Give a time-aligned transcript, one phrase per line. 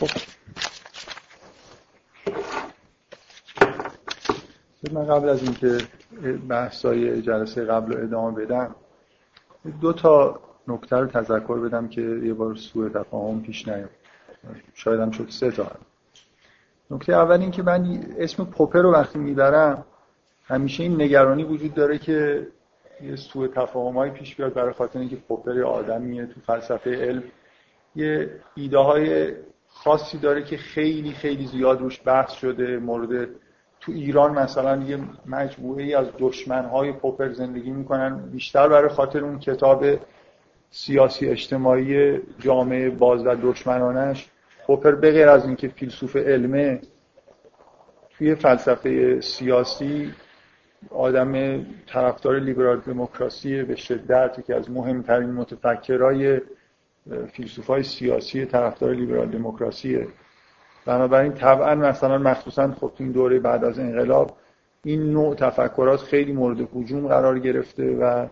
[0.00, 0.08] خب.
[4.92, 5.78] من قبل از اینکه
[6.48, 8.74] بحثای جلسه قبل رو ادامه بدم
[9.80, 13.90] دو تا نکته رو تذکر بدم که یه بار سوء تفاهم پیش نیاد.
[14.74, 15.70] شاید هم شد سه تا
[16.90, 19.84] نکته اول این که من اسم پوپر رو وقتی می‌برم
[20.44, 22.48] همیشه این نگرانی وجود داره که
[23.02, 27.22] یه سوء تفاهم پیش بیاد برای خاطر اینکه پوپر آدمیه تو فلسفه علم.
[27.96, 29.34] یه ایده های
[29.74, 33.28] خاصی داره که خیلی خیلی زیاد روش بحث شده مورد
[33.80, 38.30] تو ایران مثلا یه مجموعه ای از دشمنهای پوپر زندگی می‌کنن.
[38.30, 39.84] بیشتر برای خاطر اون کتاب
[40.70, 44.28] سیاسی اجتماعی جامعه باز و دشمنانش.
[44.66, 46.80] پوپر بغیر از اینکه فیلسوف علمه
[48.10, 50.12] توی فلسفه سیاسی
[50.90, 56.40] آدم طرفدار لیبرال دموکراسی به شدت که از مهمترین متفکرای
[57.32, 60.06] فیلسوفای سیاسی طرفدار لیبرال دموکراسیه.
[60.86, 64.36] بنابراین طبعا مثلا مخصوصا خب این دوره بعد از انقلاب
[64.84, 68.26] این نوع تفکرات خیلی مورد هجوم قرار گرفته و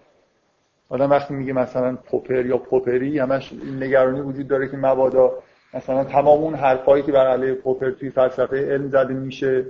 [0.88, 5.32] آدم وقتی میگه مثلا پوپر یا پوپری همش نگرانی وجود داره که مبادا
[5.74, 9.66] مثلا تمام اون حرفایی که بر علیه پوپر توی فلسفه علم زده میشه.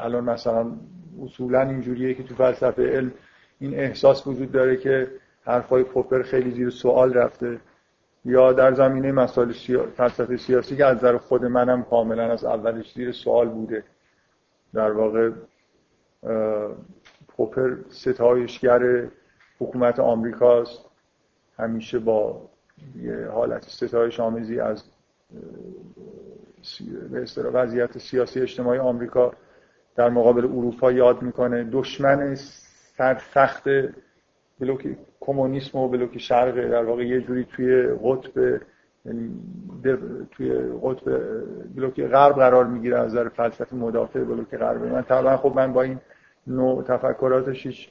[0.00, 0.66] الان مثلا
[1.24, 3.12] اصولا اینجوریه که تو فلسفه علم
[3.60, 5.10] این احساس وجود داره که
[5.44, 7.60] حرفای پوپر خیلی زیر سوال رفته.
[8.24, 9.86] یا در زمینه مسائل سیا...
[10.36, 13.84] سیاسی که از نظر خود منم کاملا از اولش زیر سوال بوده.
[14.74, 15.30] در واقع
[17.28, 19.08] پوپر ستایشگر
[19.60, 20.84] حکومت آمریکاست.
[21.58, 22.48] همیشه با
[22.96, 24.84] یه حالت ستایش آمیزی از
[27.36, 29.32] به وضعیت سیاسی اجتماعی آمریکا
[29.96, 31.68] در مقابل اروپا یاد می‌کنه.
[31.72, 32.34] دشمن
[32.96, 33.64] سرسخت
[34.62, 38.60] بلوک کمونیسم و بلوک شرق در واقع یه جوری توی قطب
[39.04, 39.30] یعنی
[40.30, 41.20] توی قطب
[41.76, 44.82] بلوک غرب قرار می‌گیره از نظر فلسفه مدافع بلوک غرب.
[44.82, 45.98] من طبعا خب من با این
[46.46, 47.90] نوع تفکراتش هیچ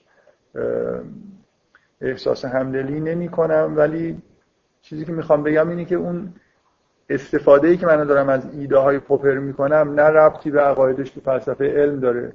[2.02, 4.22] احساس همدلی نمی کنم ولی
[4.82, 6.34] چیزی که می‌خوام بگم اینه که اون
[7.10, 11.22] استفاده ای که من دارم از ایده های پوپر می‌کنم نه ربطی به عقایدش تو
[11.22, 12.34] فلسفه علم داره.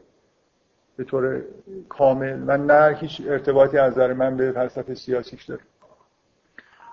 [0.96, 1.43] به طور
[1.88, 5.60] کامل و نه هیچ ارتباطی از نظر من به فلسفه سیاسیش داره.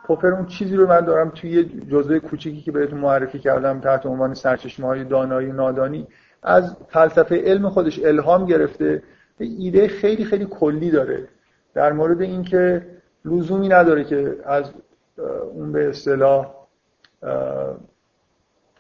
[0.08, 4.06] پوپر اون چیزی رو من دارم توی یه جزوه کوچیکی که بهتون معرفی کردم تحت
[4.06, 6.08] عنوان سرچشمه های دانایی و نادانی
[6.44, 9.04] از فلسفه علم خودش الهام گرفته.
[9.40, 11.28] ایده خیلی خیلی کلی داره.
[11.74, 12.86] در مورد اینکه
[13.26, 14.72] لزومی نداره که از
[15.54, 16.56] اون به اصطلاح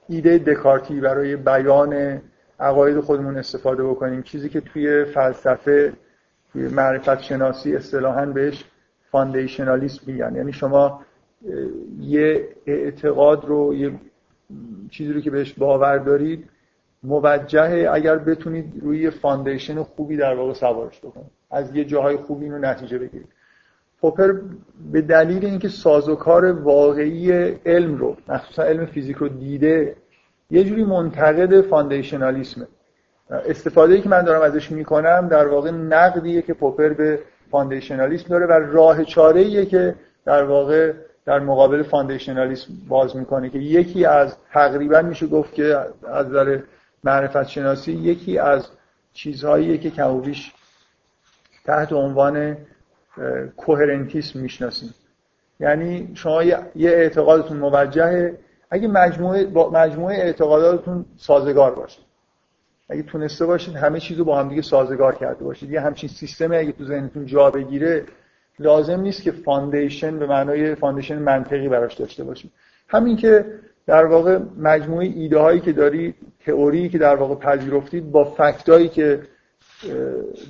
[0.09, 2.21] ایده دکارتی برای بیان
[2.63, 4.21] عقاید خودمون استفاده بکنیم.
[4.21, 5.94] چیزی که توی فلسفه
[6.54, 8.65] توی معرفت شناسی اصطلاحا بهش
[9.11, 10.36] foundationalism میگن.
[10.36, 11.01] یعنی شما
[12.00, 13.92] یه اعتقاد رو یه
[14.89, 16.50] چیزی رو که بهش باور دارید
[17.04, 21.31] موجه اگر بتونید روی foundation خوبی در واقع سوارش بکنید.
[21.51, 23.27] از یه جاهای خوبی رو نتیجه بگیرید.
[24.01, 24.33] پوپر
[24.92, 27.31] به دلیل اینکه سازوکار واقعی
[27.65, 29.95] علم رو مخصوصا علم فیزیک رو دیده
[30.53, 32.67] یه جوری منتقد فاندیشنالیسمه.
[33.29, 37.19] استفاده ای که من دارم ازش می‌کنم در واقع نقدیه که پوپر به
[37.51, 39.95] فاندیشنالیسم داره و راه چاره که
[40.25, 40.94] در واقع
[41.25, 45.77] در مقابل فاندیشنالیسم باز می‌کنه که یکی از تقریبا میشه گفت که
[46.07, 46.59] از نظر
[47.03, 48.67] معرفت شناسی یکی از
[49.13, 50.53] چیزهایی که کموبیش
[51.65, 52.57] تحت عنوان
[53.57, 54.94] coherentism می‌شناسیم.
[55.59, 58.38] یعنی شما یه اعتقادتون موجهه
[58.73, 61.99] اگه مجموعه با مجموعه اعتقاداتتون سازگار باشه
[62.89, 65.71] اگه تونسته باشید همه چیز رو با هم دیگه سازگار کرده باشید.
[65.71, 68.03] یه همچین سیستمی اگه تو ذهنتون جا بگیره
[68.59, 72.51] لازم نیست که foundation به معنای foundation منطقی براش داشته باشید.
[72.87, 73.45] همین که
[73.87, 76.15] در واقع مجموعه ایده هایی که دارید
[76.45, 79.19] تئوری که در واقع پذیرفتید با fact ایی که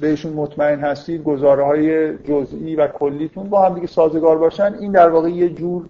[0.01, 5.09] بهشون مطمئن هستید گزاره های جزئی و کلیتون با هم دیگه سازگار باشن این در
[5.09, 5.89] واقع یه جور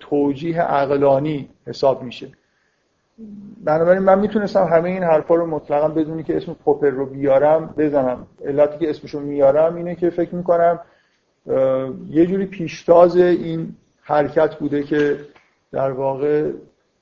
[0.00, 2.28] توجیه عقلانی حساب میشه.
[3.64, 8.26] بنابراین من می‌تونستم همه این حرفا رو مطلقا بدونی که اسم پوپر رو بیارم بزنم.
[8.44, 10.80] علتی که اسمشو میارم اینه که فکر می‌کنم
[12.10, 15.18] یه جوری پیشتاز این حرکت بوده که
[15.72, 16.50] در واقع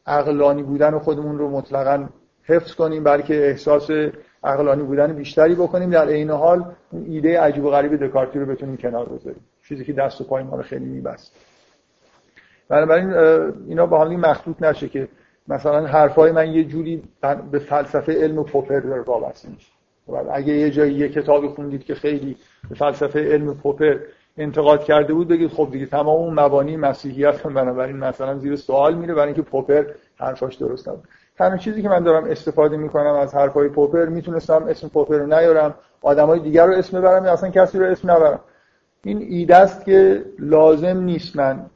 [0.06, 2.08] عقلانی بودن خودمون رو مطلقا
[2.44, 3.90] حفظ کنیم بلکه احساس
[4.44, 5.90] عقلانی بودن بیشتری بکنیم.
[5.90, 6.64] در عین حال
[7.06, 9.40] ایده عجیب و غریب دکارتی رو بتونیم کنار بذاریم.
[9.68, 11.36] چیزی که دست و پای ما رو خیلی میبست.
[12.68, 13.12] بنابراین
[13.68, 15.08] اینا با هم مخلوط نشه که
[15.48, 17.02] مثلا حرفای من یه جوری
[17.50, 19.72] به فلسفه علم پوپر وابسته میشه.
[20.32, 22.36] اگه یه جایی یه کتابی خوندید که خیلی
[22.68, 23.98] به فلسفه علم پوپر
[24.38, 28.94] انتقاد کرده بود بگید خب دیگه تمام اون مبانی مسیحیت هم بنابراین مثلا زیر سوال
[28.94, 29.84] میره برای اینکه پوپر
[30.16, 31.04] حرفاش درست نبود.
[31.38, 35.74] تنها چیزی که من دارم استفاده می‌کنم از حرفای پوپر می‌تونستم اسم پوپر رو نیارم
[36.02, 38.40] آدمای دیگر رو اسم ببرم یا اصلا کسی رو اسم نبرم.
[39.04, 41.66] این ایده است که لازم نیست من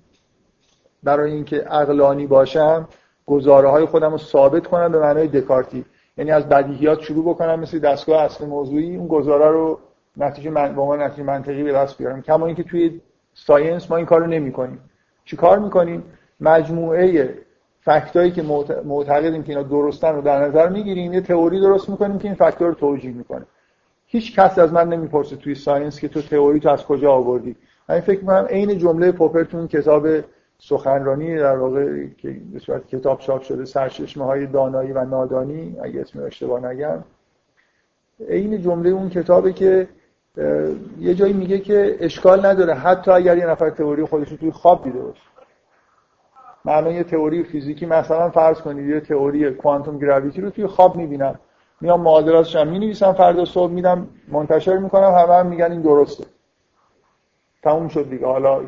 [1.03, 2.89] برای اینکه عقلانی باشم
[3.27, 5.85] گزاره های خودم رو ثابت کنم به معنای دکارتی.
[6.19, 9.79] یعنی از بدیهیات شروع بکنم مثل دستگاه اصل موضوعی اون گزاره رو
[10.17, 12.23] نتیجه من به عنوان نتیجه منطقی به دست بیارم.
[12.23, 13.01] کما اینکه توی
[13.35, 14.81] ساینس ما این کارو نمی‌کنیم.
[15.25, 16.03] چی کار می‌کنیم؟
[16.41, 17.35] مجموعه
[17.81, 18.43] fact ایی که
[18.85, 22.62] معتقدیم که اینا درستن رو در نظر می‌گیریم یه تئوری درست می‌کنیم که این fact
[22.62, 23.47] ها رو توجیه می‌کنه.
[24.07, 27.57] هیچ کس از من نمی‌پرسه توی science که تو تئوری تو از کجا آوردی.
[27.89, 30.07] من فکر می‌کنم عین جمله پوپر تو اون کتاب
[30.61, 36.01] سخنرانی در واقع که به صورت کتاب چاپ شده سرچشمه های دانایی و نادانی اگه
[36.01, 37.05] اسم اشتباه نگم.
[38.29, 39.89] عین جمله اون کتابه که
[40.99, 42.75] یه جایی میگه که اشکال نداره.
[42.75, 45.23] حتی اگر یه نفر تئوری خودش رو توی خواب دیده باشه.
[46.65, 51.39] معنی تئوری فیزیکی مثلا فرض کنید یه تئوری کوانتوم گراویتی رو توی خواب می‌بینم.
[51.81, 56.25] میام معادلاتش هم می‌نویسم فردا صبح میدم منتشر می‌کنم همه هم میگن این درسته.
[57.63, 58.27] تموم شد دیگه.
[58.27, 58.61] حالا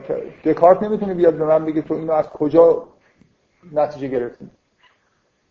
[0.45, 2.85] دکارت نمی‌تونه بیاد به من بگه تو اینو از کجا
[3.73, 4.51] نتیجه گرفتی؟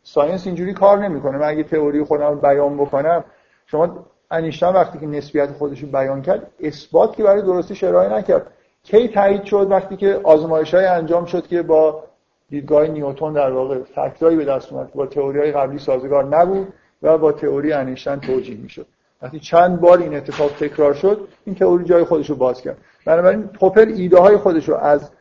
[0.04, 1.38] ساینس اینجوری کار نمی‌کنه.
[1.38, 3.24] من اگه تئوری خودم بیان بکنم
[3.66, 8.54] شما انیشتین وقتی که نسبیت خودش رو بیان کرد اثبات که برای درستی ارائه نکرد.
[8.84, 12.04] کی تایید شد وقتی که آزمایش های انجام شد که با
[12.50, 16.74] دیدگاه نیوتن در واقع fact ایی به دست اومد؟ با تئوری های قبلی سازگار نبود
[17.02, 18.86] و با تئوری انیشتین توجیه می‌شد.
[19.22, 22.78] وقتی چند بار این اتفاق تکرار شد این تئوری جای خودش رو باز کرد.
[23.06, 25.12] بنابراین پوپر ایده های خودش رو از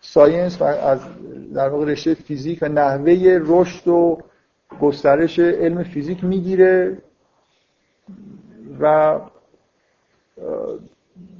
[0.00, 1.00] science و از
[1.54, 4.18] در واقع رشته فیزیک و نحوه رشد و
[4.80, 6.98] گسترش علم فیزیک می‌گیره
[8.80, 9.18] و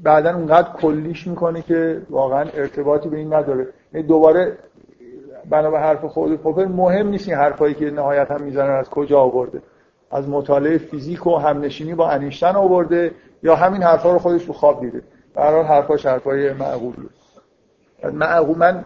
[0.02, 3.68] بعدا اونقدر کلیش می‌کنه که واقعا ارتباطی به این نداره.
[3.92, 4.58] یعنی دوباره
[5.50, 9.20] بنا به حرف خود پوپر مهم نیست این حرفایی که نهایت هم می‌زنن از کجا
[9.20, 9.62] آورده.
[10.10, 14.80] از مطالعه فیزیک و همنشینی با انیشتن آورده یا همین حرفا رو خودش تو خواب
[14.80, 15.02] دیده.
[15.34, 17.08] برحال حرفاش حرفای معقولیه.
[18.12, 18.84] معقول من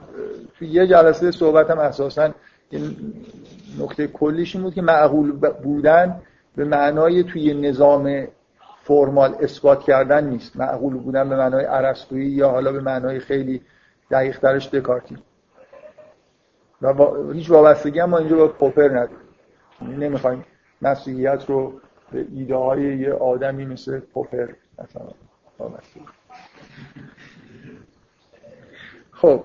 [0.58, 2.30] توی یه جلسه صحبتم اساسا
[3.80, 6.22] نکته کلیش این بود که معقول بودن
[6.56, 8.26] به معنای توی نظام
[8.82, 10.56] فرمال اثبات کردن نیست.
[10.56, 13.60] معقول بودن به معنای عرستویی یا حالا به معنای خیلی
[14.10, 15.16] دقیق ترش دکارتی.
[16.82, 16.94] و
[17.32, 19.18] هیچ وابستگی هم ما اینجا با پوپر نداریم.
[19.80, 20.44] نمی‌خوایم
[20.84, 21.72] مسیحیت رو
[22.12, 24.48] به ایده های یه آدمی مثل پوپر
[24.78, 25.06] مثلا
[29.10, 29.44] خب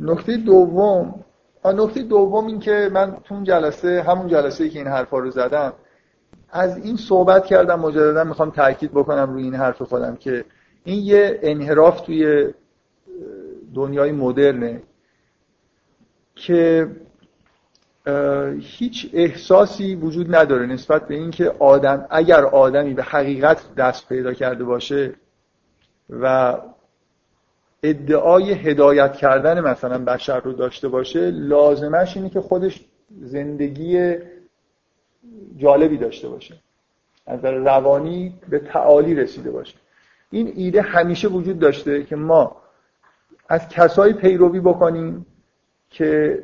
[0.00, 1.24] نکته دوم
[1.64, 5.72] نکته دوم این که من تو اون جلسه همون جلسه که این حرفا رو زدم
[6.50, 10.44] از این صحبت کردم مجددا می‌خوام تاکید بکنم روی این حرف خودم که
[10.84, 12.48] این یه انحراف توی
[13.74, 14.82] دنیای مدرنه
[16.34, 16.88] که
[18.60, 24.64] هیچ احساسی وجود نداره نسبت به اینکه آدم اگر آدمی به حقیقت دست پیدا کرده
[24.64, 25.14] باشه
[26.10, 26.56] و
[27.82, 32.84] ادعای هدایت کردن مثلا بشر رو داشته باشه لازمش اینه که خودش
[33.20, 34.14] زندگی
[35.56, 36.54] جالبی داشته باشه.
[37.26, 39.76] از روانی به تعالی رسیده باشه.
[40.30, 42.56] این ایده همیشه وجود داشته که ما
[43.48, 45.26] از کسایی پیروی بکنیم
[45.90, 46.38] که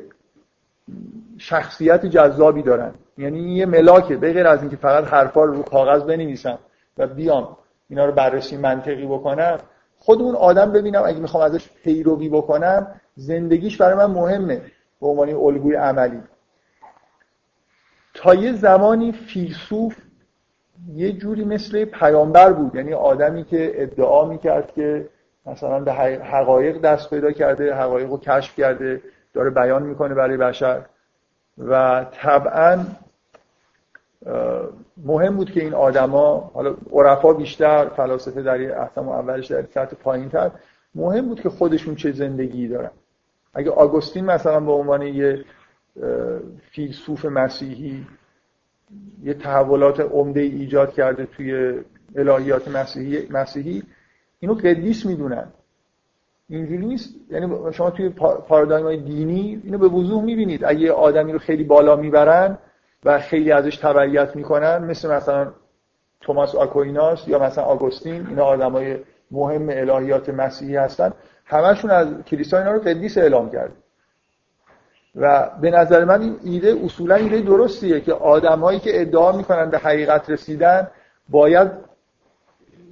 [1.37, 2.93] شخصیت جذابی دارن.
[3.17, 4.17] یعنی یه ملاکه.
[4.17, 6.59] به غیر از اینکه فقط حرفا رو رو کاغذ بنویسم
[6.97, 7.57] و بیام
[7.89, 9.57] اینا رو بررسی منطقی بکنم
[9.99, 14.61] خود اون آدم ببینم اگه می‌خوام ازش پیروی بکنم زندگیش برای من مهمه
[15.01, 16.21] به عنوان الگوی عملی.
[18.13, 19.95] تا یه زمانی فیلسوف
[20.93, 22.75] یه جوری مثل پیامبر بود.
[22.75, 25.09] یعنی آدمی که ادعا می‌کرد که
[25.45, 29.01] مثلا به حقایق دست پیدا کرده حقایق رو کشف کرده
[29.33, 30.85] داره بیان می‌کنه برای بشر.
[31.57, 32.85] و طبعا
[35.05, 40.29] مهم بود که این آدما حالا عرفا بیشتر فلاسفه در احکام اولش در سطح پایین
[40.29, 40.51] تر
[40.95, 42.91] مهم بود که خودشون چه زندگی دارن.
[43.53, 45.45] اگه آگوستین مثلا به عنوان یه
[46.71, 48.05] فیلسوف مسیحی
[49.23, 51.79] یه تحولات عمده ایجاد کرده توی
[52.15, 53.83] الهیات مسیحی, مسیحی
[54.39, 55.47] اینو قدیس می‌دونن.
[56.49, 57.15] اینجوری نیست.
[57.29, 58.09] یعنی شما توی
[58.47, 60.65] پارادایم دینی اینو به وضوح می‌بینید.
[60.65, 62.57] اگه آدمی رو خیلی بالا می‌برن
[63.05, 65.51] و خیلی ازش تبعیت می‌کنن مثل مثلا
[66.21, 68.97] توماس آکویناس یا مثلا آگوستین اینا آدمای
[69.31, 71.13] مهم الهیات مسیحی هستن.
[71.45, 73.71] همشون از کلیسا اینا رو قدیس اعلام کرد.
[75.15, 79.77] و به نظر من این ایده اصولا ایده درستیه که آدمهایی که ادعا می‌کنن به
[79.77, 80.87] حقیقت رسیدن
[81.29, 81.71] باید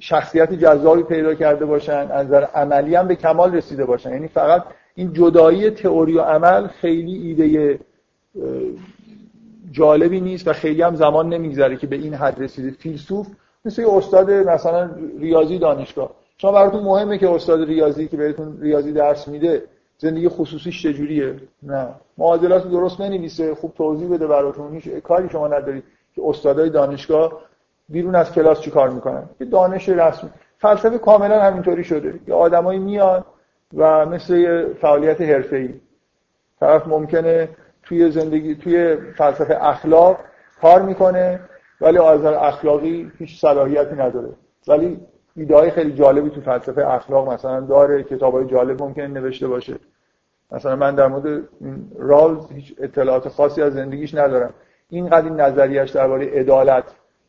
[0.07, 4.09] شخصیت جذابی پیدا کرده باشن از نظر عملی هم به کمال رسیده باشن.
[4.12, 4.63] یعنی فقط
[4.95, 7.79] این جدایی تئوری و عمل خیلی ایده
[9.71, 12.71] جالبی نیست و خیلی هم زمان نمیگذره که به این حد رسیده.
[12.71, 13.27] فیلسوف
[13.65, 16.12] مثل یه استاد مثلا ریاضی دانشگاه.
[16.38, 19.63] شما براتون مهمه که استاد ریاضی که بهتون ریاضی درس میده
[19.97, 21.88] زندگی خصوصیش چجوریه؟ نه.
[22.17, 24.74] معادلات درست ننویسه خوب توضیح بده براتون.
[24.74, 25.83] هیچ کاری شما ندارید
[26.15, 27.41] که استادای دانشگاه
[27.89, 32.20] بیرون از کلاس چی کار می‌کنن؟ یه دانش رسمی فلسفه کاملا همینطوری شده.
[32.27, 33.24] یه آدمایی میان
[33.74, 35.74] و مثل فعالیت حرفه‌ای.
[36.60, 37.50] طرف ممکنه
[37.84, 40.18] توی زندگی توی فلسفه اخلاق
[40.62, 41.39] کار می‌کنه
[41.82, 44.30] ولی از اخلاقی هیچ صلاحیتی نداره.
[44.68, 45.00] ولی
[45.36, 49.75] ایده خیلی جالبی تو فلسفه اخلاق مثلا داره کتابای جالب ممکنه نوشته باشه.
[50.51, 51.25] مثلا من در مورد
[51.62, 54.54] این رالز هیچ اطلاعات خاصی از زندگیش ندارم.
[54.89, 56.84] اینقدر این نظریش درباره عدالت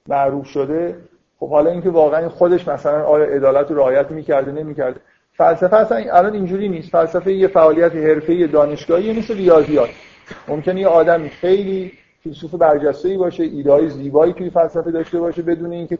[0.08, 0.96] معروف شده
[1.40, 5.00] خب حالا اینکه واقعا خودش مثلا آیا عدالت رو رعایت می‌کرده نمی‌کرده.
[5.32, 6.90] فلسفه اصلا الان اینجوری نیست.
[6.90, 9.88] فلسفه یه فعالیت حرفه‌ای دانشگاهی مثل ریاضیات.
[10.48, 15.98] ممکنه یه آدم خیلی فیلسوف برجسته‌ای باشه ایده‌های زیبایی توی فلسفه داشته باشه بدون اینکه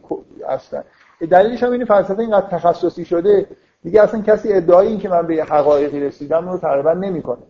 [0.49, 0.83] اصلا.
[1.31, 3.45] دلیلش هم این فلسفه اینقدر تخصصی شده
[3.83, 7.43] دیگه اصلا کسی ادعای این که من به حقایقی رسیدم رو تقریبا نمی‌کنه.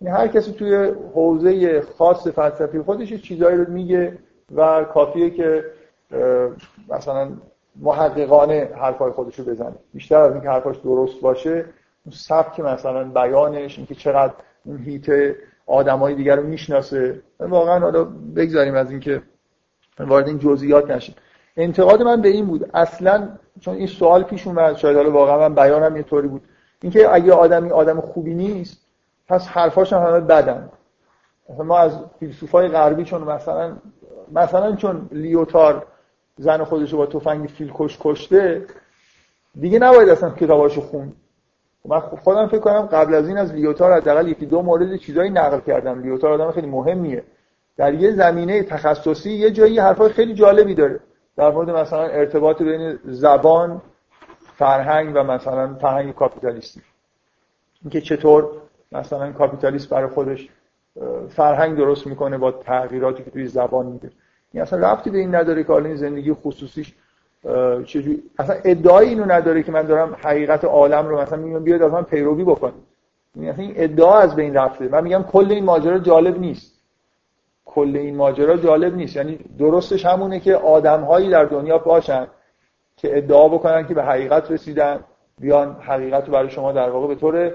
[0.00, 4.18] یعنی هر کسی توی حوزه خاص فلسفی خودش چیزایی رو میگه
[4.54, 5.64] و کافیه که
[6.88, 7.28] مثلا
[7.76, 9.74] محققانه حرفای خودش رو بزنه.
[9.94, 11.64] بیشتر از اینکه حرفاش درست باشه
[12.04, 14.32] اون سبک مثلا بیانش اینکه چقدر
[14.64, 15.34] اون هیت
[15.66, 17.22] آدمای دیگر رو می‌شناسه.
[17.40, 18.04] واقعا حالا
[18.36, 19.22] بگذاریم از اینکه
[20.00, 21.14] وارد این جزئیات نشیم.
[21.56, 22.70] انتقاد من به این بود.
[22.74, 23.28] اصلا
[23.60, 26.42] چون این سوال پیش اومد شاید حالا واقعا من بیانم یه طوری بود.
[26.82, 28.86] اینکه اگه آدمی آدم خوبی نیست
[29.28, 30.68] پس حرفاش هم همه بدن.
[31.58, 33.76] ما از فیلسوفای غربی چون مثلا
[34.32, 35.86] مثلا چون لیوتار
[36.36, 38.66] زن خودش رو با تفنگ فیل کش کشته
[39.60, 41.12] دیگه نباید اصلا کتاباشو خون
[41.84, 45.60] من خودم فکر کنم قبل از این از لیوتار حداقل یکی دو مورد چیزایی نقل
[45.60, 46.02] کردم.
[46.02, 47.24] لیوتار آدم خیلی مهمیه.
[47.76, 51.00] در یه زمینه تخصصی یه جایی حرفای خیلی جالبی داره.
[51.36, 53.82] در مورد مثلا ارتباط بین زبان
[54.56, 56.82] فرهنگ و مثلا فرهنگ کاپیتالیستی
[57.82, 58.48] اینکه چطور
[58.92, 60.48] مثلا کاپیتالیست برای خودش
[61.28, 64.10] فرهنگ درست می‌کنه با تغییراتی که توی زبان میده.
[64.52, 66.94] این اصلا رفتی به این نداره که این زندگی خصوصیش
[67.86, 71.92] چجوری اصلا ادعای اینو نداره که من دارم حقیقت عالم رو مثلا میگم بیاد از
[71.92, 72.72] من پیروی بکن
[73.34, 74.88] این اصلا این ادعا از بین رفته.
[74.88, 76.82] من میگم کل این ماجرا جالب نیست.
[77.64, 79.16] کل این ماجرا جالب نیست.
[79.16, 82.26] یعنی درستش همونه که آدمهایی در دنیا باشن
[82.96, 85.04] که ادعا بکنن که به حقیقت رسیدن
[85.38, 87.54] بیان حقیقت رو برای شما در واقع به طور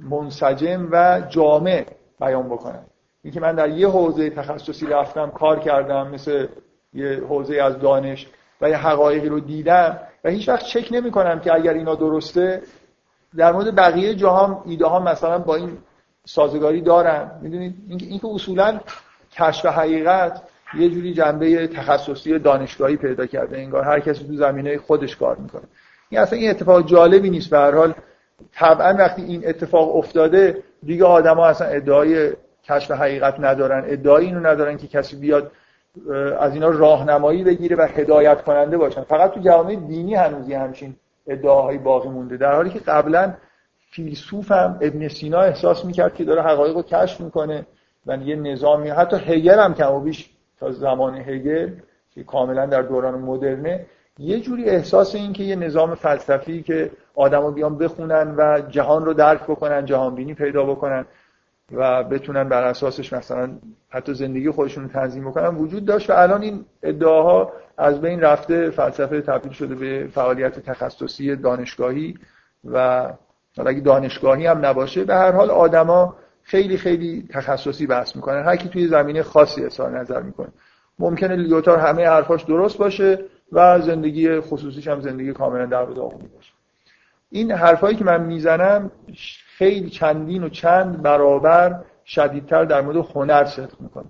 [0.00, 1.86] منسجم و جامع
[2.20, 2.84] بیان بکنن.
[3.26, 6.46] اینکه من در یه حوزه تخصصی رفتم کار کردم مثل
[6.94, 8.26] یه حوزه از دانش
[8.60, 12.62] و یه حقایقی رو دیدم و هیچ وقت چک نمی کنم که اگر اینا درسته
[13.36, 15.78] در مورد بقیه جاها ایده ها مثلا با این
[16.24, 17.30] سازگاری دارن.
[17.42, 18.80] می‌دونید؟ اینکه اصولا
[19.32, 20.42] کشف حقیقت
[20.74, 23.58] یه جوری جنبه تخصصی دانشگاهی پیدا کرده.
[23.58, 25.64] انگار هر کسی تو زمینه خودش کار می‌کنه.
[26.08, 27.50] این اصلا این اتفاق جالبی نیست.
[27.50, 27.94] به هر حال
[28.54, 32.32] طبعا وقتی این اتفاق افتاده دیگه آدما اصلا ادعای
[32.68, 35.52] کشف حقیقت ندارن ادعای اینو ندارن که کسی بیاد
[36.40, 39.02] از اینا راهنمایی بگیره و هدایت کننده باشن.
[39.02, 40.96] فقط تو جوامع دینی هنوزی همچین
[41.26, 42.36] ادعاهای باقی مونده.
[42.36, 43.34] در حالی که قبلا
[43.90, 47.66] فیلسوف هم ابن سینا احساس می‌کرد که داره حقایق رو کشف می‌کنه
[48.06, 48.90] و یه نظامی.
[48.90, 50.30] حتی هگل هم کم و بیش
[50.60, 51.70] تا زمان هگل
[52.14, 53.86] که کاملا در دوران مدرنه
[54.18, 59.14] یه جوری احساس این که یه نظام فلسفی که آدما بیان بخونن و جهان رو
[59.14, 61.04] درک بکنن جهان بینی پیدا بکنن.
[61.72, 63.50] و بتونن بر اساسش مثلا
[63.88, 65.56] حتی زندگی خودشون رو تنظیم بکنن.
[65.56, 71.36] وجود داشت و الان این ادعاها از بین رفته فلسفه تبدیل شده به فعالیت تخصصی
[71.36, 72.14] دانشگاهی
[72.64, 73.06] و
[73.66, 78.44] اگه دانشگاهی هم نباشه به هر حال آدما خیلی خیلی تخصصی بحث می‌کنن.
[78.44, 80.48] هر کی توی زمینه خاصی اظهار نظر می‌کنه.
[80.98, 83.18] ممکنه لیوتار همه حرفاش درست باشه
[83.52, 86.52] و زندگی خصوصیش هم زندگی کاملا در داغونی باشه.
[87.30, 88.90] این حرفایی که من می‌زنم
[89.58, 94.06] خیلی چندین و چند برابر شدیدتر در مورد هنر صدق می‌کنه.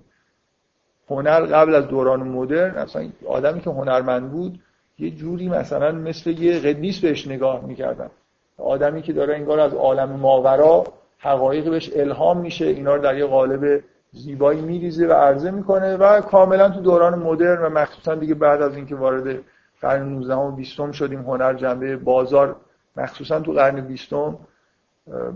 [1.09, 4.59] هنر قبل از دوران مدرن اصلا آدمی که هنرمند بود
[4.99, 8.09] یه جوری مثلا مثل یه قدیس بهش نگاه می‌کردن.
[8.57, 10.83] آدمی که داره انگار از عالم ماورا
[11.17, 16.21] حقایق بهش الهام میشه اینا رو در یه قالب زیبایی میریزه و عرضه می‌کنه و
[16.21, 19.39] کاملا تو دوران مدرن و مخصوصا دیگه بعد از اینکه وارد
[19.81, 22.55] قرن 19 و 20 شدیم هنر جنبه بازار
[22.97, 24.13] مخصوصا تو قرن 20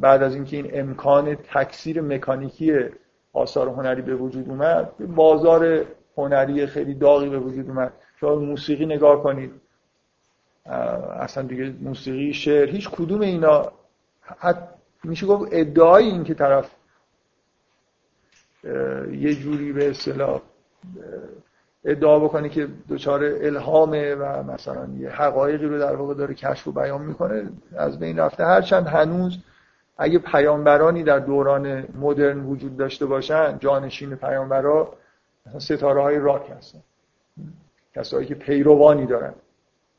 [0.02, 2.80] بعد از اینکه این امکان تکثیر مکانیکی
[3.34, 5.86] آثار هنری به وجود اومد بازار
[6.18, 7.94] هنری خیلی داغی به وجود اومد.
[8.20, 9.52] شما موسیقی نگاه کنید.
[11.20, 13.72] اصلا دیگه موسیقی شعر هیچ کدوم اینا.
[15.04, 16.72] میشه گفت ادعای این که طرف
[19.12, 20.42] یه جوری به اصطلاح
[21.86, 26.72] ادعا بکنه که دچار الهامه و مثلا یه حقایقی رو در واقع داره کشف و
[26.72, 27.50] بیان می‌کنه.
[27.78, 29.38] از بین رفته هرچند هنوز
[29.98, 34.94] اگه پیامبرانی در دوران مدرن وجود داشته باشن جانشین پیامبرا
[35.58, 36.80] ستاره های راک هستن.
[37.96, 39.34] کسایی که پیروانی دارن.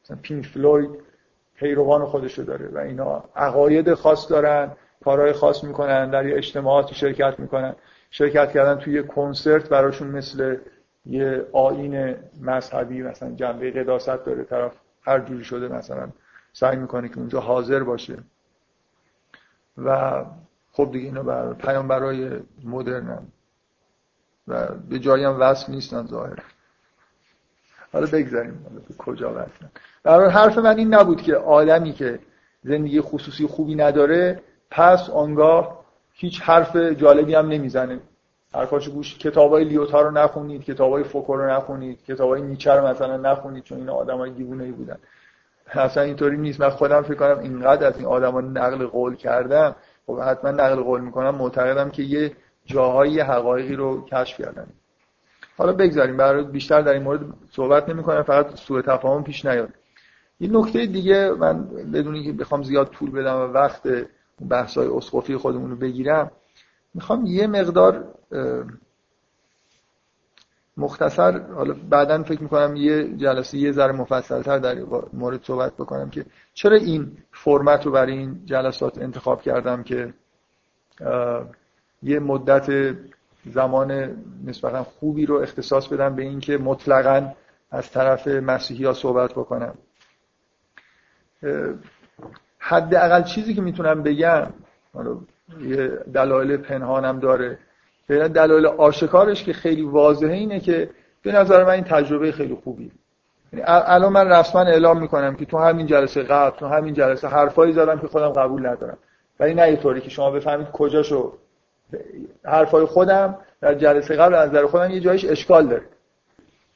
[0.05, 0.90] مثلا پینک فلوید
[1.55, 4.71] پیروان خودشو داره و اینا عقاید خاص دارن
[5.05, 7.75] کارهای خاص می‌کنن در یه اجتماعات شرکت می‌کنن.
[8.11, 10.57] شرکت کردن توی کنسرت براشون مثل
[11.07, 16.09] یه آین مذهبی مثلا جنبه قداست داره طرف هر جوری شده مثلا
[16.53, 18.19] سعی می‌کنه که اونجا حاضر باشه.
[19.79, 20.25] و
[20.73, 23.23] خب دیگه اینا بر پیامبرای مدرنن
[24.49, 26.43] و به جایی هم وصل نیستن ظاهر.
[27.93, 29.71] حالا بگذاریم حالا به کجا وصلن
[30.03, 32.19] برای حرف من این نبود که آدمی که
[32.65, 38.01] زندگی خصوصی خوبی نداره پس آنگاه هیچ حرف جالبی هم نمی‌زنه.
[38.55, 43.65] حرفاشو گوش کتابای لیوتا رو نخونید کتابای فوکو رو نخونید کتابای نیچه رو مثلا نخونید
[43.65, 44.99] چون اینا آدمای دیوونه‌ای بودن.
[45.67, 46.61] اصلا اینطوری نیست.
[46.61, 49.77] من خودم فکر کنم اینقدر از این آدما نقل قول کردم.
[50.07, 51.35] خب حتما نقل قول می‌کنم.
[51.35, 52.33] معتقدم که یه
[52.65, 54.67] جاهایی حقایقی رو کشف کردن.
[55.59, 56.17] حالا بگذاریم.
[56.17, 58.23] برای بیشتر در این مورد صحبت نمی‌کنم.
[58.23, 59.69] فقط سوء تفاهم پیش نیاد.
[60.38, 63.83] این نکته دیگه من بدون اینکه بخوام زیاد طول بدم و وقت
[64.51, 66.31] بحث‌های اسقفی خودمون رو بگیرم
[66.95, 68.05] می‌خوام یه مقدار
[70.77, 74.79] مختصر حالا بعدا فکر می‌کنم یه جلسه یه ذره مفصلتر در
[75.13, 76.25] مورد صحبت بکنم که
[76.55, 80.15] چرا این فرمت رو برای این جلسات انتخاب کردم که
[82.03, 82.97] یه مدت
[83.47, 87.33] زمان نسبتا خوبی رو اختصاص بدم به اینکه مطلقا
[87.71, 89.75] از طرف مسیحی ها صحبت بکنم.
[92.59, 94.47] حداقل چیزی که می‌تونم بگم
[96.15, 97.59] دلایل پنهانم داره.
[98.09, 100.91] فعلا دلایل آشکارش که خیلی واضحه اینه که
[101.23, 102.93] به نظر من این تجربه خیلی خوبی
[103.53, 107.73] یعنی الان من رسما اعلام می‌کنم که تو همین جلسه قبل تو همین جلسه حرفایی
[107.73, 108.99] زدم که خودم قبول ندارم.
[109.41, 111.33] ولی نه طوری که شما بفهمید کجاشو
[112.45, 115.83] حرفای خودم در جلسه قبل از نظر خودم یه جایش اشکال داره.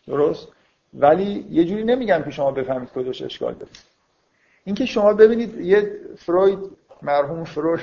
[0.07, 0.49] درست؟
[0.95, 3.71] ولی یه جوری نمیگم که شما بفهمید کجاش اشکال داره.
[4.65, 6.59] اینکه شما ببینید یه فروید
[7.03, 7.81] مرحوم فروید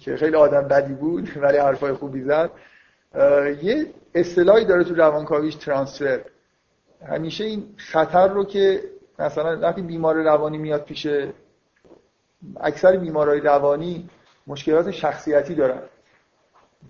[0.00, 2.50] که خیلی آدم بدی بود ولی حرفای خوبی زد.
[3.62, 6.20] یه اصطلاحی داره تو روانکاویش ترانسفر.
[7.06, 8.80] همیشه این خطر رو که
[9.18, 11.06] مثلا وقتی بیمار روانی میاد پیش
[12.60, 14.08] اکثر بیمارای روانی
[14.46, 15.82] مشکلات شخصیتی دارن.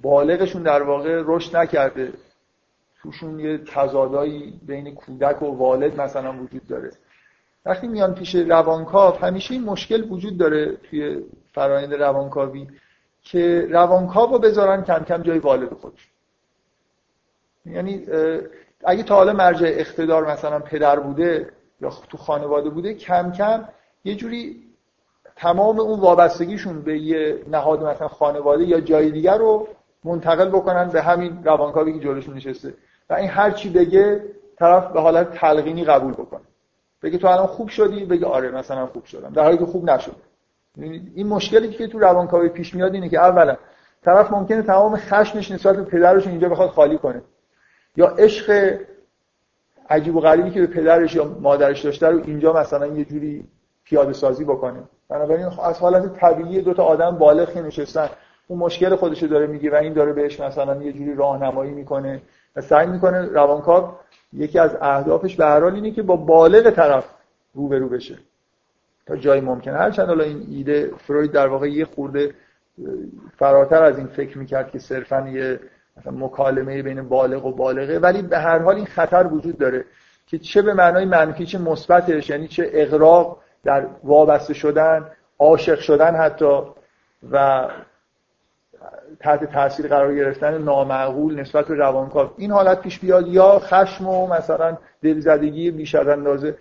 [0.03, 2.13] بالغشون در واقع رشد نکرده.
[3.03, 6.91] توشون یه تضادایی بین کودک و والد مثلا وجود داره.
[7.67, 12.67] وقتی میان پیش روانکاو همیشه این مشکل وجود داره توی فرایند روانکاوی.
[13.31, 16.11] که روانکاو رو بذارن کم کم جای والد خودش.
[17.67, 18.07] یعنی
[18.85, 23.69] اگه تا حالا مرجع اقتدار مثلا پدر بوده یا تو خانواده بوده کم کم
[24.05, 24.65] یه جوری
[25.37, 29.69] تمام اون وابستگیشون به یه نهاد مثلا خانواده یا جای دیگر رو
[30.05, 32.75] منتقل بکنن به همین روانکاوی که جلوشون نشسته.
[33.11, 34.25] و این هر چی بگه
[34.59, 36.41] طرف به حالت تلقینی قبول بکنه.
[37.03, 39.33] بگه تو الان خوب شدی بگه آره مثلا خوب شدم.
[39.33, 40.17] در حالی که خوب نشد.
[41.15, 43.57] این مشکلی که تو روانکاوی پیش میاد اینه که اولا
[44.05, 47.23] طرف ممکنه تمام خشمش نسبت به پدرش اینجا بخواد خالی کنه.
[47.97, 48.77] یا عشق
[49.91, 53.45] عجیب و غریبی که به پدرش یا مادرش داشته رو اینجا مثلا یه جوری
[53.85, 54.83] پیاده سازی بکنه.
[55.09, 58.09] بنابراین از حالت طبیعی دو تا آدم بالغ نشستن
[58.49, 62.23] اون مشکل خودش داره میگه و این داره بهش مثلا یه جوری راهنمایی می‌کنه
[62.57, 63.93] و سعی می‌کنه روانکاو
[64.33, 67.05] یکی از اهدافش به هر اینه که با بالغ طرف
[67.55, 68.19] روبرو بشه.
[69.09, 72.35] تا جایی ممکن هرچند حالا این ایده فروید در واقع یه خورده
[73.39, 75.61] فراتر از این فکر می‌کرد که صرفا یه
[76.07, 79.85] مکالمه بین بالغ و بالغه ولی به هر حال این خطر وجود داره
[80.27, 86.15] که چه به معنای منفی چه مثبتش یعنی چه اغراق در وابسته شدن عاشق شدن
[86.17, 86.61] حتی
[87.33, 87.69] و
[89.21, 92.31] تحت تاثیر قرار گرفتن نامعقول نسبت به روانکاو.
[92.37, 96.57] این حالت پیش بیاد یا خشم و مثلا دلزدگی بیش از اندازه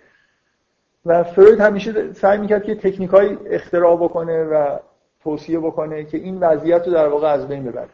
[1.06, 4.78] و فروید همیشه سعی می‌کرد که تکنیک های اختراع بکنه و
[5.22, 7.88] توصیه بکنه که این وضعیت رو در واقع از بین ببره.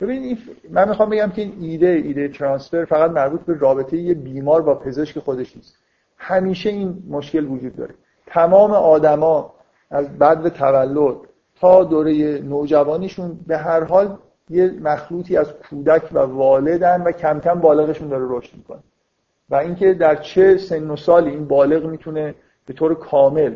[0.00, 0.38] ببینید
[0.70, 4.74] من می‌خوام بگم که این ایده ایده ترانسفر فقط مربوط به رابطه یه بیمار با
[4.74, 5.76] پزشک خودش نیست.
[6.16, 7.94] همیشه این مشکل وجود داره.
[8.26, 9.54] تمام آدما
[9.90, 11.16] از بعد تولد
[11.60, 14.18] تا دوره نوجوانیشون به هر حال
[14.50, 18.80] یه مخلوطی از کودک و والدن و کم کم بالغشون داره رشد می‌کنه.
[19.50, 22.34] و اینکه در چه سن و سالی این بالغ می‌تونه
[22.70, 23.54] به طور کامل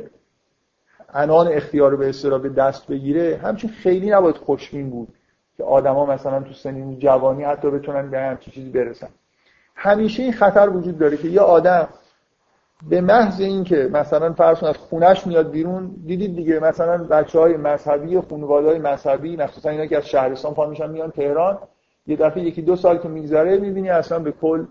[1.13, 5.09] انان اختیار به اصطلاح به دست بگیره همچین خیلی نباید خوشبین بود
[5.57, 9.09] که آدما مثلا تو سنین جوانی حتی بتونن به همچین چیزی برسن.
[9.75, 11.89] همیشه این خطر وجود داره که یه آدم
[12.89, 18.21] به محض اینکه مثلا فرض از خونش میاد بیرون دیدید دیگه مثلا بچه های مذهبی
[18.21, 21.59] خانواده های مذهبی مخصوصا اینا که از شهرستان پا میشن میان تهران
[22.07, 24.65] یه دفعه یکی دو سال که میگذره می‌بینی اصلا به کل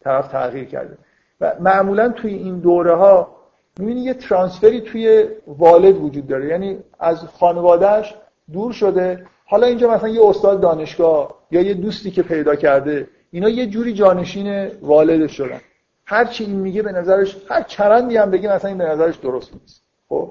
[0.00, 0.98] طرف تغییر کرده.
[1.40, 3.41] و معمولا توی این دوره ها
[3.78, 6.48] می‌بینی یه ترانسفری توی والد وجود داره.
[6.48, 8.14] یعنی از خانوادهش
[8.52, 9.26] دور شده.
[9.44, 13.94] حالا اینجا مثلا یه استاد دانشگاه یا یه دوستی که پیدا کرده اینا یه جوری
[13.94, 15.60] جانشین والدش شدن.
[16.06, 19.52] هر چی این میگه به نظرش هر چرندی هم بگه مثلا این به نظرش درست
[19.52, 19.82] نیست.
[20.08, 20.30] خب؟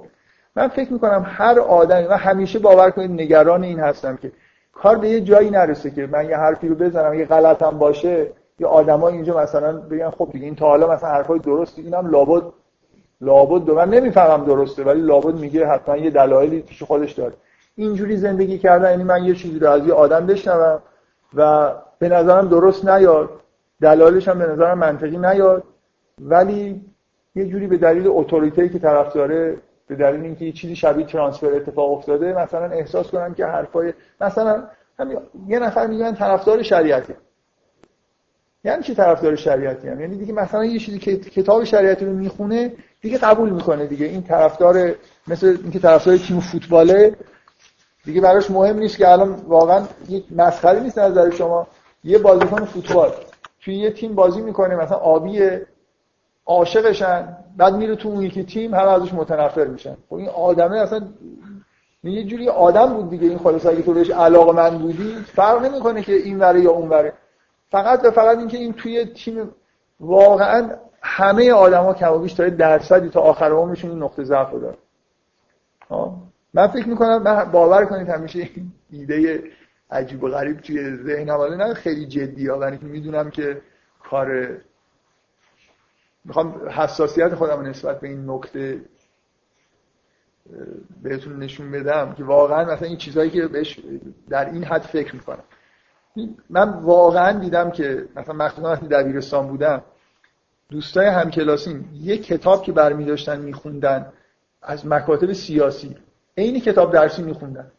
[0.56, 4.32] من فکر می‌کنم هر آدمی و همیشه باور کنید نگران این هستم که
[4.74, 8.28] کار به یه جایی نرسه که من یه حرفی رو بزنم یه غلطم باشه
[8.60, 12.44] یه آدما اینجا مثلا بگن خب دیگه این تا حالا مثلا حرفای درستی اینم لابد
[13.22, 17.34] لابد دو من نمی‌فهمم درسته ولی لابد میگه حتما یه دلایلی پیش خودش داره.
[17.76, 20.82] اینجوری زندگی کردن یعنی من یه چیزی رو از یه آدم بشنوم
[21.34, 23.30] و به نظرم درست نیاد
[23.82, 25.64] دلایلش هم به نظرم منطقی نیاد
[26.20, 26.82] ولی
[27.36, 29.58] یه جوری به دلیل اتوریتی که طرف داره
[29.88, 34.64] به دلیل اینکه یه چیزی شبیه ترانسفر اتفاق افتاده مثلا احساس کنم که حرفای مثلا
[35.00, 37.14] همین یه نفر میگن طرفدار شریعتی
[38.64, 42.74] یعنی چی طرفدار شریعتی هم؟ یعنی دیگه مثلا یه چیزی که کتاب شریعتی رو می‌خونه
[43.02, 44.06] دیگه قبول می‌کنه دیگه.
[44.06, 44.96] این طرفدار
[45.28, 47.16] مثل اینکه طرفدار تیم فوتباله
[48.06, 51.68] دیگه براش مهم نیست که الان واقعا یک مسخره نیست نظر شما.
[52.04, 53.12] یه بازیکن فوتبال
[53.62, 55.40] توی یه تیم بازی می‌کنه مثلا آبی
[56.46, 59.98] عاشقشن بعد میره تو اون یکی تیم همه ازش متنفر میشن.
[60.10, 61.02] خب این آدمه اصلا
[62.04, 63.66] یه جوری آدم بود دیگه این خالص.
[63.66, 67.14] اگه تو بهش علاقه من بودی فرق نمی‌کنه که این وره یا اون وره
[67.72, 69.52] فقط به فقط اینکه این توی تیم
[70.00, 74.78] واقعا همه آدما کم و تا درصدی تا آخر عمرشون این نقطه ضعف داره
[76.54, 78.50] من فکر می‌کنم من باور کنید همیشه
[78.90, 79.44] ایده
[79.92, 83.62] عجیب و غریب توی ذهنم ولی نه خیلی جدی ها ولی می‌دونم که
[84.04, 84.58] کار
[86.26, 88.82] می‌خوام حساسیت خودم نسبت به این نکته
[91.04, 93.80] بهتون نشون بدم که واقعا مثلا این چیزهایی که بهش
[94.30, 95.44] در این حد فکر می‌کنم.
[96.50, 99.84] من واقعا دیدم که مثلا مخصوصا وقتی دبیرستان بودم
[100.70, 104.14] دوستای همکلاسیم یه کتاب که برمی داشتن میخوندن
[104.62, 105.96] از مکاتب سیاسی
[106.38, 107.72] عین کتاب درسی میخوندن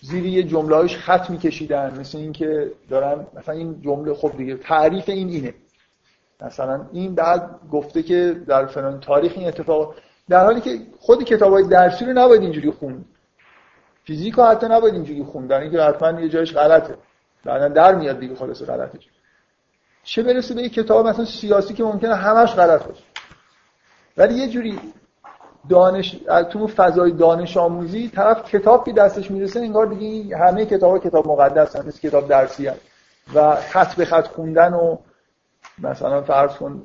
[0.00, 5.28] زیر یه جمله‌اش خط میکشیدن مثل اینکه دارن مثلا این جمله خب دیگه تعریف این
[5.28, 5.54] اینه.
[6.40, 9.94] مثلا این بعد گفته که در فلان تاریخ این اتفاق
[10.28, 13.04] در حالی که خود کتابای درسی رو نباید اینجوری خوند.
[14.04, 16.94] فیزیک حتی نباید اینجوری خوند در اینکه حتما یه جایش غلطه.
[17.46, 19.08] بعدا در میاد دیگه خلاص غلطش
[20.02, 23.02] چه برسه به یه کتاب مثلا سیاسی که ممکنه همش غلط باشه.
[24.16, 24.80] ولی یه جوری
[25.68, 26.16] دانش
[26.50, 31.76] تو فضای دانش آموزی طرف کتاب که دستش می‌رسه انگار دیگه همه کتاب کتاب مقدس
[31.76, 32.80] هست کتاب درسی هست
[33.34, 34.96] و خط به خط خوندن و
[35.78, 36.82] مثلا فرض کن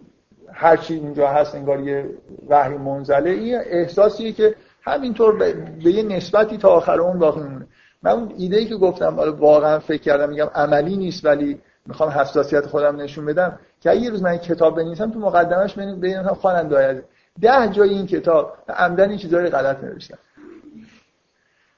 [0.53, 2.09] هر چی اونجا هست انگار یه
[2.49, 7.67] وحی منزله این احساسیه که همینطور به یه نسبتی تا آخر اون باقی میمونه.
[8.03, 12.09] من اون ایده ای که گفتم حالا واقعا فکر کردم میگم عملی نیست ولی می‌خوام
[12.09, 17.03] حساسیت خودم نشون بدم که یه روز من کتاب بنویسم تو مقدمش بنویسم خواننده
[17.41, 20.17] ده جای این کتاب عمدن این چیزا غلط نوشتم.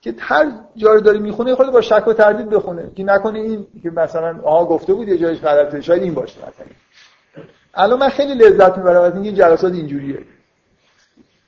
[0.02, 2.92] که هر جا داری می‌خونه خود با شک و تردید بخونه.
[2.96, 6.66] که نکنه این که مثلا آها گفته بود یه جایش غلطه شاید این باشه مثلا.
[7.74, 10.20] الان من خیلی لذت می‌برم از اینکه جلسات اینجوریه.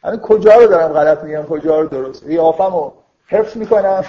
[0.04, 2.92] همین کجا رو دارم غلط میگم کجا رو درست؟ قیافمو
[3.28, 4.06] حفظ می‌کنم.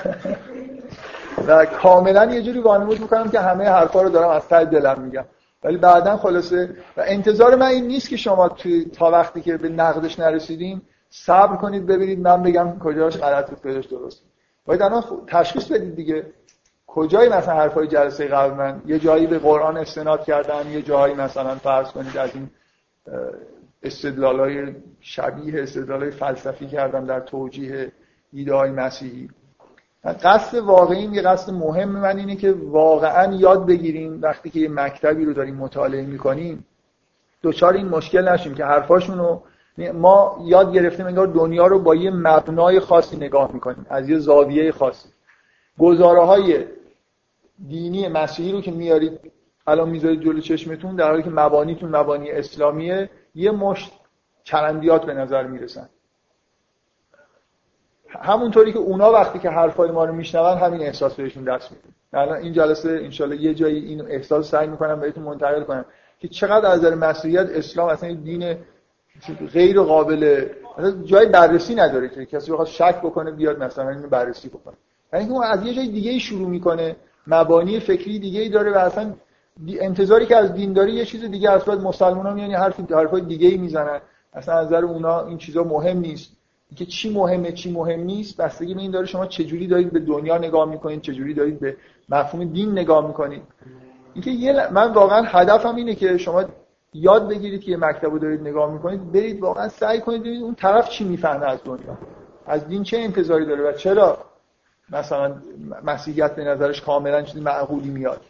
[1.47, 5.25] و کاملا یه جوری وانمود می‌کنم که همه حرفا رو دارم از ته دلم میگم.
[5.65, 9.69] ولی بعدا خلاصه و انتظار من این نیست که شما توی تا وقتی که به
[9.69, 14.23] نقدش نرسیدیم صبر کنید ببینید من بگم کجاش غلط بود کجاش درست
[14.67, 16.27] باید الان تشخیص بدید دیگه.
[16.87, 21.55] کجایی مثلا حرفای جلسه قبل من؟ یه جایی به قرآن استناد کردن یه جایی مثلا
[21.55, 22.51] فرض کنید از این
[23.83, 27.93] استدلالای شبیه استدلالای فلسفی کردم در توجیه
[28.37, 29.29] ایده های مسیحی.
[30.05, 35.25] قصد واقعی یه قصد مهم من اینه که واقعا یاد بگیریم وقتی که یه مکتبی
[35.25, 36.67] رو داریم مطالعه می‌کنیم
[37.43, 39.43] دوچار این مشکل نشیم که حرفاشون رو
[39.95, 44.73] ما یاد گرفتیم انگار دنیا رو با یه مبنای خاصی نگاه می‌کنیم از یه زاویه
[44.73, 45.09] خاصی.
[45.79, 46.65] گزاره های
[47.69, 49.33] دینی مسیحی رو که میارید
[49.67, 53.93] الان می‌ذارید جلو چشمتون در حالی که مبانیتون مبانی اسلامیه یه مشت
[54.45, 55.89] چرندیات به نظر می‌رسن.
[58.23, 62.37] همونطوری که اونا وقتی که حرفای ما رو میشنون همین احساس بهشون دست میده الان
[62.37, 65.85] این جلسه انشالله یه جایی این احساس سعی می‌کنم بهتون منتقل کنم
[66.19, 68.57] که چقدر از نظر مسیحیت اسلام اصلا دین
[69.53, 70.47] غیر قابل
[71.05, 74.75] جای بررسی نداره که کسی بخواد شک بکنه بیاد مثلا اینو بررسی بکنه.
[75.13, 79.15] یعنی اون از یه جای دیگه شروع می‌کنه مبانی فکری دیگه ای داره و اصلا
[79.81, 83.49] انتظاری که از دینداری یه چیز دیگه از بعد مسلمان ها میان حرف حرفای دیگه
[83.49, 84.01] ای می‌زنن.
[84.35, 86.36] اصلا از نظر اونا این چیزا مهم نیست.
[86.77, 90.01] که چی مهمه چی مهم نیست بستگی به این داره شما چه جوری دارید به
[90.01, 91.77] دنیا نگاه می‌کنید جوری دارید به
[92.09, 93.43] مفهوم دین نگاه می‌کنید.
[94.15, 96.45] اینکه یه من واقعا هدفم اینه که شما
[96.95, 100.55] یاد بگیرید که یه مکتب رو دارید نگاه می‌کنید برید واقعا سعی کنید ببینید اون
[100.55, 101.99] طرف چی می‌فهمه از دنیا.
[102.47, 104.19] از دین چه انتظاری داره و چرا
[104.91, 105.35] مثلا
[105.85, 108.21] مسیحیت به نظرش کاملا چیزی معقولی میاد.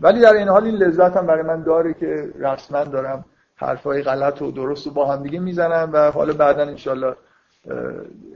[0.00, 3.24] ولی در این حال این لذت هم برای من داره که رسما دارم
[3.56, 7.16] حرفای غلط و درست و با هم دیگه می‌زنم و حالا بعدا انشالله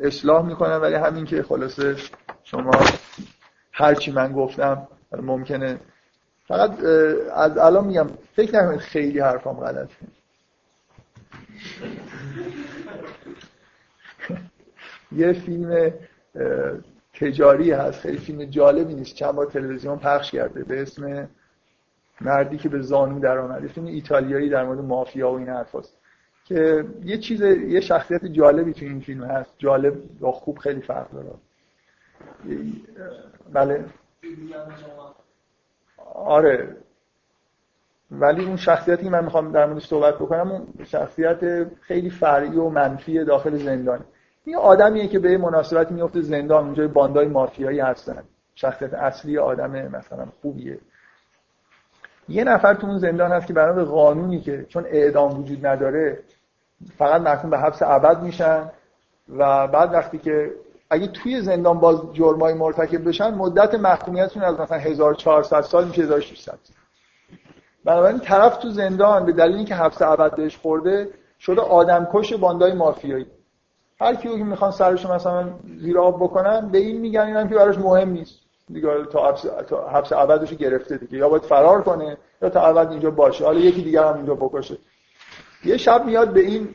[0.03, 1.97] اصلاح می‌کنم ولی همین که خلاصه
[2.43, 2.71] شما
[3.73, 5.81] هرچی من گفتم ممکنه.
[6.49, 6.85] فقط
[7.35, 8.07] از الان میگم
[8.37, 9.95] فکر نکنید خیلی حرفام غلطه.
[15.13, 15.93] یه فیلم
[17.15, 18.01] تجاری هست.
[18.01, 19.15] خیلی فیلم جالبی نیست.
[19.15, 20.65] چند بار تلویزیون پخش کرده.
[20.65, 21.29] به اسم
[22.21, 26.01] مردی که به زانو در آمده فیلم ایتالیایی در مورد مافیا و این حرفاست
[26.45, 29.55] که یه چیز یه شخصیت جالبی تو این فیلم هست.
[29.59, 31.31] جالب و خوب خیلی فرق داره.
[33.53, 33.85] بله.
[36.15, 36.77] آره.
[38.11, 42.69] ولی اون شخصیتی که من می‌خوام در موردش صحبت بکنم اون شخصیت خیلی فرعی و
[42.69, 44.05] منفی داخل زندان.
[44.45, 48.23] این آدمیه که به مناسبتی میفته زندان اونجای باندای مافیایی هستن.
[48.55, 50.79] شخصیت اصلی آدم مثلا خوبیه.
[52.31, 56.19] یه نفر تو اون زندان هست که برای قانونی که چون اعدام وجود نداره
[56.99, 58.71] فقط محکوم به حبس ابد میشن
[59.37, 60.51] و بعد وقتی که
[60.91, 66.59] اگه توی زندان باز جرمای مرتکب بشن مدت محکومیتشون از مثلا 1400 سال میشه 1600
[67.85, 73.27] بنابراین طرف تو زندان به دلیل اینکه حبس ابد بهش خورده شده آدمکش باندای مافیایی.
[74.01, 77.79] هر کیو که می‌خوان سرش مثلا زیر آب بکنن به این میگن اینم که براش
[77.79, 78.40] مهم نیست.
[78.73, 81.19] دیگه تا حبس ابدش گرفته دیگه.
[81.19, 83.45] یا باید فرار کنه یا تا ابد اینجا باشه.
[83.45, 84.79] حالا یکی دیگه هم اینجا بکشه.
[85.65, 86.75] یه شب میاد به این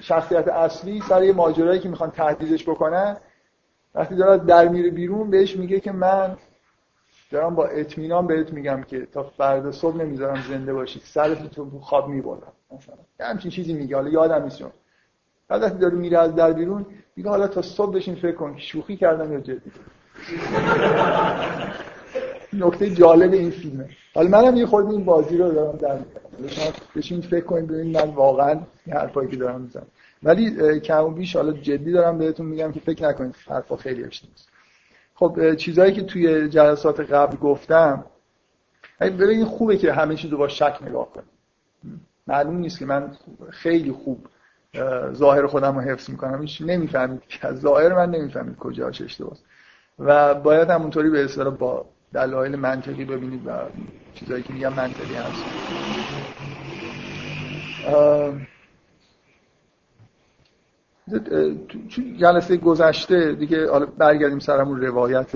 [0.00, 3.16] شخصیت اصلی سر یه ماجرایی که می‌خوان تهدیدش بکنن.
[3.94, 6.36] وقتی داره در میره بیرون بهش میگه که من
[7.30, 11.00] دارم با اطمینان بهت میگم که تا فردا صبح نمی‌ذارم زنده باشی.
[11.04, 13.96] سرت تو خواب می‌برم مثلا همچین چیزی میگه.
[13.96, 14.62] حالا یادم نیست
[15.48, 18.56] بعد وقتی داره میره از در بیرون میگه حالا تا صبح بشین فکر کن.
[18.58, 19.72] شوخی کردم یا جدی؟
[22.52, 23.88] نکته جالب این فیلمه.
[24.14, 25.98] حالا منم یه خورده این بازی رو دارم در
[26.38, 29.86] می‌کنم بشین فکر کنید ببینید من واقعا این حرفایی که دارم می‌زنم.
[30.22, 34.36] ولی کم و بیش حالا جدی دارم بهتون میگم که فکر نکنید حرفا خیلی اشتباهه
[35.14, 38.04] خب چیزهایی که توی جلسات قبل گفتم
[39.00, 41.28] ببینید خوبه که همه چیز رو با شک نگاه کنید
[42.26, 43.10] معلوم نیست که من
[43.50, 44.26] خیلی خوب
[45.12, 46.42] ظاهر خودم رو حفظ می‌کنم.
[46.42, 49.36] هیچ نمی‌فهمید که از ظاهر من نمی‌فهمید کجاش اشتباهه
[49.98, 53.50] و باید همونطوری به اصطلاح با دلایل منطقی ببینید و
[54.14, 55.44] چیزایی که میگم منطقی هست.
[62.18, 65.34] جلسه گذشته دیگه حالا برگردیم سرمون روایت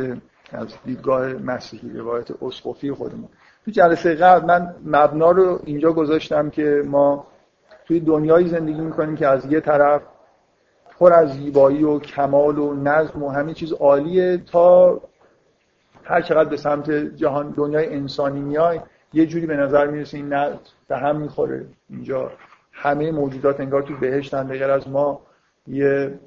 [0.52, 3.28] از دیدگاه مسیحی روایت اسقفی خودمون.
[3.64, 7.26] تو جلسه قبل من مبنا رو اینجا گذاشتم که ما
[7.86, 10.02] توی دنیایی زندگی می‌کنیم که از یه طرف
[11.00, 15.00] پر از زیبایی و کمال و نظم و همه چیز عالیه تا
[16.04, 18.80] هر چقدر به سمت جهان دنیای انسانی میای
[19.12, 20.58] یه جوری به نظر می‌رسه این نه
[20.88, 21.66] به هم می‌خوره.
[21.90, 22.30] اینجا
[22.72, 25.20] همه موجودات انگار تو بهشتن غیر از ما.
[25.66, 26.18] یه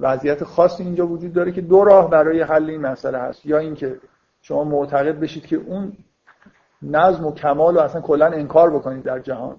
[0.00, 3.46] وضعیت خاصی اینجا وجود داره که دو راه برای حل این مسئله هست.
[3.46, 3.96] یا اینکه
[4.42, 5.92] شما معتقد بشید که اون
[6.82, 9.56] نظم و کمال رو اصلا کلا انکار بکنید در جهان.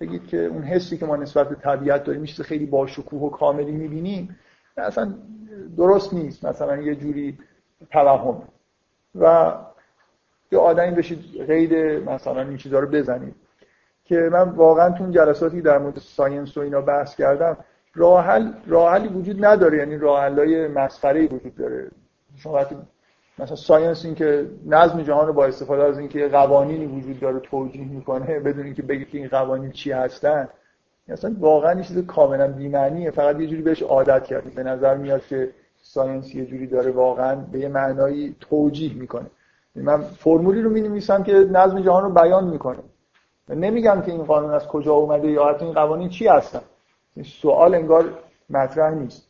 [0.00, 3.30] بگید که اون حسی که ما نسبت به طبیعت داریم میشه خیلی با شکوه و
[3.30, 4.38] کاملی می‌بینیم
[4.76, 5.14] اصلا
[5.76, 6.44] درست نیست.
[6.44, 7.38] مثلا یه جوری
[7.90, 8.42] توهم.
[9.14, 9.54] و
[10.52, 11.74] یه آدمی بشید قید
[12.08, 13.34] مثلا این چیزا رو بزنید.
[14.04, 17.56] که من واقعا تو جلساتی در مورد ساینس و اینا بحث کردم
[17.94, 18.24] راه
[18.90, 19.78] حلی وجود نداره.
[19.78, 21.90] یعنی راه حلای مسخره وجود داره.
[22.36, 22.76] شما وقتی
[23.38, 27.88] مثلا science این که نظم جهان رو با استفاده از اینکه قوانینی وجود داره توجیه
[27.88, 30.48] می‌کنه بدون اینکه بگید که این قوانین چی هستن
[31.08, 33.10] اصلا واقعا این چیز کاملا بی‌معنیه.
[33.10, 34.52] فقط یه جوری بهش عادت کردیم.
[34.54, 35.50] به نظر میاد که
[35.82, 39.26] science یه جوری داره واقعا به یه معنایی توجیه می‌کنه.
[39.76, 42.78] من فرمولی رو می‌نویسم که نظم جهان رو بیان می‌کنه.
[43.48, 46.60] نمیگم که این قانون از کجا اومده یا حتی این قوانین چی هستن.
[47.16, 48.04] این سوال انگار
[48.50, 49.25] مطرح نیست.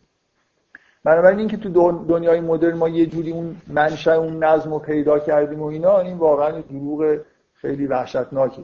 [1.07, 1.69] بنابراین اینکه تو
[2.09, 6.17] دنیای مدرن ما یه جوری اون منشأ اون نظم رو پیدا کردیم و اینا این
[6.19, 7.19] واقعا دروغ
[7.55, 8.63] خیلی وحشتناکه.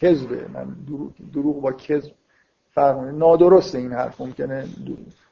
[0.00, 0.66] کذبه من
[1.34, 2.12] دروغ با کذب
[2.74, 4.64] فرق نادرسته این حرف ممکنه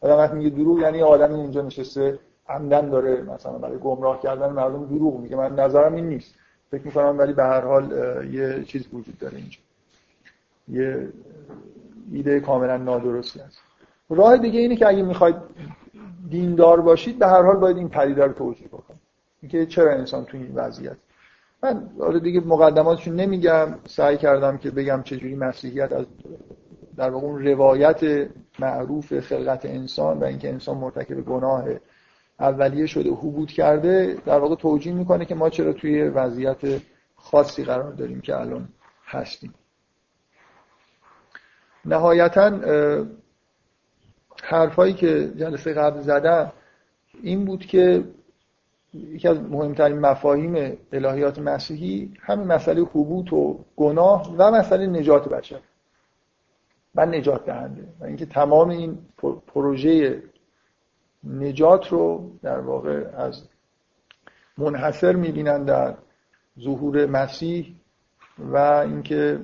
[0.00, 4.86] آدم وقتی میگه دروغ یعنی آدمی اونجا نشسته عمدن داره مثلا برای گمراه کردن مردم
[4.86, 5.36] دروغ میگه.
[5.36, 6.34] من نظرم این نیست.
[6.70, 7.84] فکر می‌کنم ولی به هر حال
[8.32, 9.58] یه چیز وجود داره اینجا.
[10.68, 11.08] یه
[12.12, 13.58] ایده کاملا نادرستی هست.
[14.10, 15.36] راه دیگه اینه که اگه می‌خواید
[16.32, 19.00] دیندار باشید به هر حال باید این پدیده رو توجیه بکنید
[19.42, 20.96] اینکه چرا انسان تو این وضعیت؟
[21.62, 26.06] من آره دیگه مقدماتشون نمیگم سعی کردم که بگم چجوری مسیحیت از
[26.96, 31.64] در واقع اون روایت معروف خلقت انسان و اینکه انسان مرتکب گناه
[32.40, 36.82] اولیه شده و حبود کرده در واقع توجیه می‌کنه که ما چرا توی وضعیت
[37.16, 38.68] خاصی قرار داریم که الان
[39.06, 39.54] هستیم.
[41.84, 42.50] نهایتا
[44.44, 46.52] حرفایی که جلسه قبل زدم
[47.22, 48.04] این بود که
[48.94, 55.60] یکی از مهمترین مفاهیم الهیات مسیحی همین مسئله حبوط و گناه و مسئله نجات بشر
[56.94, 58.98] و نجات دهنده و اینکه تمام این
[59.46, 60.22] پروژه
[61.24, 63.42] نجات رو در واقع از
[64.58, 65.94] منحصر می‌بینن در
[66.60, 67.74] ظهور مسیح
[68.38, 69.40] و اینکه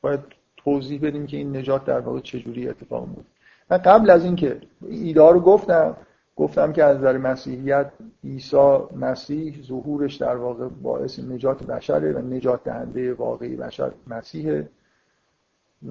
[0.00, 0.20] باید
[0.56, 3.26] توضیح بدیم که این نجات در واقع چجوری اتفاق بود
[3.70, 5.96] من قبل از اینکه ایده رو گفتم
[6.36, 7.90] گفتم که از نظر مسیحیت
[8.24, 14.68] عیسی مسیح ظهورش در واقع باعث نجات بشره و نجات دهنده واقعی بشر مسیحه.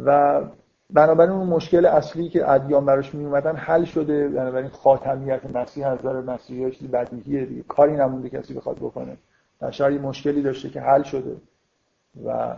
[0.05, 0.41] و
[0.89, 4.27] بنابراین اون مشکل اصلی که ادیان براش می اومدن حل شده.
[4.27, 7.63] بنابراین خاتمیت مسیح از نظر مسیحی چیز بدیهیه دیگه.
[7.63, 9.17] کاری نمونده کسی بخواد بکنه.
[9.61, 11.35] بشر مشکلی داشته که حل شده.
[12.25, 12.55] و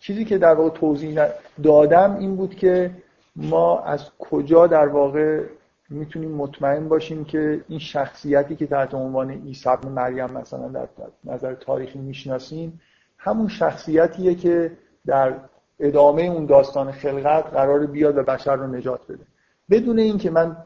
[0.00, 1.20] چیزی که در واقع توضیح
[1.62, 2.90] دادم این بود که
[3.36, 5.42] ما از کجا در واقع
[5.90, 10.88] می‌تونیم مطمئن باشیم که این شخصیتی که تحت عنوان عیسی مریم مثلا در
[11.24, 12.80] نظر تاریخی می‌شناسیم
[13.18, 14.72] همون شخصیتیه که
[15.06, 15.34] در
[15.80, 19.24] ادامه اون داستان خلقت قرار بیاد و بشر رو نجات بده.
[19.70, 20.56] بدون اینکه من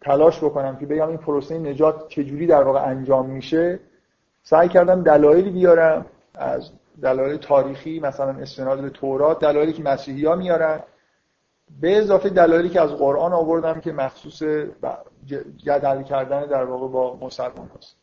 [0.00, 3.78] تلاش بکنم که بگم این پروسه نجات چجوری در واقع انجام میشه
[4.42, 6.70] سعی کردم دلایلی بیارم از
[7.02, 10.80] دلایل تاریخی مثلا استناد به تورات دلایلی که مسیحی ها میارن.
[11.80, 14.42] به اضافه دلایلی که از قرآن آوردم که مخصوص
[15.56, 17.96] جدل کردن در واقع با مسلمان هست.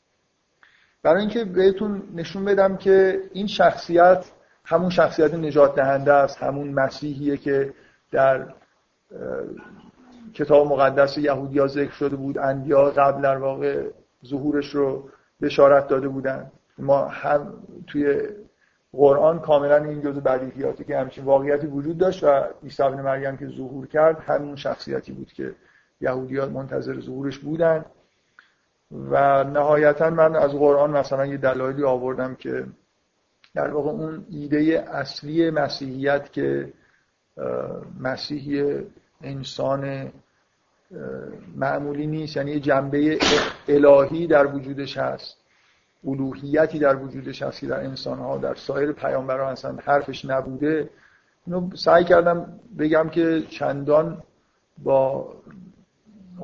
[1.04, 4.26] برای اینکه بهتون نشون بدم که این شخصیت
[4.66, 7.74] همون شخصیت نجات دهنده است همون مسیحیه که
[8.12, 8.54] در
[10.34, 13.84] کتاب مقدس یهودی ها ذکر شده بود اندیا قبل در واقع
[14.26, 15.10] ظهورش رو
[15.42, 16.52] بشارت داده بودن.
[16.78, 17.54] ما هم
[17.88, 18.18] توی
[18.98, 23.48] قرآن کاملا این جزء بدیهیاتی که همچین واقعیتی وجود داشت و عیسی ابن مریم که
[23.48, 25.56] ظهور کرد همون شخصیتی بود که
[26.02, 27.86] یهودیان منتظر ظهورش بودن.
[28.92, 32.66] و نهایتا من از قرآن مثلا یه دلایلی آوردم که
[33.56, 36.74] در واقع اون ایده اصلی مسیحیت که
[38.00, 38.84] مسیحی
[39.22, 40.12] انسان
[41.56, 43.20] معمولی نیست یعنی جنبه
[43.68, 45.45] الهی در وجودش هست.
[46.08, 50.90] الوهیتی در وجودش هست که در انسان ها در سایر پیامبران اصلا حرفش نبوده.
[51.48, 54.24] اینو سعی کردم بگم که چندان
[54.84, 55.34] با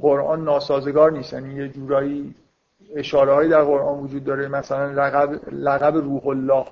[0.01, 1.33] قرآن ناسازگار نیست.
[1.33, 2.35] یعنی یه جورایی
[2.95, 4.47] اشاره هایی در قرآن وجود داره.
[4.47, 6.65] مثلا لقب, لقب روح الله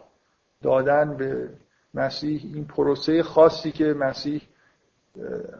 [0.62, 1.50] دادن به
[1.94, 4.42] مسیح این پروسه خاصی که مسیح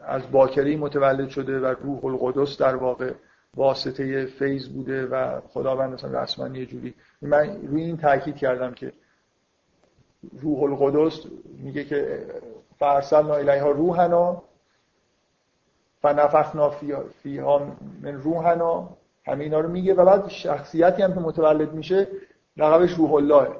[0.06, 3.12] از باکری متولد شده و روح القدس در واقع
[3.56, 8.92] واسطه فیض بوده و خداوند مثلا رسما یه جوری من روی این تاکید کردم که
[10.40, 11.26] روح القدس
[11.58, 12.26] میگه که
[12.78, 14.42] فرسلنا الیها روحنا
[16.02, 16.70] فنفخنا
[17.22, 18.96] فیها من روحنا.
[19.26, 22.08] همه اینا رو میگه و بعد شخصیتی هم که متولد میشه
[22.56, 23.56] لقبش روح الله.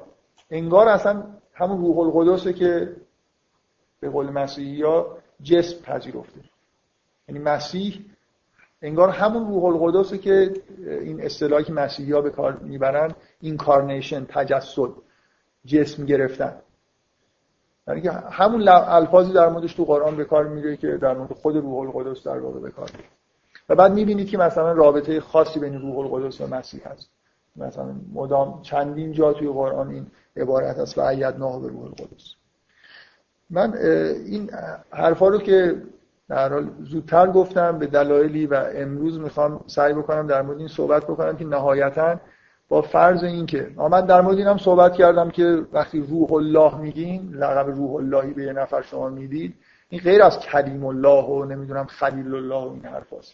[0.49, 1.23] انگار اصلا
[1.53, 2.95] همون روح القدسه که
[3.99, 6.39] به قول مسیحی ها جسم پذیرفته.
[7.27, 8.05] یعنی مسیح
[8.81, 10.53] انگار همون روح القدسه که
[10.85, 14.89] این اصطلاحی که مسیحی ها به کار می‌برن اینکارنیشن تجسد
[15.65, 16.53] جسم گرفتن.
[17.87, 21.95] یعنی همون الفاظی در موردش تو قرآن به کار میره که در مورد خود روح
[21.95, 23.09] القدس در واقع به کار میره.
[23.69, 27.09] و بعد می‌بینید که مثلا رابطه خاصی بین روح القدس و مسیح هست.
[27.55, 30.07] مثلا مدام چندین جا توی قرآن این
[30.37, 30.97] عبارت هست.
[30.97, 32.33] و ایدناه به روح القدس.
[33.49, 33.73] من
[34.25, 34.49] این
[34.91, 35.81] حرفا رو که
[36.31, 41.03] در حال زودتر گفتم به دلایلی و امروز می‌خوام سعی بکنم در مورد این صحبت
[41.03, 42.19] بکنم که نهایتا
[42.69, 47.33] با فرض این که من در مورد اینم صحبت کردم که وقتی روح الله میگین
[47.33, 49.55] لقب روح اللهی به یه نفر شما می‌دید
[49.89, 53.33] این غیر از کلیم الله و نمی‌دونم خلیل الله و این حرف هست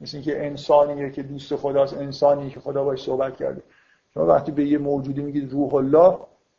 [0.00, 3.62] مثل اینکه انسانیه که دوست خداست انسانی که خدا باش صحبت کرده.
[4.14, 6.18] شما وقتی به یه موجودی میگید روح الله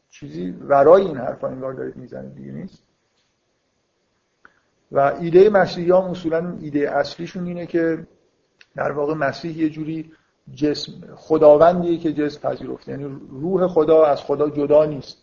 [0.09, 2.86] چیزی ورای این حرفا انگار دارید می‌زنید دیگه نیست.
[4.91, 8.07] و ایده مسیحیان اصولا ایده اصلیشون اینه که
[8.75, 10.11] در واقع مسیح یه جوری
[10.53, 12.91] جسم خداوندیه که جسم پذیرفته.
[12.91, 15.17] یعنی روح خدا از خدا جدا نیست.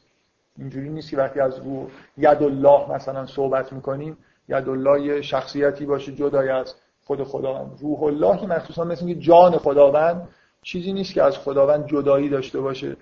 [0.59, 1.89] اینجوری نیست که وقتی از روح
[2.19, 4.17] ید الله مثلا صحبت می‌کنیم
[4.49, 7.79] ید الله یه شخصیتی باشه جدای از خود خداوند.
[7.81, 10.29] روح الله که مخصوصا مثل که جان خداوند
[10.63, 12.97] چیزی نیست که از خداوند جدایی داشته باشه.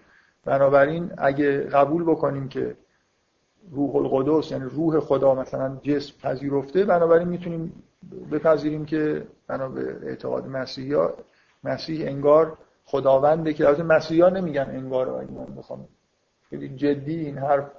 [0.44, 2.76] بنابراین اگه قبول بکنیم که
[3.70, 7.82] روح القدس یعنی روح خدا مثلا جسم پذیرفته بنابراین می‌تونیم
[8.32, 10.96] بپذیریم که بنا به اعتقاد مسیحی
[11.64, 15.88] مسیح انگار خداونده که البته مسیحی ها نمیگن انگار اگه من بخوام.
[16.50, 17.70] خیلی جدی این حرف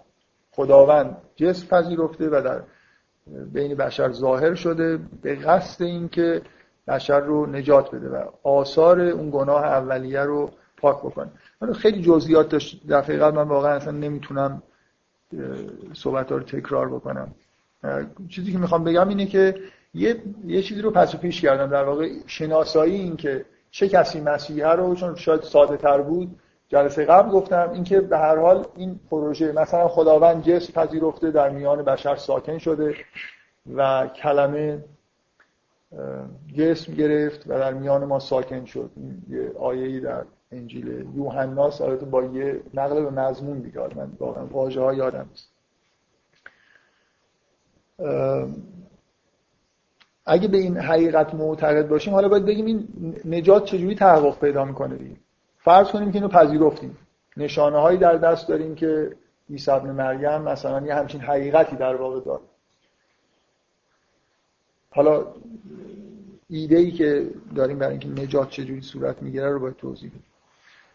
[0.51, 2.61] خداوند جسم پذیرفته و در
[3.53, 6.41] بین بشر ظاهر شده به قصد اینکه
[6.87, 11.29] بشر رو نجات بده و آثار اون گناه اولیه رو پاک بکنه.
[11.73, 12.55] خیلی جزئیات
[12.89, 14.63] دفعه قبل من واقعا اصلا نمی‌تونم
[15.93, 17.35] صحبت رو تکرار بکنم.
[18.29, 19.55] چیزی که می‌خوام بگم اینه که
[19.93, 24.21] یه, یه چیزی رو پس و پیش کردم در واقع شناسایی این که چه کسی
[24.21, 28.99] مسیحه رو چون شاید ساده تر بود جلسه قبل گفتم اینکه به هر حال این
[29.11, 32.95] پروژه مثلا خداوند جسم پذیرفته در میان بشر ساکن شده
[33.75, 34.83] و کلمه
[36.55, 38.91] جسم گرفت و در میان ما ساکن شد.
[39.29, 40.23] یه آیه‌ای در
[40.53, 45.49] انجیل یوحناس البته با یه نقل به مضمون دیگه من واقعا واژه ها یادم نیست.
[50.25, 52.87] اگه به این حقیقت معتقد باشیم حالا باید بگیم این
[53.25, 55.15] نجات چجوری تحقق پیدا می‌کنه دیگه؟
[55.57, 56.97] فرض کنیم که اینو پذیرفتیم.
[57.37, 59.15] نشانه هایی در دست داریم که
[59.49, 62.41] عیسی ابن مریم مثلا یه همچین حقیقتی در واقع داره.
[64.91, 65.27] حالا
[66.49, 70.23] ایده ای که داریم برای اینکه نجات چجوری صورت می‌گیره رو باید توضیح بدیم.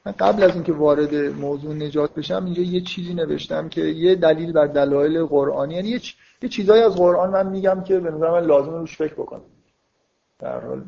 [0.07, 4.53] من قبل از اینکه وارد موضوع نجات بشم اینجا یه چیزی نوشتم که یه دلیل
[4.53, 6.01] بر دلایل قرآنی یعنی یه,
[6.42, 9.42] یه چیزایی از قرآن من میگم که به نظر من لازم روش فکر بکنم.
[10.38, 10.84] در حال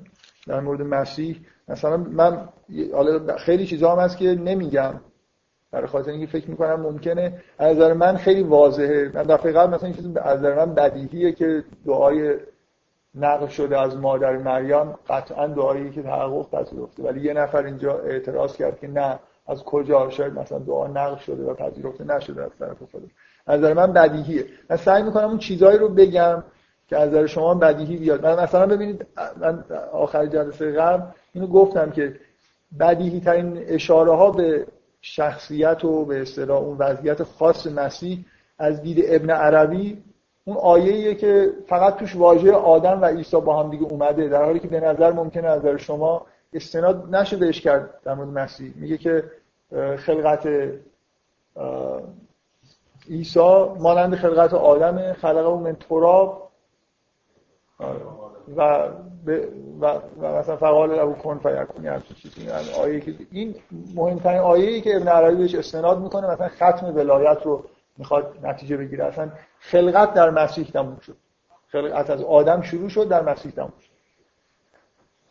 [0.47, 1.37] در مورد مسیح
[1.69, 2.49] مثلا من
[2.93, 5.01] حالا خیلی چیزا هم هست که نمیگم.
[5.71, 7.43] برای خاطر اینکه فکر می‌کنم ممکنه.
[7.59, 9.11] از نظر من خیلی واضحه.
[9.15, 12.35] من دفعه قبل مثلا این چیز از نظر من بدیهیه که دعای
[13.15, 17.03] نقل شده از مادر مریم قطعا دعایی که تحقق پذیرفته.
[17.03, 21.43] ولی یه نفر اینجا اعتراض کرد که نه از کجا؟ شاید مثلا دعا نقل شده
[21.43, 23.07] و پذیرفته نشده از طرف خدا.
[23.47, 24.45] از نظر من بدیهیه.
[24.71, 26.45] من سعی می‌کنم اون چیزایی رو بگم
[26.89, 28.27] که از نظر شما بدیهی بیاد.
[28.27, 29.07] من مثلا ببینید
[29.37, 31.03] من آخر جلسه قبل
[31.33, 32.17] اینو گفتم که
[32.81, 34.67] بدیهی ترین اشاره ها به
[35.01, 38.25] شخصیت و به اصطلاح اون وضعیت خاص مسیح
[38.59, 40.03] از دید ابن عربی
[40.45, 44.59] اون آیه‌ایه که فقط توش واژه آدم و عیسی با هم دیگه اومده در حالی
[44.59, 48.73] که به نظر ممکنه از نظر شما استناد نشه بهش کرد در مورد مسیح.
[48.77, 49.25] میگه که
[49.97, 50.49] خلقت
[53.11, 56.51] عیسی مانند خلقت آدم خلقه من تراب.
[58.57, 58.89] و
[59.81, 59.87] و,
[60.21, 62.41] و مثلا فقال ابو کن فیکون یعنی چیزی.
[62.45, 63.55] یعنی آیه که این
[63.95, 67.65] مهمترین آیه‌ای که ابن عربی بهش استناد می‌کنه مثلا ختم ولایت رو
[68.01, 69.05] می‌خواد نتیجه بگیره.
[69.05, 71.17] اصلا خلقت در مسیح تموم شد.
[71.69, 73.91] خلقت از آدم شروع شد در مسیح تموم شد.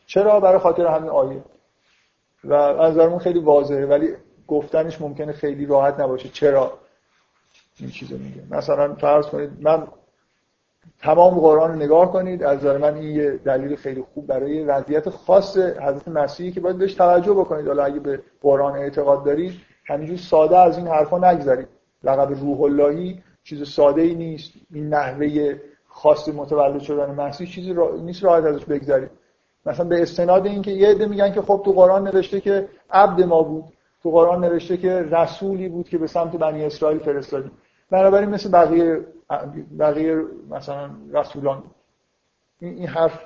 [0.05, 1.43] چرا؟ برای خاطر همین آیه.
[2.43, 4.13] و از نظرمون خیلی واضحه ولی
[4.47, 6.29] گفتنش ممکنه خیلی راحت نباشه.
[6.29, 6.73] چرا؟
[7.79, 8.41] این چیزو میگه.
[8.51, 9.87] مثلا فرض کنید من
[11.01, 15.09] تمام قرآن رو نگاه کنید از نظر من این یه دلیل خیلی خوب برای وضعیت
[15.09, 17.67] خاص حضرت مسیحی که باید بهش توجه بکنید.
[17.67, 19.53] حالا اگه به قرآن اعتقاد دارید
[19.85, 21.67] همینجور ساده از این حرفا نگذارید
[22.03, 24.53] لقب روح اللهی چیز ساده ای نیست.
[24.73, 27.95] این نحوه خاص متولد شدن مسیح چیزی را...
[27.95, 29.09] نیست راحت ازش بگذارید
[29.65, 33.43] مثلا به استناد اینکه یه عده میگن که خب تو قرآن نوشته که عبد ما
[33.43, 33.63] بود.
[34.03, 37.51] تو قرآن نوشته که رسولی بود که به سمت بنی اسرائیل فرستادیم.
[37.91, 39.05] بنابراین مثل بقیه
[39.79, 41.63] بقیه مثلا رسولان.
[42.59, 43.19] این حرف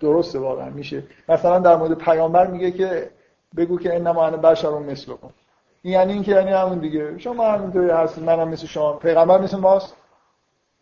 [0.00, 1.02] درسته واقعا میشه.
[1.28, 3.10] مثلا در مورد پیامبر میگه که
[3.56, 5.30] بگو که انما انا بشر مثل کن
[5.86, 7.18] این یعنی اینکه یعنی همون دیگه.
[7.18, 8.24] شما همینطوری هستید.
[8.24, 8.92] منم مثل شما.
[8.92, 9.96] پیغمبر مثل ماست.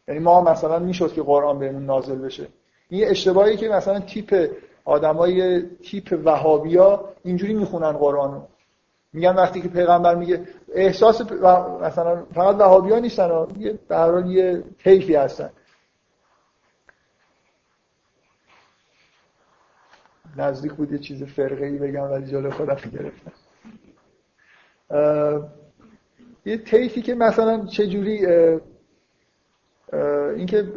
[0.08, 2.46] یعنی ما مثلا می‌شد که قرآن بهمون نازل بشه.
[2.88, 4.50] این اشتباهی که مثلا تیپ
[4.84, 8.48] آدمای تیپ وهابیا اینجوری می‌خونن قرآن رو
[9.12, 11.20] میگن وقتی که پیغمبر میگه احساس
[11.82, 15.50] مثلا فقط وهابیا نیستن یه در یه طیفی هستن.
[20.36, 23.32] نزدیک بود یه چیز فرقه ای بگم ولی جلو خودم گرفتم.
[26.46, 28.26] یه طیفی که مثلا چجوری
[30.36, 30.72] اینکه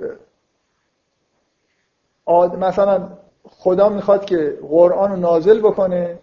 [2.60, 3.10] مثلا
[3.44, 6.20] خدا می‌خواد که قرآن رو نازل بکنه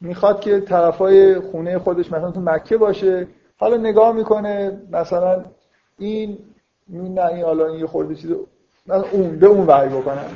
[0.00, 5.44] می‌خواد که طرفای خونه خودش مثلا تو مکه باشه حالا نگاه می‌کنه مثلا
[5.98, 6.38] این
[6.88, 8.30] این نه این حالا این یه خورده چیز
[8.86, 10.30] مثلا اون به اون وحی بکنن.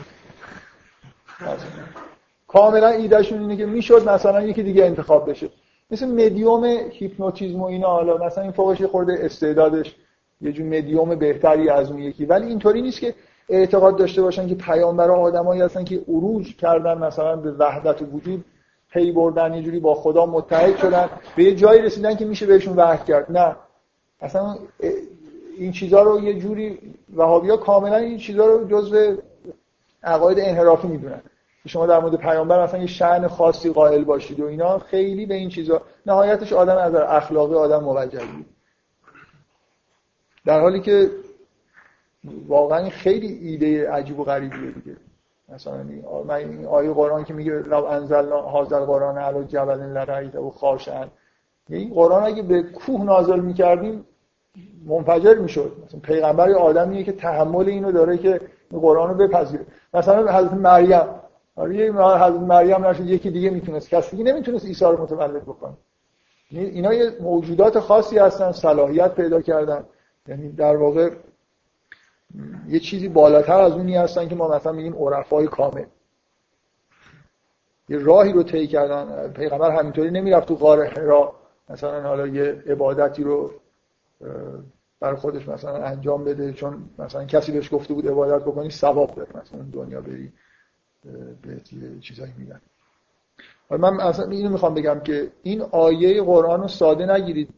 [2.49, 5.51] کاملا ایدهشون اینه که می‌شد مثلا یکی دیگه انتخاب بشه.
[5.95, 9.95] مثل مدیوم هیپنوتیزم و اینا حالا مثلا این فوقش خورده استعدادش
[10.41, 12.25] یه جور مدیوم بهتری از اون یکی.
[12.25, 13.15] ولی اینطوری نیست که
[13.49, 18.45] اعتقاد داشته باشن که پیامبران آدمایی هستن که عروج کردن مثلا به وحدت وجود
[18.91, 22.77] پی بردن یه جوری با خدا متحد شدن به یه جایی رسیدن که میشه بهشون
[22.77, 23.33] وحی کرد.
[23.33, 23.57] نه.
[24.21, 24.57] اصلا
[25.59, 26.79] این چیزها رو یه جوری
[27.17, 29.15] وهابی ها کاملا این چیزها رو جزء
[30.03, 31.23] عقاید انحرافی می‌دونن.
[31.67, 35.49] شما در مورد پیامبر مثلا یه شأن خاصی قائل باشید و اینا خیلی به این
[35.49, 38.21] چیزا نهایتش آدم از اخلاقی آدم موجه
[40.47, 41.11] در حالی که
[42.49, 44.97] واقعا خیلی ایده عجیب و غریبیه دیگه.
[45.49, 45.81] مثلا
[46.37, 51.07] این آیه قرآن که میگه لو انزلنا هذا القرآن علی جبل لرأیته و خاشعا.
[51.69, 54.05] این قرآن اگه به کوه نازل می‌کردیم
[54.87, 55.73] منفجر می‌شد.
[55.87, 58.41] مثلا پیغمبر یه آدمیه که تحمل اینو داره که
[58.73, 59.67] قرآن رو بپذیره.
[59.95, 61.24] مثلا حضرت مریم
[61.57, 63.89] آره حضرت مریم نشد یکی دیگه می‌تونست.
[63.89, 65.77] کسی دیگه نمی‌تونست عیسی رو متولد بکنه.
[66.51, 69.85] اینا یه موجودات خاصی هستن صلاحیت پیدا کردن.
[70.29, 71.11] یعنی در واقع
[72.69, 75.85] یه چیزی بالاتر از اونی هستن که ما مثلا میگیم عرفای کامل.
[77.89, 79.33] یه راهی رو طی کردن.
[79.33, 81.35] پیغمبر همینطوری نمی‌رفت تو غار حرا.
[81.69, 83.51] مثلا حالا یه عبادتی رو
[85.01, 86.53] برای خودش مثلا انجام بده.
[86.53, 90.33] چون مثلا کسی بهش گفته بود عبادت بکنی ثواب داره مثلا دنیا بری.
[91.43, 91.61] به
[92.01, 92.61] چیزایی میگن.
[93.71, 97.49] من اصلا اینو می‌خوام بگم که این آیه قرآن رو ساده نگیرید.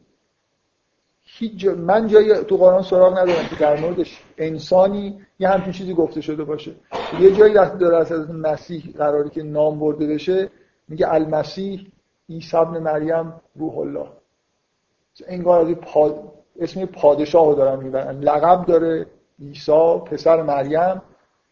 [1.22, 6.20] هیچ من جایی تو قرآن سراغ ندارم که در موردش انسانی یه همچین چیزی گفته
[6.20, 6.74] شده باشه.
[7.20, 10.50] یه جایی وقتی داره از مسیح قراری که نام برده بشه
[10.88, 11.86] میگه المسیح
[12.28, 14.06] عیسی ابن مریم روح الله.
[15.26, 16.32] انگار از پاد...
[16.60, 18.20] اسم پادشاه رو دارن می‌برن.
[18.20, 19.06] لقب داره
[19.40, 21.02] عیسی پسر مریم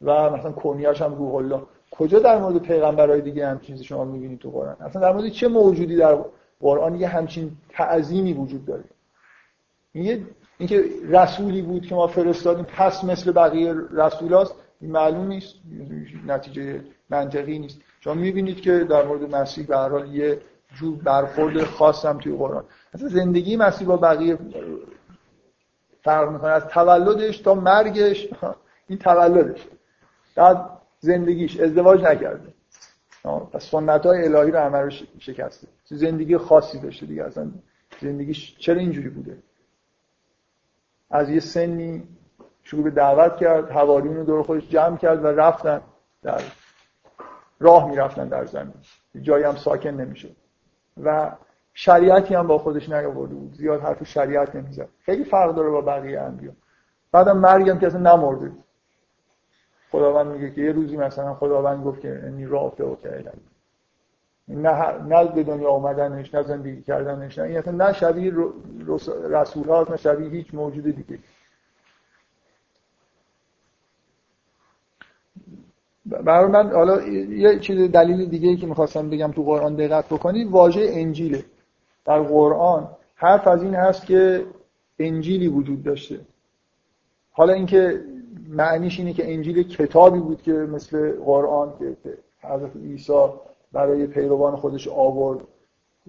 [0.03, 1.63] و مثلا کنیاش هم روح الله.
[1.99, 5.49] کجا در مورد پیغمبرای دیگه هم چیزی شما می‌بینید تو قرآن؟ اصلا در مورد چه
[5.49, 6.19] موجودی در
[6.61, 8.85] قرآن یه همچین تعظیمی وجود داره؟
[9.93, 10.27] این
[10.59, 15.55] اینکه رسولی بود که ما فرستادیم پس مثل بقیه رسولاست معلوم نیست
[16.27, 16.81] نتیجه
[17.11, 17.81] منطقی نیست.
[18.01, 20.41] شما می‌بینید که در مورد مسیح به هر یه
[20.75, 22.65] جور برخورد خاص هم توی قرآن.
[22.95, 24.39] اصلا زندگی مسیح با بقیه
[26.03, 26.51] فرق می‌کنه.
[26.51, 28.29] از تولدش تا مرگش
[28.89, 29.67] این تولدش.
[30.37, 30.71] بعد
[31.05, 32.55] زندگیش ازدواج نکرده.
[33.53, 35.69] پس سنت های الهی رو همه رو شکسته.
[35.85, 37.51] زندگی خاصی داشته دیگه اصلا
[38.01, 39.39] زندگیش چرا اینجوری بوده؟
[41.11, 42.09] از یه سنی
[42.63, 45.81] شروع به دعوت کرد حواریون رو دور خودش جمع کرد و رفتن
[46.23, 46.43] در
[47.61, 48.75] راه می‌رفتن در زمین.
[49.23, 50.29] جایی هم ساکن نمیشه
[51.03, 51.33] و
[51.75, 53.55] شریعتی هم با خودش نیاورده بود.
[53.55, 54.89] زیاد حرف شریعت نمی‌زد.
[55.01, 56.53] خیلی فرق داره با بقیه انبیا.
[57.13, 58.53] بعدم مرگم که اصلا نمرده
[59.95, 62.97] خداوند میگه که یه روزی مثلا خداوند گفت که انی رافع و
[64.49, 68.33] نه نه به دنیا آمدنش نه زندگی کردنش نه این اصلا نه شبیه
[69.31, 71.19] رسول هاست نه شبیه هیچ موجود دیگه.
[76.07, 80.87] برای من حالا یه چیز دلیل دیگه که می‌خواستم بگم تو قرآن دقت بکنید واژه
[80.93, 81.45] انجیله.
[82.05, 84.47] در قرآن حرف از این هست که
[84.99, 86.21] انجیلی وجود داشته.
[87.37, 88.01] حالا اینکه
[88.49, 91.97] معنیش اینه که انجیل کتابی بود که مثل قرآن که
[92.43, 93.27] حضرت عیسی
[93.73, 95.41] برای پیروان خودش آورد.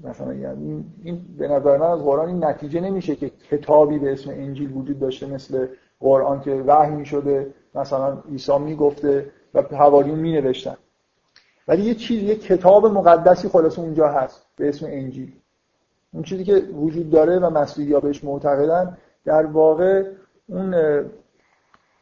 [0.03, 4.29] مثلا یعنی این به نظر من از قرآن این نتیجه نمیشه که کتابی به اسم
[4.29, 5.67] انجیل وجود داشته مثل
[5.99, 10.77] قرآن که وحی می شده مثلا عیسی می‌گفته و حواریون می نوشتن
[11.67, 15.31] ولی یه چیز یه کتاب مقدسی خلاص اونجا هست به اسم انجیل.
[16.13, 20.03] اون چیزی که وجود داره و مسیحی بهش معتقدن در واقع
[20.47, 20.75] اون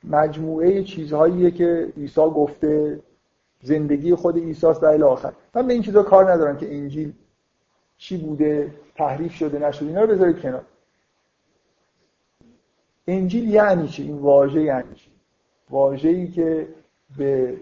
[0.04, 3.00] مجموعه چیزهاییه که عیسی گفته
[3.62, 5.34] زندگی خود عیسی در آخر.
[5.54, 7.14] من به این چیزا کار ندارم که انجیل
[7.98, 10.66] چی بوده تحریف شده نشده اینا رو بذارید کنار.
[13.08, 15.10] انجیل یعنی چی؟ این واژه یعنی چی؟
[15.70, 16.68] واژه‌ای که
[17.18, 17.58] به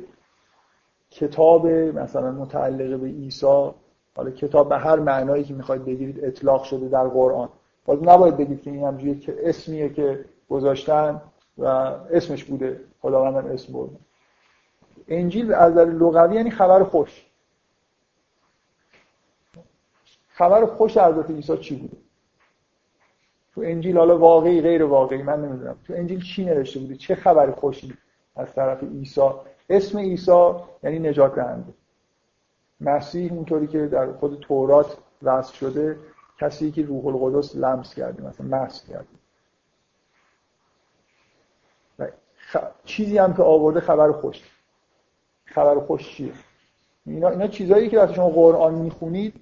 [1.12, 3.72] کتاب مثلا متعلق به عیسی
[4.16, 7.50] حالا کتاب به هر معنایی که می‌خواید بگیرید اطلاق شده در قرآن.
[7.86, 11.22] باز نباید بگید که این همجوری که اسمیه که گذاشتن
[11.58, 12.80] و اسمش بوده.
[13.02, 13.96] خداوندم اسم برده
[15.08, 17.26] انجیل از نظر لغوی یعنی خبر خوش.
[20.30, 21.98] خبر خوش حضرت عیسی چی بوده
[23.56, 25.76] تو انجیل حالا واقعی غیر واقعی من نمی‌دونم.
[25.88, 27.98] تو انجیل چی نوشته بوده چه خبر خوشی
[28.36, 29.30] از طرف عیسی؟
[29.70, 30.52] اسم عیسی
[30.84, 31.74] یعنی نجات دهنده.
[32.82, 36.00] مسیح اونطوری که در خود تورات وصف شده
[36.40, 39.21] کسی که روح القدس لمس کرده مثلا مس کرده.
[42.52, 42.58] خ...
[42.86, 44.42] چیزی هم که آورده خبر خوش.
[45.46, 46.34] خبر خوش چیه؟
[47.06, 49.34] اینا, اینا چیزایی که وقتی شما قرآن می‌خونید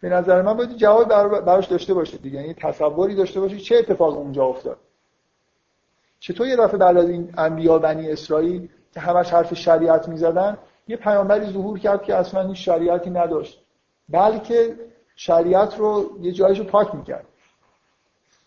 [0.00, 1.08] به نظر من باید جواب
[1.40, 2.40] براش داشته باشید دیگه.
[2.40, 4.78] یعنی تصوری داشته باشید چه اتفاق اونجا افتاد.
[6.20, 10.96] چطور یه دفعه بعد از این انبیا بنی اسرائیل که همش حرف شریعت می‌زدن یه
[10.96, 13.62] پیامبری ظهور کرد که اصلا این شریعتی نداشت
[14.08, 14.76] بلکه
[15.16, 17.26] شریعت رو یه جایشو پاک می‌کرد.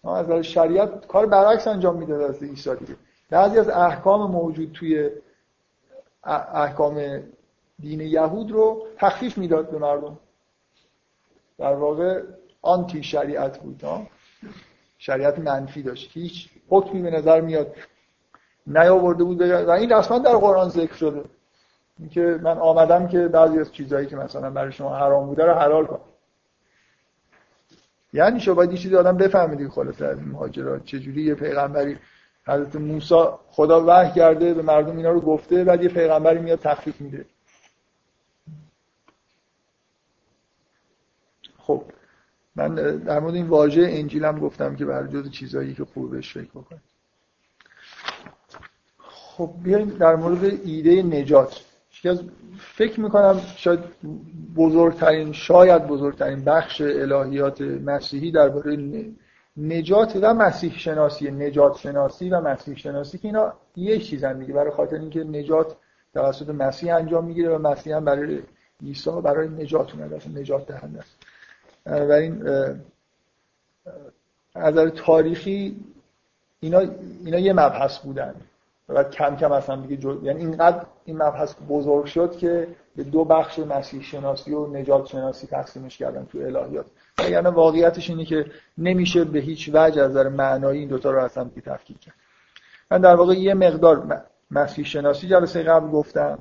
[0.03, 2.95] از شریعت کار برعکس انجام می‌داد از عیسی دیگه.
[3.29, 5.09] بعضی از احکام موجود توی
[6.23, 7.23] احکام
[7.79, 10.19] دین یهود رو تخفیف می‌داد به مردم.
[11.57, 12.23] در واقع
[12.61, 13.83] آنتی شریعت بود
[14.97, 16.09] شریعت منفی داشت.
[16.13, 17.75] هیچ حکمی به نظر میاد
[18.67, 19.41] نیاورده بود.
[19.41, 21.23] و این رسما در قرآن ذکر شده.
[21.99, 25.85] اینکه من آمدم که بعضی از چیزهایی که مثلا برای شما حرام بوده رو حلال
[25.85, 25.99] کنم.
[28.13, 30.85] یعنی شما باید یه چیزی آدم بفهمیدی خلاصه از این مهاجرات.
[30.85, 31.97] چجوری یه پیغمبری
[32.49, 37.01] حضرت موسی خدا وحی کرده به مردم اینا رو گفته بعد یه پیغمبری میاد تخفیف
[37.01, 37.25] میده.
[41.57, 41.83] خب
[42.55, 46.49] من در مورد این واژه انجیلم گفتم که بر جز چیزایی که خوب بهش فکر
[46.49, 46.81] بکنید.
[48.99, 51.61] خب بیایم در مورد ایده نجات.
[52.59, 53.79] فکر می‌کنم شاید
[54.55, 58.77] بزرگترین شاید بزرگترین بخش الهیات مسیحی درباره
[59.57, 64.71] نجات و مسیح شناسی نجات شناسی و مسیح شناسی که اینا یه چیزن دیگه برای
[64.71, 65.75] خاطر اینکه نجات
[66.13, 68.41] توسط مسیح انجام می‌گیره و مسیح هم برای
[68.83, 71.15] عیسی برای نجات اومده نجات دهنده است.
[71.85, 72.47] بنابراین
[74.55, 75.85] از نظر تاریخی
[76.59, 76.79] اینا
[77.25, 78.35] اینا یه مبحث بودن
[78.89, 80.25] و کم کم اصلا دیگه جو...
[80.25, 85.47] یعنی اینقدر این مبحث بزرگ شد که به دو بخش مسیح شناسی و نجات شناسی
[85.47, 86.85] تقسیمش کردن تو الهیات.
[87.27, 88.45] یعنی واقعیتش اینه که
[88.77, 92.15] نمیشه به هیچ وجه از نظر معنایی این دوتا رو اصلا تفکیک کرد.
[92.91, 96.39] من در واقع یه مقدار مسیح شناسی جلسه قبل گفتم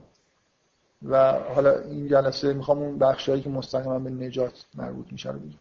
[1.03, 5.59] و حالا این جلسه می‌خوام اون بخشایی که مستقیما به نجات مربوط میشه رو بگم.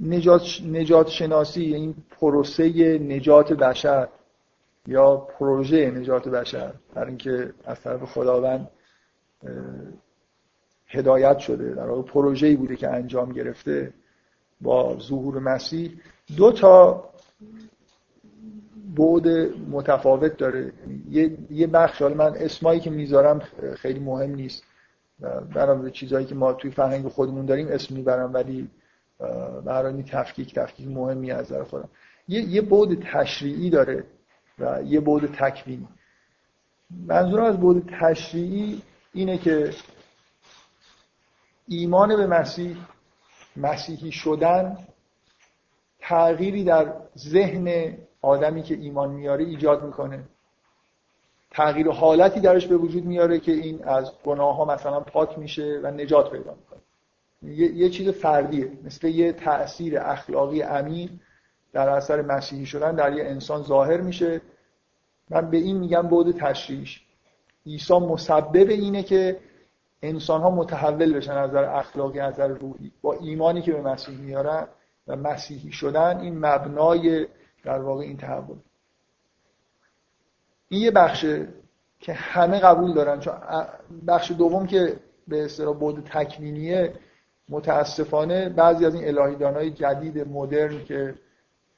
[0.00, 4.08] نجات, نجات شناسی این پروسه نجات بشر
[4.86, 8.70] یا پروژه نجات بشر در اینکه از طرف خداوند
[10.94, 13.92] هدایت شده در واقع پروژه‌ای بوده که انجام گرفته
[14.60, 15.92] با ظهور مسیح.
[16.36, 17.04] دو تا
[18.96, 19.28] بعد
[19.70, 20.72] متفاوت داره.
[21.10, 23.42] یه, یه بخش حالا من اسمایی که می‌ذارم
[23.76, 24.62] خیلی مهم نیست.
[25.54, 28.68] برام چیزهایی که ما توی فرهنگ خودمون داریم اسم می‌برم ولی
[29.64, 31.88] برای تفکیک تفکیک مهمی از نظر خودم.
[32.28, 34.04] یه یه بعد تشریعی داره
[34.58, 35.88] و یه بعد تکوینی.
[37.06, 38.82] منظورم از بعد تشریعی
[39.12, 39.70] اینه که
[41.68, 42.76] ایمان به مسیح
[43.56, 44.78] مسیحی شدن
[46.00, 50.24] تغییری در ذهن آدمی که ایمان میاره ایجاد می‌کنه.
[51.50, 55.90] تغییر حالتی درش به وجود میاره که این از گناه ها مثلا پاک میشه و
[55.90, 56.80] نجات پیدا می‌کنه.
[57.42, 61.10] یه, یه چیز فردیه مثل یه تأثیر اخلاقی عمیق
[61.72, 64.40] در اثر مسیحی شدن در یه انسان ظاهر میشه.
[65.30, 67.04] من به این میگم بود تشریش
[67.66, 69.40] عیسی مسبب اینه که
[70.08, 72.92] انسان ها متحول بشن از نظر اخلاقی از نظر روحی.
[73.02, 74.66] با ایمانی که به مسیح میارن
[75.08, 77.26] و مسیحی شدن این مبنای
[77.64, 78.56] در واقع این تحول.
[80.68, 81.48] این یه بخشه
[82.00, 83.34] که همه قبول دارن چون
[84.06, 84.96] بخش دوم که
[85.28, 86.92] به اصطلاح بود تکوینیه
[87.48, 91.14] متاسفانه بعضی از این الهیدانهای جدید مدرن که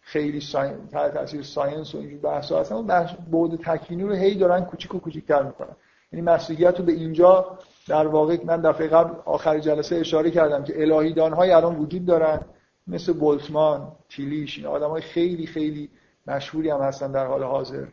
[0.00, 0.86] خیلی ساین...
[0.86, 4.98] تحت تاثیر ساینس و اینجور بحث هستن اون بحث بود رو هی دارن کوچیک و
[4.98, 5.76] کوچیک‌تر می‌کنن.
[6.12, 7.58] یعنی مسیحیت رو به اینجا
[7.88, 12.40] در واقع من دفعه قبل آخر جلسه اشاره کردم که الهیدان های الان وجود دارن
[12.86, 15.90] مثل بولتمان تیلیش این آدم های خیلی خیلی
[16.26, 17.86] مشهوری هم هستن در حال حاضر.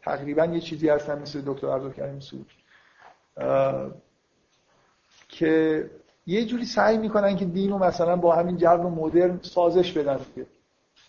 [0.00, 2.50] تقریبا یه چیزی هستن مثل دکتر عبدالکریم سود
[5.28, 5.84] که
[6.26, 10.20] یه جوری سعی می‌کنن که دین رو مثلا با همین جو مدرن سازش بدن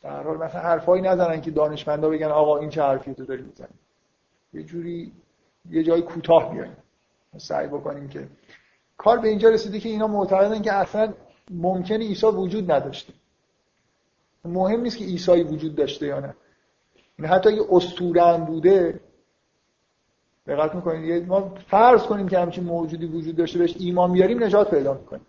[0.01, 3.67] در حال مثلا حرفایی نزنن که دانشمندا بگن آقا این چه حرفی تو داری می‌زنی.
[4.53, 5.11] یه جوری
[5.69, 6.71] یه جای کوتاه بیاین.
[7.37, 8.27] سعی بکنیم که
[8.97, 11.13] کار به اینجا رسیده که اینا معتقدن که اصلا
[11.51, 13.13] ممکنه عیسی وجود نداشته.
[14.45, 16.35] مهم نیست که عیسی وجود داشته یا نه.
[17.19, 18.99] یعنی حتی اگه اسطوره هم بوده
[20.47, 24.93] دقت می‌کنید؟ ما فرض کنیم که همچین موجودی وجود داشته بهش ایمان بیاریم نجات پیدا
[24.93, 25.25] می‌کنیم.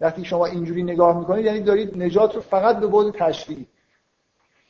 [0.00, 3.66] وقتی شما اینجوری نگاه می‌کنید یعنی دارید نجات رو فقط به بعد تشریعی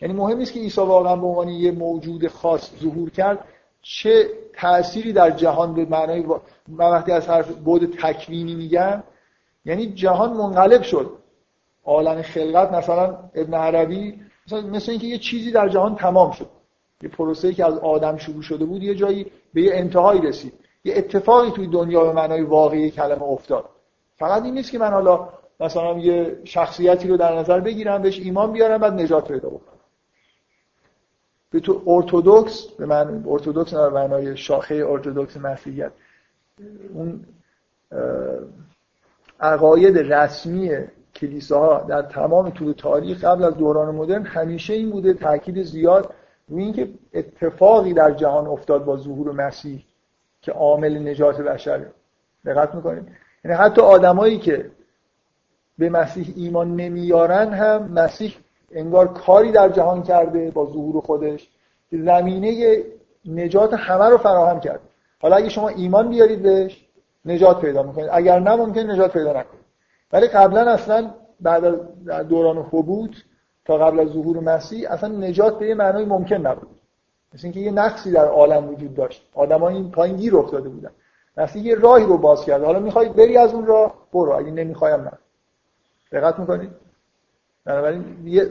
[0.01, 3.45] یعنی مهم نیست که عیسی واقعا به عنوان یه موجود خاص ظهور کرد.
[3.83, 6.25] چه تأثیری در جهان به معنای
[6.69, 9.03] من وقتی از حرف بود تکوینی میگم
[9.65, 11.11] یعنی جهان منقلب شد.
[11.85, 16.49] عالم خلقت مثلا ابن عربی مثلا مثل اینکه یه چیزی در جهان تمام شد.
[17.03, 20.53] یه پروسه‌ای که از آدم شروع شده بود یه جایی به یه انتهایی رسید.
[20.85, 23.65] یه اتفاقی توی دنیا به معنای واقعی کلمه افتاد.
[24.17, 25.29] فقط این نیست که من حالا
[25.61, 29.78] مثلا یه شخصیتی رو در نظر بگیرم بهش ایمان بیارم بعد نجات پیدا بکنم.
[31.51, 35.93] به تو ارتودکس به من ارتودکس نه معنای شاخه ارتودکس مسیحیت.
[36.95, 37.25] اون
[39.41, 40.71] عقاید رسمی
[41.15, 46.15] کلیساها در تمام طول تاریخ قبل از دوران مدرن همیشه این بوده تاکید زیاد
[46.49, 49.85] روی اینکه اتفاقی در جهان افتاد با ظهور مسیح
[50.43, 51.87] که عامل نجات بشر.
[52.45, 53.09] دقت می‌کنید؟
[53.45, 54.71] یعنی حتی آدمایی که
[55.79, 58.35] به مسیح ایمان نمیارن هم مسیح
[58.73, 61.49] انگار کاری در جهان کرده با ظهور خودش
[61.91, 62.83] که زمینه
[63.27, 64.81] نجات همه رو فراهم کرده.
[65.21, 66.87] حالا اگه شما ایمان بیارید بهش
[67.25, 68.09] نجات پیدا می‌کنید.
[68.13, 69.65] اگر نه ممکن نجات پیدا نکنید.
[70.13, 71.11] ولی قبلا اصلا
[71.41, 73.17] بعد از دوران حبوط
[73.65, 76.69] تا قبل از ظهور مسیح اصلا نجات به یه معنای ممکن نبود.
[77.35, 79.29] مثل اینکه یه نقصی در عالم وجود داشت.
[79.35, 80.91] آدم‌ها این پایین گیر افتاده بودن.
[81.37, 84.33] مسیح یه راهی رو باز کرد حالا می‌خواید بری از اون راه برو.
[84.33, 85.13] اگه نمی‌خوایم نه.
[86.13, 86.71] دقت می‌کنید
[87.69, 88.51] بنابراین یه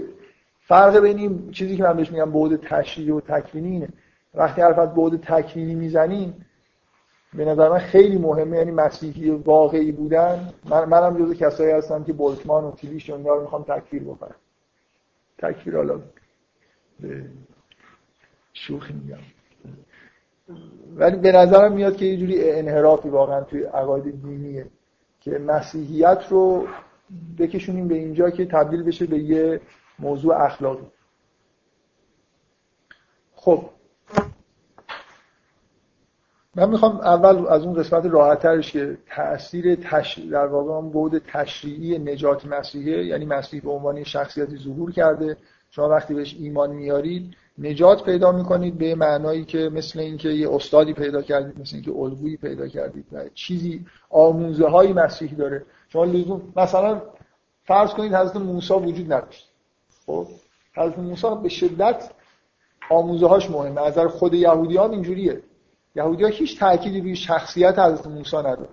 [0.68, 3.90] فرق بین این چیزی که من بهش میگم بعد تشریعی و تکوینی اینه.
[4.34, 6.46] وقتی حرف از بعد تکوینی می‌زنیم
[7.34, 10.54] به نظر من خیلی مهمه یعنی مسیحی واقعی بودن.
[10.70, 14.36] من منم جزو کسایی هستم که بولتمان و تیلیش و رو می‌خوام تکفیر بکنم.
[15.38, 16.00] تکفیر حالا
[17.00, 17.26] به
[18.54, 19.24] شوخی میگم.
[20.96, 24.66] ولی به نظرم میاد که یه جوری انحرافی واقعا توی عقاید دینیه
[25.20, 26.68] که مسیحیت رو
[27.38, 29.62] بکشونیم به اینجا که تبدیل بشه به یه
[30.00, 30.88] موضوع اخلاقی.
[33.36, 33.70] خب.
[36.56, 40.20] من می‌خوام اول از اون قسمت راحتترش که تاثیر تش...
[40.20, 45.38] در واقع اون بود تشریعی نجات مسیحه یعنی مسیح به عنوان شخصیتی ظهور کرده.
[45.70, 50.94] شما وقتی بهش ایمان میارید نجات پیدا می‌کنید به معنایی که مثل اینکه یه استادی
[50.94, 55.66] پیدا کردید مثل اینکه الگویی پیدا کردید و چیزی آموزه های مسیح داره.
[55.90, 57.02] شما لزوم مثلا
[57.64, 59.50] فرض کنید حضرت موسی وجود نداشت.
[60.06, 60.28] خب؟
[60.76, 62.12] حضرت موسی به شدت
[62.90, 63.82] آموزه هاش مهمه.
[63.82, 65.42] از نظر خود یهودیان اینجوریه.
[65.96, 68.70] یهودی ها هیچ تأکیدی روی شخصیت حضرت موسی نداره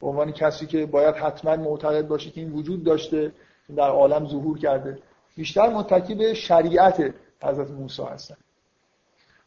[0.00, 3.32] به عنوان کسی که باید حتما معتقد باشه که این وجود داشته
[3.76, 4.98] در عالم ظهور کرده.
[5.36, 8.36] بیشتر متکی به شریعت حضرت موسی هستن.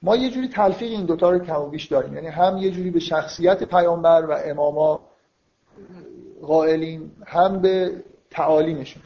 [0.02, 2.14] ما یه جوری تلفیق این دوتا رو کم و بیش داریم.
[2.14, 5.00] یعنی هم یه جوری به شخصیت پیامبر و اماما
[6.46, 7.92] قائلیم هم به
[8.32, 9.04] تعالیمشون.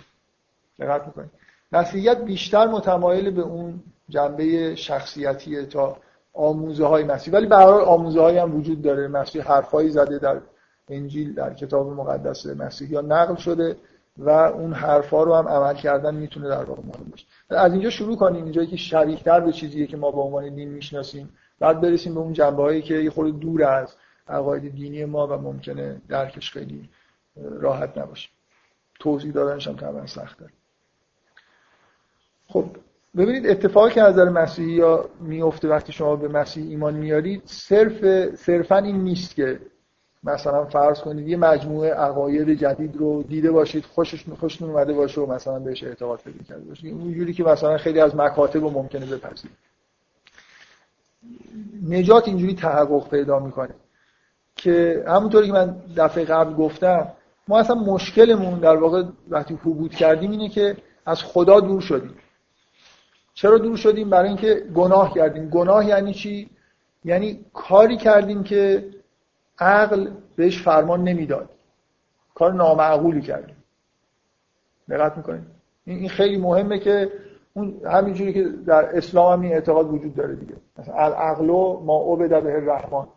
[0.80, 1.32] دقت می‌کنیم
[1.72, 3.80] مسیحیت بیشتر متمایل به اون
[4.10, 5.98] جنبه شخصیتی تا
[6.34, 7.34] آموزه های مسیح.
[7.34, 9.08] ولی به آموزه های هم وجود داره.
[9.08, 10.42] مسیح حرفایی زده در
[10.90, 13.76] انجیل در کتاب مقدس مسیح یا نقل شده
[14.18, 17.26] و اون حرفا رو هم عمل کردن می‌تونه در واقع مهم باشه.
[17.50, 18.44] از اینجا شروع کنیم.
[18.44, 21.30] اینجایی که شبیه‌تر به چیزیه که ما به عنوان دین می‌شناسیم.
[21.60, 23.96] بعد برسیم به اون جنبه هایی که یه خورده دور از
[24.28, 26.90] عقاید دینی ما و ممکنه درکش خیلی
[27.60, 28.30] راحت نباشه.
[29.00, 30.46] توضیح دادنش هم طبعا سخته.
[32.48, 32.66] خب
[33.18, 38.26] ببینید اتفاقی که از نظر مسیحی یا میفته وقتی شما به مسیح ایمان میارید صرف
[38.36, 39.60] صرفا این نیست که
[40.24, 45.34] مثلا فرض کنید یه مجموعه عقاید جدید رو دیده باشید خوشش خوشتون اومده باشه و
[45.34, 46.94] مثلا بهش اعتقاد پیدا کرده باشید.
[46.94, 49.58] اونجوری که مثلا خیلی از مکاتب رو ممکنه بپذیرید.
[51.90, 53.76] نجات اینجوری تحقق پیدا می‌کنه
[54.56, 57.08] که همونطوری که من دفعه قبل گفتم
[57.48, 62.16] ما اصلا مشکلمون در واقع وقتی حبود کردیم اینه که از خدا دور شدیم.
[63.34, 65.50] چرا دور شدیم؟ برای اینکه گناه کردیم.
[65.50, 66.50] گناه یعنی چی؟
[67.06, 68.90] یعنی کاری کردیم که
[69.60, 71.50] عقل بهش فرمان نمی‌داد.
[72.36, 73.56] کار نامعقولی کردیم.
[74.90, 75.44] دقت می‌کنید؟
[75.86, 77.12] این خیلی مهمه که
[77.54, 80.56] اون همینجوری که در اسلام هم این اعتقاد وجود داره دیگه.
[80.78, 81.46] مثلا العقل
[81.86, 83.08] ما عبد به الرحمن.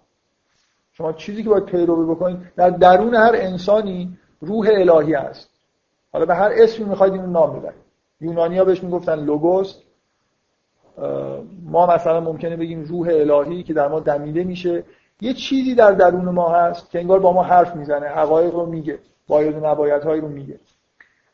[1.01, 5.51] شما چیزی که باید پیروی بکنید در درون هر انسانی روح الهی است
[6.13, 7.81] حالا به هر اسمی می‌خواید اینو نام ببرید
[8.21, 9.75] یونانیا بهش می‌گفتن لوگوس.
[11.65, 14.85] ما مثلا ممکنه بگیم روح الهی که در ما دمیده میشه.
[15.21, 18.99] یه چیزی در درون ما هست که انگار با ما حرف می‌زنه حقایق رو میگه
[19.29, 20.59] باید و نبایدهایی رو میگه.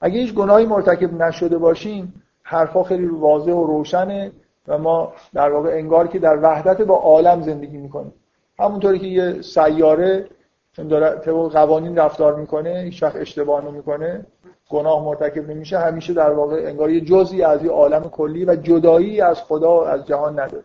[0.01, 4.33] اگه هیچ گناهی مرتکب نشده باشیم حرفا خیلی واضح و روشنه
[4.69, 8.13] و ما در واقع انگار که در وحدت با عالم زندگی می‌کنیم.
[8.59, 10.29] همونطوری که یه سیاره
[10.73, 14.27] چون داره طبق قوانین رفتار می‌کنه هیچ وقت اشتباه نمی‌کنه
[14.71, 19.21] گناه مرتکب نمیشه همیشه در واقع انگار یه جزئی از یه عالم کلی و جدایی
[19.21, 20.65] از خدا و از جهان نداره.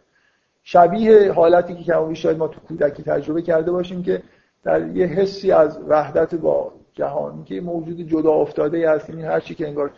[0.64, 4.24] شبیه حالتی که کمابیش شاید ما تو کودکی تجربه کرده باشیم که
[4.64, 9.56] در یه حسی از وحدت با جهان که موجود جدا افتاده هستیم این هر چی
[9.56, 9.92] که انگار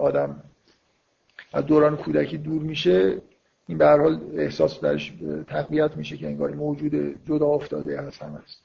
[0.00, 0.42] آدم
[1.52, 3.18] از دوران کودکی دور میشه
[3.70, 5.12] این به هر حال احساس درش
[5.48, 6.94] تقویت میشه که انگار موجود
[7.26, 8.62] جدا افتاده هست هم هست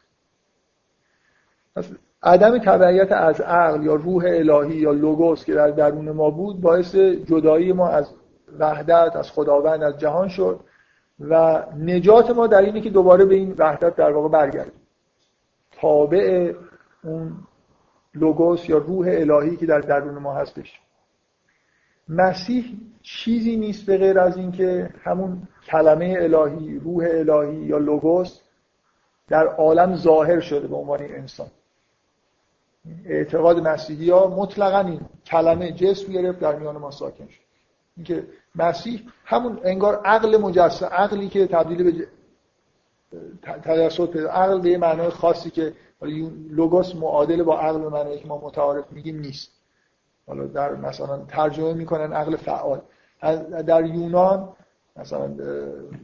[2.24, 6.95] عدم تبعیت از عقل یا روح الهی یا لوگوس که در درون ما بود باعث
[6.95, 8.14] جدایی ما از
[8.60, 10.60] وحدت از خداوند از جهان شد
[11.20, 14.82] و نجات ما در اینه که دوباره به این وحدت در واقع برگردیم.
[15.72, 16.53] تابع
[17.03, 17.34] اون
[18.16, 20.82] لوگوس یا روح الهی که در درون ما هستش.
[22.10, 28.39] مسیح چیزی نیست به غیر از اینکه همون کلمه الهی روح الهی یا لوگوس
[29.28, 31.47] در عالم ظاهر شده به عنوان انسان.
[33.06, 37.41] اعتقاد مسیحی ها مطلقا این کلمه جسم گرفت در میان ما ساکن شد.
[37.97, 42.08] اینکه مسیح همون انگار عقل مجسم عقلی که تبدیل به
[43.41, 45.74] تجسد پیدا عقل به یه معنای خاصی که
[46.49, 49.55] لوگوس معادل با عقل به معنی که ما متعارف میگیم نیست.
[50.28, 52.82] حالا در مثلا ترجمه می‌کنن عقل فعال.
[53.68, 54.50] در یونان
[54.96, 55.36] مثلا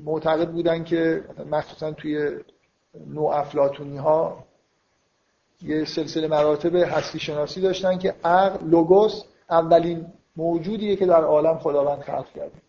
[0.05, 2.37] معتقد بودن که مخصوصا توی
[3.07, 4.43] نو افلاتونی ها
[5.61, 10.05] یه سلسله مراتب هستی شناسی داشتن که عقل لوگوس اولین
[10.35, 12.61] موجودیه که در عالم خداوند خلق کرده.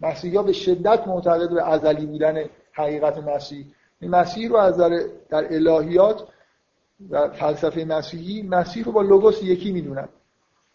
[0.00, 3.66] مسیحی ها به شدت معتقد به ازلی بودن حقیقت مسیح.
[4.00, 6.24] این مسیح رو از در, در الهیات
[7.10, 10.08] و فلسفه مسیحی مسیح رو با لوگوس یکی می‌دونن.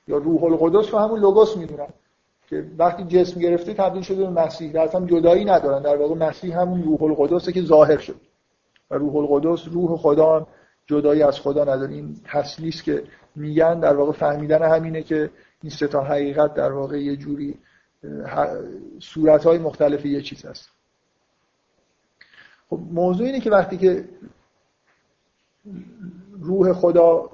[0.08, 1.88] یا روح القدس رو همون لوگوس می‌دونن
[2.48, 5.82] که وقتی جسم گرفته تبدیل شده به مسیح در هم جدایی ندارن.
[5.82, 8.16] در واقع مسیح همون روح القدسه که ظاهر شد.
[8.92, 10.48] و روح القدس روح خدا
[10.88, 13.04] جدایی از خدا نداره این تسلیس که
[13.36, 15.30] میگن در واقع فهمیدن همینه که
[15.64, 17.58] این سه تا حقیقت در واقع یه جوری
[19.00, 20.70] صورتهای مختلف یه چیز هست.
[22.70, 24.06] خب موضوع اینه که وقتی که
[26.42, 27.30] روح خدا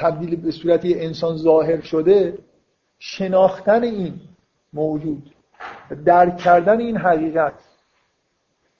[0.00, 2.38] تبدیل به صورت یه انسان ظاهر شده
[2.98, 4.20] شناختن این
[4.72, 5.34] موجود
[6.04, 7.54] درک کردن این حقیقت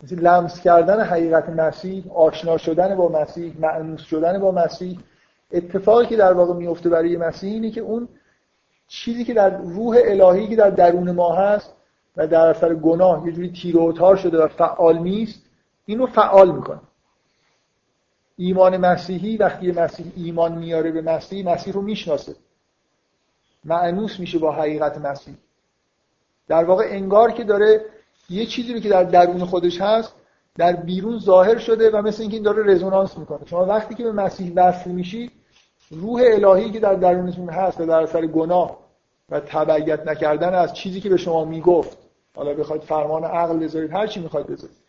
[0.03, 4.99] مثل لمس کردن حقیقت مسیح آشنا شدن با مسیح معنوس شدن با مسیح.
[5.53, 8.09] اتفاقی که در واقع میفته برای مسیح اینه که اون
[8.89, 11.75] چیزی که در روح الهی که در درون ما هست
[12.17, 15.43] و در اثر گناه یه جوری تیر و شده و فعال نیست
[15.87, 16.81] این رو فعال می‌کنه.
[18.41, 22.35] ایمان مسیحی وقتی مسیح ایمان میاره به مسیح مسیح رو می‌شناسه.
[23.65, 25.35] معنوس میشه با حقیقت مسیح.
[26.49, 27.85] در واقع انگار که داره
[28.31, 30.13] یه چیزی رو که در درون خودش هست
[30.57, 33.47] در بیرون ظاهر شده و مثل اینکه این داره رزونانس می‌کنه.
[33.47, 35.31] شما وقتی که به مسیح وصل میشی
[35.91, 38.79] روح الهی که در درونتون هست و در اثر گناه
[39.31, 41.99] و تبعیت نکردن از چیزی که به شما می‌گفت
[42.37, 44.80] حالا بخواید فرمان عقل بذارید هر چی می‌خواید بذارید.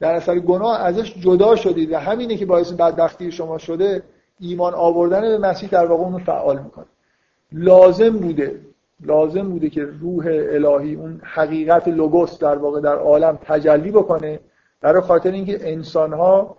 [0.00, 4.02] در اثر گناه ازش جدا شدید و همینه که باعث بدبختی شما شده
[4.40, 6.86] ایمان آوردن به مسیح در واقع اونو فعال می‌کنه.
[7.52, 8.60] لازم بوده
[9.00, 14.40] لازم بوده که روح الهی اون حقیقت لوگوس در واقع در عالم تجلی بکنه
[14.80, 16.56] برای خاطر اینکه انسان ها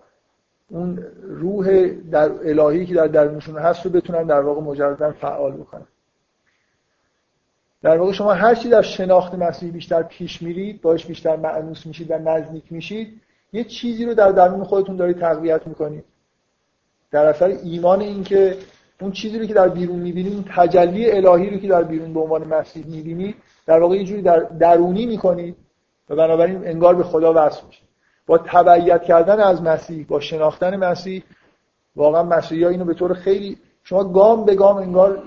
[0.69, 5.88] اون روح در الهی که در درونشون هست رو بتونن در واقع مجردا فعال بکنن.
[7.81, 12.11] در واقع شما هر چی در شناخت مسیح بیشتر پیش میرید باش بیشتر معنوس میشید
[12.11, 13.21] و نزدیک میشید
[13.57, 16.03] یه چیزی رو در درون خودتون دارید تقویت می‌کنید
[17.11, 18.57] در اثر ایمان اینکه
[19.01, 22.47] اون چیزی رو که در بیرون می‌بینید تجلی الهی رو که در بیرون به عنوان
[22.47, 23.35] مسیح می‌بینید
[23.65, 25.55] در واقع یه جوری در درونی می‌کنید
[26.09, 27.87] و بنابراین انگار به خدا وصل میشید
[28.25, 31.23] با تبعیت کردن از مسیح با شناختن مسیح
[31.95, 35.23] واقعا مسیحی ها اینو به طور خیلی شما گام به گام انگار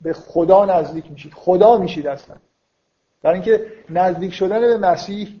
[0.00, 1.32] به خدا نزدیک میشید.
[1.34, 2.36] خدا میشید اصلا.
[3.22, 5.40] برای اینکه نزدیک شدن به مسیح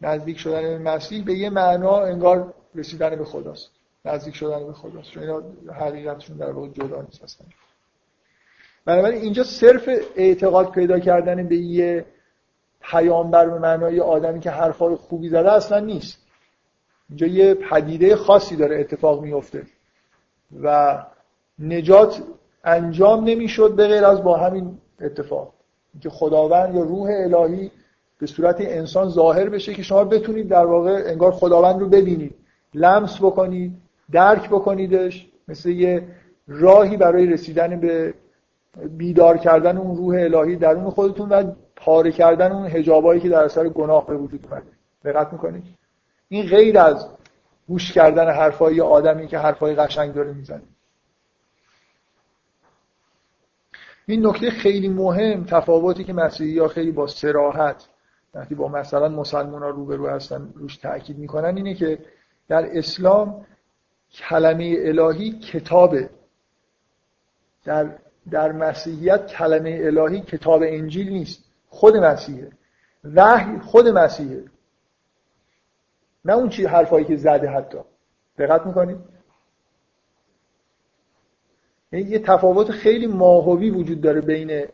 [0.00, 3.70] نزدیک شدن به مسیح به یه معنا انگار رسیدن به خداست.
[4.04, 5.10] نزدیک شدن به خداست.
[5.10, 5.42] چون اینا
[5.72, 7.46] حقیقتشون در واقع جدا نیست اصلا.
[8.84, 12.04] بنابراین اینجا صرف اعتقاد پیدا کردن به یه
[12.80, 16.18] پیامبر به معنای آدمی که حرفای خوبی زده اصلا نیست.
[17.08, 19.66] اینجا یه پدیده خاصی داره اتفاق میفته.
[20.62, 20.98] و
[21.58, 22.22] نجات
[22.64, 25.52] انجام نمی‌شد به غیر از با همین اتفاق.
[26.00, 27.70] که خداوند یا روح الهی
[28.20, 32.34] به صورت انسان ظاهر بشه که شما بتونید در واقع انگار خداوند رو ببینید.
[32.74, 33.72] لمس بکنید
[34.12, 36.08] درک بکنیدش مثل یه
[36.48, 38.14] راهی برای رسیدن به
[38.90, 43.68] بیدار کردن اون روح الهی درون خودتون و پاره کردن اون حجابایی که در اثر
[43.68, 44.66] گناه به وجود اومده.
[45.04, 45.64] دقت می‌کنید
[46.28, 47.08] این غیر از
[47.68, 50.62] گوش کردن حرفای آدمی که حرفای قشنگ داره می‌زنه.
[54.06, 57.88] این نکته خیلی مهم تفاوتی که مسیحی ها خیلی با سراحت
[58.34, 61.98] وقتی با مثلا مسلمان ها روبرو هستن روش تاکید می‌کنن اینه که
[62.48, 63.46] در اسلام
[64.12, 66.10] کلمه الهی کتابه.
[67.64, 67.98] در
[68.30, 71.44] در مسیحیت کلمه الهی کتاب انجیل نیست.
[71.68, 72.50] خود مسیحه.
[73.04, 74.44] وحی خود مسیحه.
[76.24, 77.78] نه اون چی حرفایی که زده حتی.
[78.38, 78.98] دقت می‌کنید
[81.92, 84.66] یه تفاوت خیلی ماهوی وجود داره بین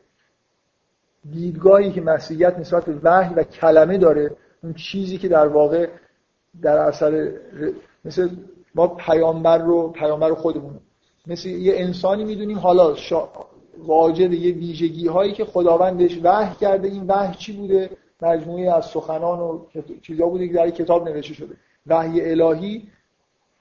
[1.33, 4.31] دیدگاهی که مسیحیت نسبت به وحی و کلمه داره
[4.63, 5.89] اون چیزی که در واقع
[6.63, 7.33] در اثر
[8.05, 8.29] مثل
[8.75, 10.81] ما پیامبر رو پیامبر خودمون.
[11.27, 13.29] مثل یه انسانی می‌دونیم حالا شا...
[13.79, 16.89] واجد یه ویژگی هایی که خداوندش وحی کرده.
[16.89, 17.91] این وحی چی بوده؟
[18.23, 19.65] مجموعه از سخنان و
[20.03, 21.55] چیزا بوده که در کتاب نوشته شده.
[21.87, 22.89] وحی الهی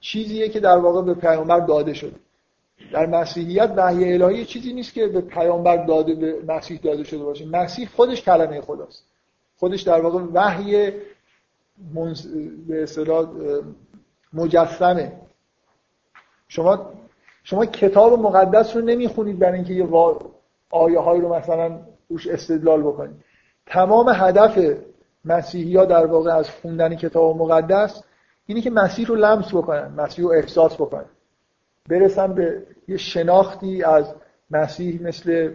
[0.00, 2.16] چیزیه که در واقع به پیامبر داده شده.
[2.92, 7.46] در مسیحیت وحی الهی چیزی نیست که به پیامبر داده به مسیح داده شده باشه.
[7.46, 9.04] مسیح خودش کلمه خداست.
[9.56, 10.92] خودش در واقع وحی
[11.94, 12.26] منز...
[12.68, 13.26] به اصطلاح
[14.32, 15.12] مجسمه.
[16.48, 16.92] شما
[17.44, 19.88] شما کتاب مقدس رو نمی‌خونید برای اینکه یه
[20.70, 21.78] آیه های رو مثلا
[22.08, 23.16] روش استدلال بکنید.
[23.66, 24.76] تمام هدف
[25.24, 28.02] مسیحی ها در واقع از خوندن کتاب مقدس
[28.46, 31.04] اینه که مسیح رو لمس بکنن مسیح رو احساس بکنن.
[31.88, 34.14] برسن به یه شناختی از
[34.50, 35.52] مسیح مثل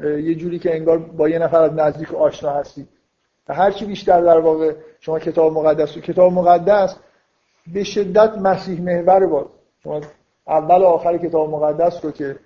[0.00, 2.88] یه جوری که انگار با یه نفر از نزدیک آشنا هستید
[3.48, 6.96] و هرچی بیشتر در واقع شما کتاب مقدس و کتاب مقدس
[7.72, 9.46] به شدت مسیح محور باز.
[9.82, 10.00] شما
[10.46, 12.36] اول و آخر کتاب مقدس رو که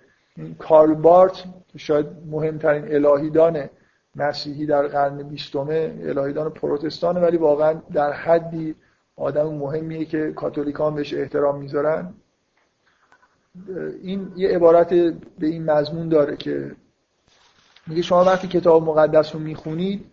[0.59, 1.45] کارل بارت
[1.77, 3.69] شاید مهمترین الهیدان
[4.17, 8.75] مسیحی در قرن بیستمه الهیدان پروتستانه ولی واقعا در حدی
[9.17, 12.15] آدم مهمیه که کاتولیکان بهش احترام می‌ذارن.
[14.03, 14.89] این یه عبارت
[15.39, 16.77] به این مضمون داره که
[17.87, 20.05] میگه شما وقتی کتاب مقدس رو می‌خونید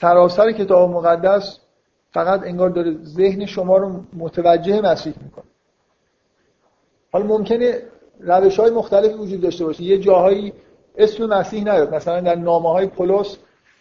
[0.00, 1.58] سراسر کتاب مقدس
[2.10, 5.44] فقط انگار داره ذهن شما رو متوجه مسیح می‌کنه.
[7.12, 7.82] حالا ممکنه
[8.20, 9.82] روش های مختلفی وجود داشته باشه.
[9.82, 10.52] یه جاهایی
[10.96, 11.94] اسم مسیح نیاد.
[11.94, 13.36] مثلا در نامه های پولس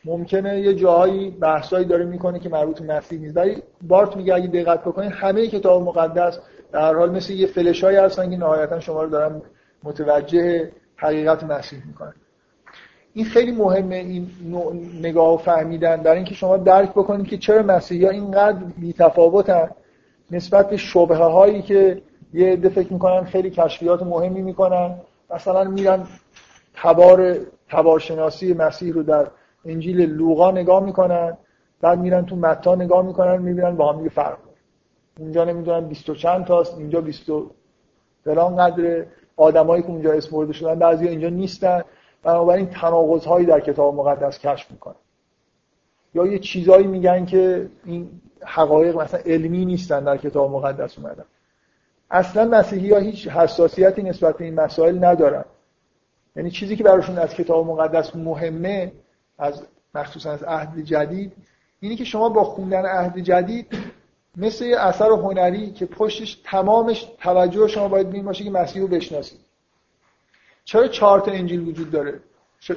[0.05, 3.37] ممکنه یه جاهایی بحثایی داره می‌کنه که مربوط به مسیح نیست.
[3.37, 6.39] ولی بارت میگه اگه دقت بکنید همه کتاب مقدس
[6.73, 9.41] در حال مثل یه فلشایی هستن که نهایتا شما رو دارن
[9.83, 12.13] متوجه حقیقت مسیح می‌کنن.
[13.13, 14.27] این خیلی مهمه این
[15.01, 16.01] نگاه و فهمیدن.
[16.01, 19.69] در اینکه شما درک بکنید که چرا مسیحی ها اینقدر بیتفاوتن
[20.31, 22.01] نسبت به شبهه هایی که
[22.33, 24.95] یه عده فکر می‌کنن خیلی کشفیات مهمی می‌کنن.
[25.29, 26.03] مثلا میرن
[26.73, 27.35] تبار
[27.69, 29.27] تبارشناسی مسیح رو در
[29.65, 31.37] انجیل لوقا نگاه می‌کنن
[31.81, 34.37] بعد میرن تو متا نگاه می‌کنن می‌بینن با هم فرق
[35.19, 37.23] اونجا نمی‌دونن 20 چند تاست اینجا 20
[38.25, 39.05] فلان قدر
[39.37, 41.81] آدمایی که اونجا اسم برده شدن بعضی اینجا نیستن.
[42.23, 44.95] بنابراین تناقض هایی در کتاب مقدس کشف می‌کنن
[46.13, 51.25] یا یه چیزایی میگن که این حقایق مثلا علمی نیستن در کتاب مقدس اومدن.
[52.11, 55.45] اصلا مسیحی ها هیچ حساسیتی نسبت به این مسائل ندارن.
[56.35, 58.91] یعنی چیزی که براشون از کتاب مقدس مهمه
[59.37, 59.63] از
[59.95, 61.33] مخصوصا از عهد جدید
[61.79, 63.77] اینی که شما با خوندن عهد جدید
[64.37, 68.87] مثل یه اثر هنری که پشتش تمامش توجه شما باید بین باشه که مسیح رو
[68.87, 69.39] بشناسید.
[70.65, 72.19] چرا چهار تا انجیل وجود داره؟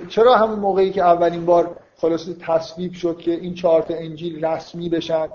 [0.09, 4.89] چرا همون موقعی که اولین بار خلاصه تصویب شد که این چهار تا انجیل رسمی
[4.89, 5.29] بشن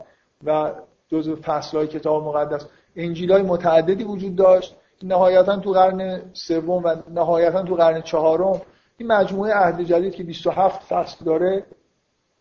[0.43, 0.72] و
[1.07, 2.65] جزء فصلهای کتاب مقدس؟
[2.95, 4.76] انجیل های متعددی وجود داشت.
[5.03, 8.61] نهایتا تو قرن سوم و نهایتا تو قرن چهارم
[8.97, 11.65] این مجموعه عهد جدید که 27 فصل داره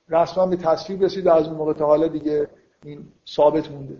[0.08, 2.48] رسما به تصویب رسید از اون موقع تا حالا دیگه
[2.84, 3.96] این ثابت مونده.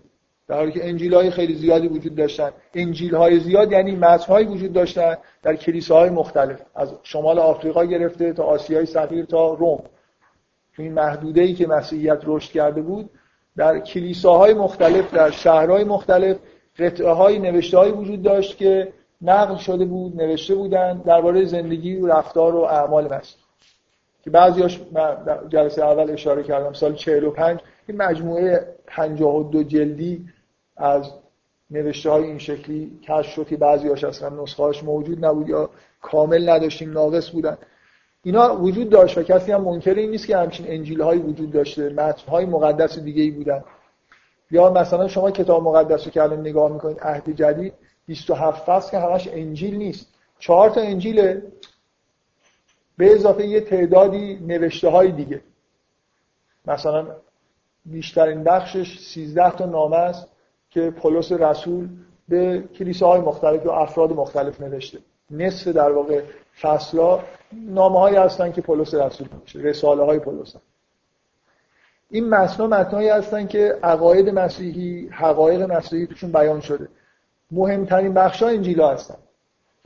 [0.49, 2.51] در حالی که انجیل های خیلی زیادی وجود داشتن.
[2.75, 6.63] انجیل های زیاد یعنی متن های وجود داشتن در کلیساهای مختلف.
[6.75, 9.83] از شمال آفریقا گرفته تا آسیای صغیر تا روم.
[10.77, 13.11] تو این محدوده ای که مسیحیت رشد کرده بود
[13.57, 16.37] در کلیساهای مختلف در شهرهای مختلف
[16.79, 22.07] قطعه های نوشته های وجود داشت که نقل شده بود نوشته بودن درباره زندگی و
[22.07, 23.37] رفتار و اعمال مسیح.
[24.25, 24.81] که بعضیاش
[25.49, 30.29] جلسه اول اشاره کردم سال 45 این مجموعه 52 جلدی
[30.77, 31.13] از
[31.71, 35.71] نوشته های این شکلی کشف شد که بعضیاش اصلا نسخه‌اش موجود نبود یا
[36.03, 37.59] کامل نداشتیم ناقص بودن.
[38.23, 41.89] اینا وجود داشت و کسی هم منکر این نیست که همچین انجیل هایی وجود داشته
[41.89, 43.65] متن های مقدس دیگه ای بودن.
[44.51, 47.73] یا مثلا شما کتاب مقدس رو که الان نگاه می‌کنید عهد جدید
[48.07, 50.07] 27 فصل که همش انجیل نیست.
[50.39, 51.41] چهار تا انجیل
[52.97, 55.41] به اضافه یه تعدادی نوشته های دیگه.
[56.67, 57.07] مثلا
[57.85, 60.29] بیشترین بخشش 13 تا نامه است
[60.71, 61.89] که پولس رسول
[62.29, 64.99] به کلیساهای مختلف و افراد مختلف نوشته.
[65.31, 66.23] نصف در واقع
[66.61, 67.21] فصلا
[67.53, 70.57] نامه هایی هستن که پولس رسول نوشته رساله های پولس.
[72.11, 76.89] این متن‌ها متنایی هستن که عقاید مسیحی حقایق مسیحی توشون بیان شده.
[77.51, 79.17] مهمترین بخش‌ها انجیلا هستن.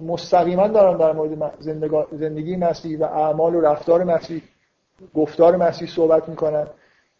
[0.00, 1.54] مستقیما دارن در مورد
[2.12, 4.42] زندگی مسیحی و اعمال و رفتار مسیح
[5.14, 6.66] گفتار مسیح صحبت می‌کنن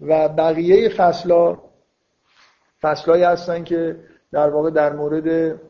[0.00, 1.58] و بقیه فصلا
[2.82, 3.96] فصلایی هستن که
[4.32, 5.60] در واقع در مورد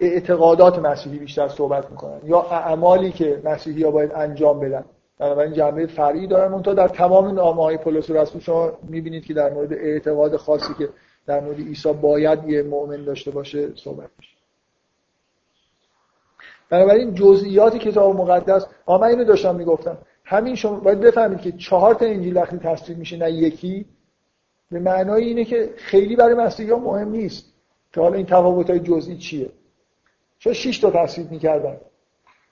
[0.00, 4.84] اعتقادات مسیحی بیشتر صحبت می‌کنن یا اعمالی که مسیحی ها باید انجام بدن.
[5.18, 6.52] بنابراین جنبه فرعی دارن.
[6.52, 10.88] اونتا در تمام نامه های پولس رسول شما می‌بینید که در مورد اعتقاد خاصی که
[11.26, 14.36] در مورد عیسی باید یه مؤمن داشته باشه صحبت میشه.
[16.70, 19.98] بنابراین جزئیات کتاب مقدس من اینو داشتم می‌گفتم.
[20.28, 23.86] همین شما باید بفهمید که چهار تا انجیل وقتی تصویر میشه نه یکی.
[24.70, 27.52] به معنای اینه که خیلی برای مسیحی ها مهم نیست
[27.92, 29.48] که حالا این تفاوت های جزئی چیه.
[30.38, 31.76] چون 6 تا تصویر می‌کردن؟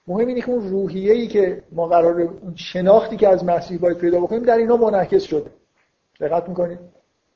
[0.07, 3.97] مهم اینه که اون روحیه ای که ما قرار اون شناختی که از مسیح باید
[3.97, 5.49] پیدا بکنیم در اینا منعکس شده.
[6.19, 6.79] دقت می‌کنید؟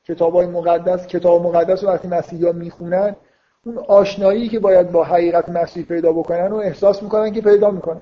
[0.04, 3.16] کتاب های مقدس کتاب مقدس رو وقتی مسیحی ها می‌خونن
[3.64, 8.00] اون آشنایی که باید با حقیقت مسیح پیدا بکنن و احساس می‌کنن که پیدا می‌کنن.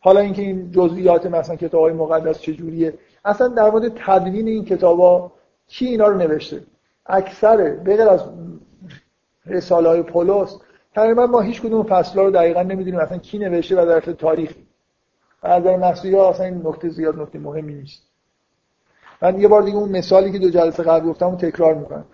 [0.00, 2.94] حالا اینکه این جزئیات مثلا کتاب های مقدس چجوریه.
[3.24, 5.32] اصلا در مورد تدوین این کتابا
[5.66, 6.62] کی اینا رو نوشته؟
[7.06, 8.20] اکثر بغیر از
[9.46, 10.58] رساله های پولس
[10.94, 14.54] تقریبا ما هیچ کدوم فصلا رو دقیقا نمی‌دونیم اصلا کی نوشته و در تاریخ.
[15.42, 18.02] از نظر مسیحی ها اصلا این نکته زیاد نکته مهمی نیست.
[19.22, 22.04] من یه بار دیگه اون مثالی که دو جلسه قبل گفتم تکرار می‌کنم.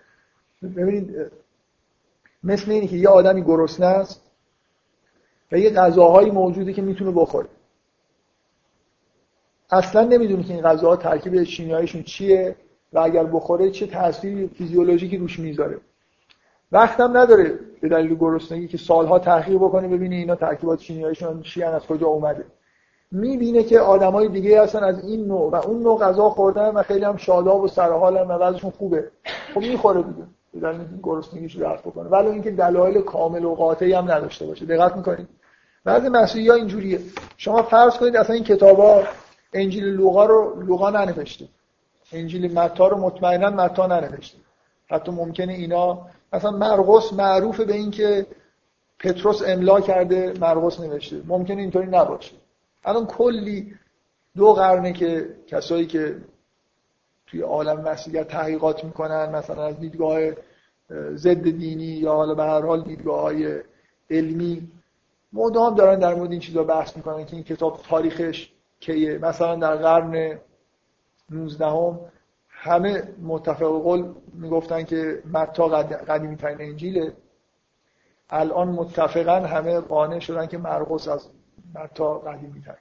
[0.63, 1.17] ببینید
[2.45, 4.21] مثل اینه که یه آدمی گرسنه است
[5.53, 7.49] و یه غذاهایی موجوده که می‌تونه بخوره.
[9.75, 12.57] اصلا نمی‌دونه که این غذاها ترکیب شیمیاییشون چیه
[12.93, 15.77] و اگر بخوره چه تاثیری فیزیولوژیکی روش می‌ذاره.
[16.73, 21.83] وقتم نداره به دلیل گرسنگی که سالها تحقیق بکنه ببینه اینا ترکیبات شیمیاییشون چی از
[21.87, 22.45] کجا اومده.
[23.13, 27.05] می‌بینه که آدمای دیگه هستن از این نوع و اون نوع غذا خوردن و خیلی
[27.05, 29.05] هم شاداب و سرحالن و وضعشون خوبه.
[29.55, 32.09] خب می‌خوره دیگه به دلیل گرسنگیش رفت بکنه.
[32.09, 34.67] ولی اینکه دلایل کامل و قاطعی هم نداشته باشه.
[34.67, 35.29] دقت می‌کنید.
[35.85, 37.01] بعضی ها اینجوریه.
[37.37, 39.03] شما فرض کنید اصلا این کتابا
[39.55, 41.49] انجیل لوقا رو لوقا ننوشته
[42.13, 44.39] انجیل متا رو مطمئنا متا ننوشته
[44.87, 48.27] حتی ممکنه اینا مثلا مرقس معروف به این که
[48.99, 51.23] پتروس املا کرده مرقس نوشته.
[51.27, 52.33] ممکنه اینطوری نباشه.
[52.85, 53.75] الان کلی
[54.37, 56.17] دو قرنه که کسایی که
[57.27, 60.21] توی عالم مسیحیت تحقیقات می‌کنن مثلا از دیدگاه
[61.15, 63.59] ضد دینی یا حالا به هر حال دیدگاه های
[64.11, 64.69] علمی
[65.33, 68.54] مدام دارن در مورد این چیزا بحث می‌کنن که این کتاب تاریخش
[68.85, 70.39] کیه مثلا در قرن
[71.31, 72.01] 19 هم
[72.49, 77.13] همه متفق قول می‌گفتن که متا قدیمی ترین انجیله.
[78.31, 81.29] الان متفقا همه قانع شدن که مرقس از
[81.75, 82.77] متا قدیمی ترین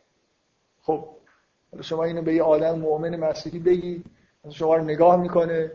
[0.82, 1.06] خب
[1.82, 4.04] شما اینو به یه آدم مؤمن مسیحی بگی
[4.50, 5.72] شما رو نگاه می‌کنه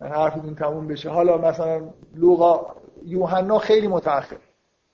[0.00, 1.10] حرفتون تموم بشه.
[1.10, 2.74] حالا مثلا لوقا
[3.04, 4.36] یوحنا خیلی متأخر.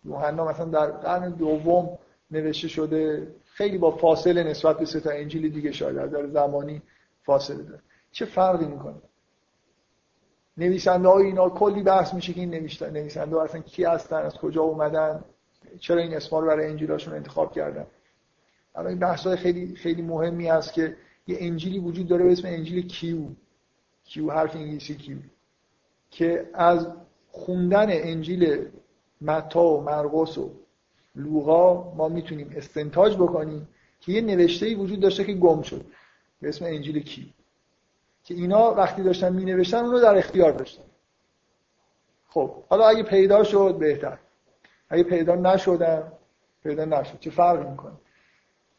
[0.04, 1.98] یوحنا مثلا در قرن دوم
[2.30, 6.82] نوشته شده خیلی با فاصله نسبت به سه تا انجیل دیگه شاید در زمانی
[7.22, 7.82] فاصله داره.
[8.12, 9.02] چه فرقی می‌کنه؟
[10.56, 12.50] نویسنده اینا کلی بحث میشه که این
[12.80, 15.24] نویسنده ها اصلا کی هستن از کجا اومدن
[15.80, 17.86] چرا این اسما رو برای انجیلاشون انتخاب کردن؟
[18.74, 20.96] الان این بحث های خیلی خیلی مهمی هست که
[21.26, 23.18] یه انجیلی وجود داره به اسم انجیل Q
[24.04, 25.18] Q حرف انگلیسی Q
[26.10, 26.86] که از
[27.30, 28.68] خوندن انجیل
[29.20, 30.50] متی و مرقس و
[31.14, 33.68] لوقا ما می‌تونیم استنتاج بکنیم
[34.00, 35.84] که یه نوشته ای وجود داشته که گم شد.
[36.40, 37.32] به اسم انجیل کی؟
[38.24, 40.82] که اینا وقتی داشتن می نوشتن اونو در اختیار داشتن.
[42.28, 44.18] خب حالا اگه پیدا شد بهتر.
[44.88, 46.12] اگه پیدا نشدن
[46.62, 47.20] پیدا نشد.
[47.20, 47.92] چه فرقی می‌کنه؟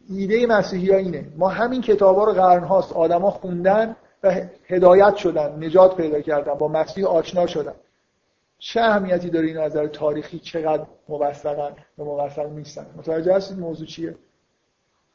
[0.09, 1.33] ایده مسیحی ها اینه.
[1.37, 6.53] ما همین کتاب ها رو قرن هاست آدما خوندن و هدایت شدن نجات پیدا کردن
[6.53, 7.75] با مسیح آشنا شدن.
[8.63, 14.15] چه اهمیتی داره این نظر تاریخی چقدر موثقن و موثق نیستن؟ متوجه هستید موضوع چیه؟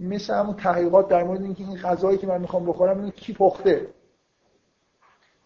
[0.01, 3.89] مثل همون تحقیقات در مورد اینکه این غذایی که من می‌خوام بخورم اینو کی پخته؟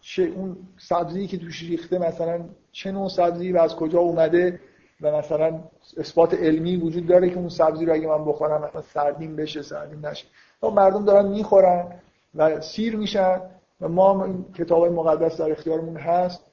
[0.01, 4.59] چه اون سبزی که توش ریخته مثلا چه نوع سبزی و از کجا اومده
[5.01, 5.63] و مثلا
[5.97, 10.05] اثبات علمی وجود داره که اون سبزی رو اگه من بخورم مثلا سردین بشه سردین
[10.05, 10.25] نشه.
[10.63, 11.99] مردم دارن می‌خورن
[12.35, 13.41] و سیر میشن
[13.81, 16.50] و ما این کتاب مقدس در اختیارمون هست.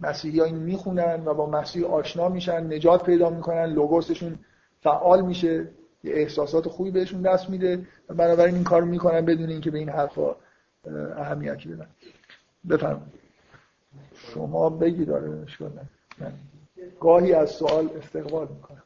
[0.00, 4.38] مسیحی ها این می‌خونن و با مسیح آشنا میشن نجات پیدا می‌کنن لوگوسشون
[4.82, 5.68] فعال میشه
[6.04, 9.88] یه احساسات خوبی بهشون دست میده و بنابراین این کار می‌کنن بدون اینکه به این
[9.88, 10.36] حرفا
[11.16, 11.86] اهمیتی بدن.
[12.68, 13.20] بفرمایید.
[14.14, 15.28] شما بگی داره
[16.18, 16.32] من
[17.00, 18.82] گاهی از سوال استقبال می‌کنم.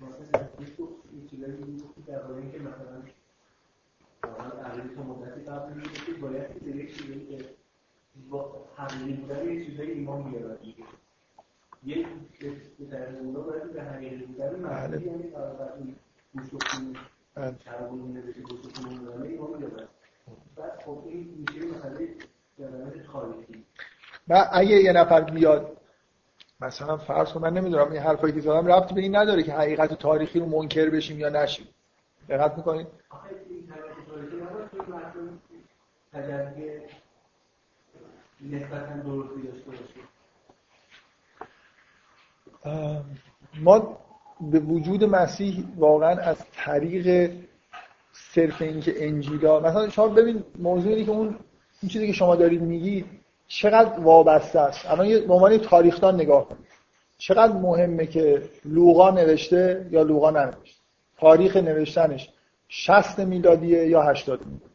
[0.00, 0.38] مثلا
[8.30, 10.58] که حقیقی بودن یه چیزایی ایمان بیارن
[11.84, 12.06] یک
[12.90, 15.22] در اونا باید به حقیقی بودن معنی یعنی
[15.78, 15.96] این
[16.34, 16.96] گوش و خون
[17.64, 19.88] چربون نوشته گوش و خون دارن ایمان بیارن
[20.56, 22.08] بعد خب این میشه مسئله
[22.58, 23.64] جنبه تاریخی
[24.28, 25.76] و اگه یه نفر بیاد
[26.60, 29.94] مثلا فرض کن من نمی‌دونم این حرفایی که زدم ربطی به این نداره که حقیقت
[29.94, 31.68] تاریخی رو منکر بشیم یا نشیم.
[32.28, 32.86] دقت می‌کنید؟
[43.60, 43.98] ما
[44.40, 47.32] به وجود مسیح واقعا از طریق
[48.12, 51.36] صرف اینکه انجیلا مثلا شما ببین موضوع اینه که اون
[51.82, 53.06] این چیزی که شما دارید میگید
[53.46, 54.86] چقدر وابسته است.
[54.90, 56.68] الان به عنوان تاریخدان نگاه کنید.
[57.18, 60.80] چقدر مهمه که لوقا نوشته یا لوقا ننوشته؟
[61.18, 62.30] تاریخ نوشتنش
[62.68, 64.67] 60 میلادیه یا 80 میلادی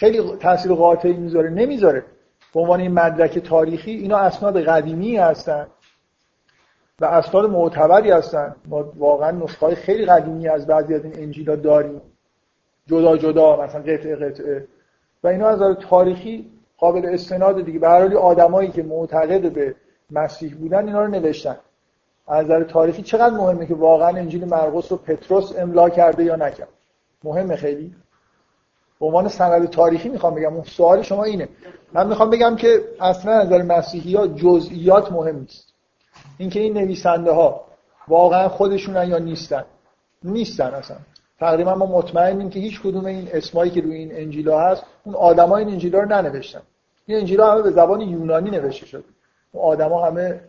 [0.00, 2.04] خیلی تاثیر قاطعی می‌ذاره نمی‌ذاره.
[2.54, 5.66] به عنوان این مدرک تاریخی اینا اسناد قدیمی هستن
[7.00, 8.54] و اسناد معتبری هستن.
[8.68, 12.00] ما واقعا نسخه خیلی قدیمی از بعضی از این انجیلا داریم.
[12.86, 14.66] جدا جدا مثلا قطعه قطعه.
[15.24, 17.78] و اینا از نظر تاریخی قابل استناد دیگه.
[17.78, 19.74] به آدمایی که معتقد به
[20.10, 21.56] مسیح بودن اینا رو نوشتن.
[22.28, 26.68] از نظر تاریخی چقدر مهمه که واقعا انجیل مرقس رو پتروس املا کرده یا نکرد؟
[27.24, 27.94] مهمه خیلی.
[29.00, 30.54] به عنوان سند تاریخی می‌خوام بگم.
[30.54, 31.48] اون سوال شما اینه.
[31.92, 35.72] من می‌خوام بگم که اصلا از نظر مسیحی ها جزئیات مهم نیست.
[36.38, 37.64] اینکه این نویسنده ها
[38.08, 39.64] واقعا خودشونن یا نیستن.
[40.24, 40.96] نیستن اصلا.
[41.40, 45.64] تقریبا ما مطمئنیم که هیچ کدوم این اسمایی که روی این انجیلا هست اون آدمای
[45.64, 46.62] این انجیلا رو ننوشتن.
[47.06, 49.04] این انجیلا همه به زبان یونانی نوشته شده
[49.52, 50.40] اون آدما همه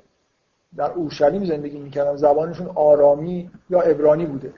[0.78, 2.16] در اورشلیم زندگی می‌کردن.
[2.16, 4.54] زبانشون آرامی یا عبرانی بوده.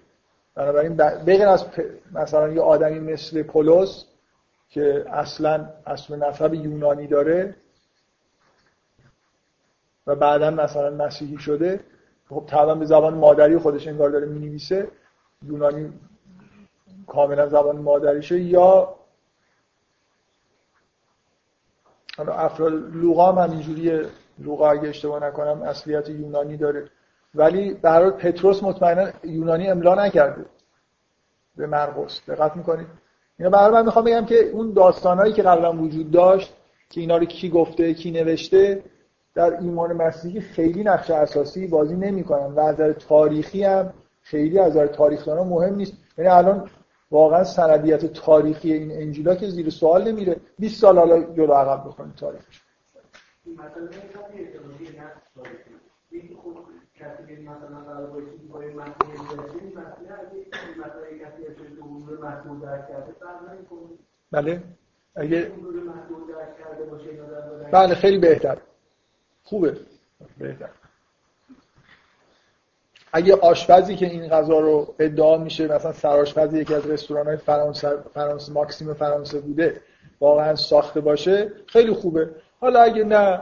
[0.55, 1.65] بنابراین بغیر از
[2.11, 4.05] مثلا یه آدمی مثل پولس
[4.69, 7.55] که اصلا اصل نسب یونانی داره
[10.07, 11.79] و بعدا مثلا مسیحی شده
[12.29, 14.87] خب طبعا به زبان مادری خودش انگار داره می‌نویسه
[15.43, 15.93] یونانی
[17.07, 18.95] کاملا زبان مادریشه یا
[22.17, 24.05] افراد لوقا هم همینجوریه
[24.39, 26.89] لوقا اگه اشتباه نکنم اصلیت یونانی داره.
[27.35, 30.45] ولی برای پتروس مطمئنا یونانی املا نکرده.
[31.57, 32.87] به مرقس دقت می‌کنید.
[33.39, 36.53] اینا برای من می‌خوام بگم که اون داستانهایی که قبلا وجود داشت
[36.89, 38.83] که اینا رو کی گفته کی نوشته
[39.35, 44.71] در ایمان مسیحی خیلی نقش اساسی بازی نمی‌کنن و از نظر تاریخی هم خیلی از
[44.71, 45.93] نظر تاریخدانا مهم نیست.
[46.17, 46.69] یعنی الان
[47.11, 50.35] واقعا سندیت تاریخی این انجیلا که زیر سوال نمیره.
[50.59, 52.61] 20 سال حالا جلو عقب بکنید تاریخش.
[57.03, 58.93] کسی که مثلا قرار باشه با این مسئله
[59.61, 60.45] این مسئله اگه
[60.79, 63.79] مثلا کسی از امور محدود درک کرده فرق نمی‌کنه
[64.31, 64.63] بله.
[65.15, 65.51] اگه
[67.71, 68.57] بله خیلی بهتر.
[69.43, 69.77] خوبه.
[70.37, 70.69] بهتر.
[73.13, 77.97] اگه آشپزی که این غذا رو ادعا میشه مثلا سرآشپز یکی از رستوران های فرانسه
[78.13, 79.81] فرانسه ماکسیم فرانسه بوده
[80.19, 82.29] واقعا ساخته باشه خیلی خوبه.
[82.61, 83.41] حالا اگه نه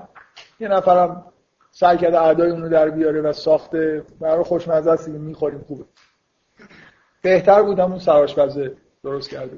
[0.60, 1.31] یه نفرم
[1.72, 4.04] سعی کرده اعدای اونو در بیاره و ساخته.
[4.20, 5.84] برای خوشمزه است می‌خوریم خوبه.
[7.22, 9.58] بهتر بودم اون سرآشپزه درست کرده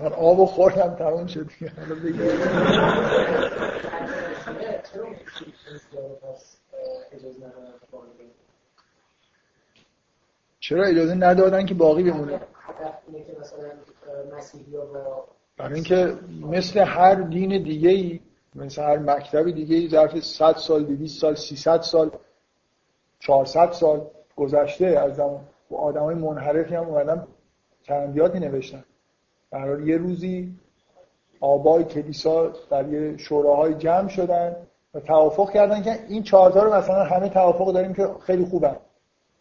[0.00, 1.50] من آب و خوردم تمام شد
[10.60, 12.40] چرا اجازه ندادن که باقی بمونه؟
[15.56, 18.20] برای اینکه مثل هر دین دیگه ای
[18.54, 22.10] مثل هر مکتب دیگه ای ظرف 100 سال 200 سال 300 سال
[23.18, 24.06] 400 سال
[24.36, 27.26] گذشته از زمان و آدمای منحرفی هم اومدن
[27.82, 28.84] چندیاتی نوشتن.
[29.50, 30.54] برای یه روزی
[31.40, 34.56] آبای کلیسا در یه شوراهای جمع شدن
[34.94, 38.76] و توافق کردن که این چهارتا رو مثلا همه توافق داریم که خیلی خوبن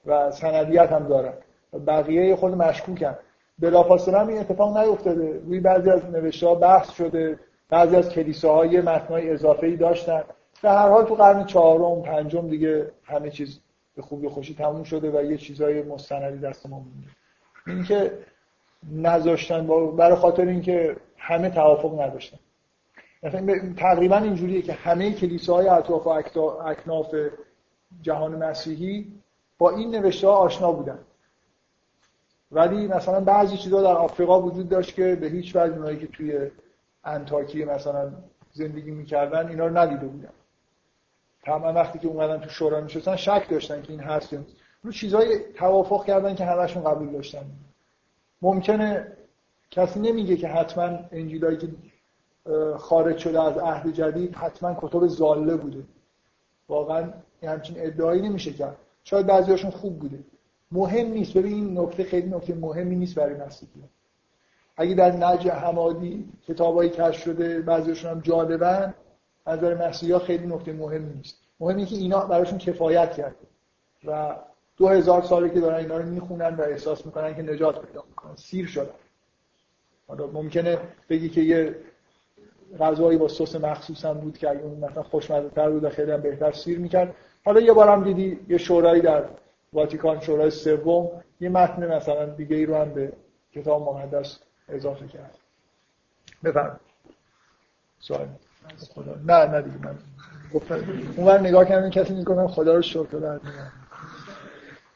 [0.05, 1.33] و سندیت هم دارن
[1.73, 3.15] و بقیه خود مشکوکن.
[3.59, 5.41] بلافاصله هم این اتفاق نیفتاده.
[5.45, 10.23] روی بعضی از نوشته ها بحث شده بعضی از کلیساهای متنای اضافه ای داشتن.
[10.63, 13.59] در هر حال تو قرن چهارم پنجم دیگه همه چیز
[13.95, 17.07] به خوبی خوشی تموم شده و یه چیزای مستندی دست ما مونده.
[17.67, 18.11] اینکه
[18.91, 19.67] نذاشتن
[19.97, 22.37] برای خاطر اینکه همه توافق نداشتن.
[23.77, 26.09] تقریبا اینجوریه که همه کلیساهای اطراف و
[26.65, 27.15] اکناف
[28.01, 29.07] جهان مسیحی
[29.57, 30.99] با این نوشته ها آشنا بودن.
[32.55, 36.51] ولی مثلا بعضی چیزا در آفریقا وجود داشت که به هیچ وجه اونایی که توی
[37.03, 38.11] انتاکیه مثلا
[38.53, 40.29] زندگی می‌کردن اینا رو ندیده بودن.
[41.43, 44.39] تمام وقتی که اومدن تو شورا میشستن شک داشتن که این هست یا
[44.83, 47.45] رو چیزای توافق کردن که همشون قبول داشتن.
[48.41, 49.07] ممکنه
[49.71, 51.67] کسی نمیگه که حتما انجیلایی که
[52.77, 55.83] خارج شده از عهد جدید حتما کتب زاله بوده.
[56.69, 57.13] واقعا
[57.43, 58.77] همچین ادعایی نمیشه کرد.
[59.03, 60.19] شاید بعضیاشون خوب بوده.
[60.75, 61.33] مهم نیست.
[61.37, 63.71] ببین این نکته خیلی نکته مهمی نیست برای مسیحی
[64.77, 68.93] اگه در نج حمادی کتابایی کش شده بعضیشون هم جالبن
[69.47, 71.37] نظر مسیحی خیلی نکته مهمی نیست.
[71.59, 73.35] مهمی که اینا براشون کفایت کرده.
[74.07, 74.35] و
[74.77, 78.35] دو هزار ساله که دارن اینا رو می‌خونن و احساس می‌کنن که نجات پیدا می‌کنن.
[78.35, 78.89] سیر شدن.
[80.07, 80.77] حالا ممکنه
[81.09, 81.75] بگی که یه
[82.79, 86.51] غذایی با سس مخصوص بود که اون مثلا خوشمزه تر بود و خیلی هم بهتر
[86.51, 87.15] سیر می‌کرد.
[87.45, 89.23] حالا یه بارم دیدی یه شورایی در
[89.75, 93.13] واتیکان شورای سوم یه متن مثلا دیگه ای رو هم به
[93.53, 94.39] کتاب مقدس
[94.69, 95.37] اضافه کرد.
[96.43, 96.79] بفرم
[97.99, 98.27] سوال.
[98.95, 99.15] خدا.
[99.25, 99.95] نه نه دیگه من
[100.53, 100.83] گفتم.
[101.17, 103.39] اونور نگاه کردم کسی میگه خدا رو شکر در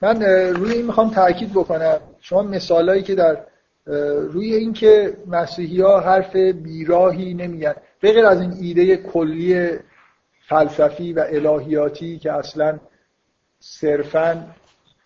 [0.02, 0.22] من
[0.56, 2.00] روی این می‌خوام تاکید بکنم.
[2.20, 3.38] شما مثالایی که در
[4.32, 9.78] روی اینکه مسیحی ها حرف بیراهی نمیگن بغیر از این ایده کلی
[10.48, 12.80] فلسفی و الهیاتی که اصلا
[13.60, 14.48] صرفا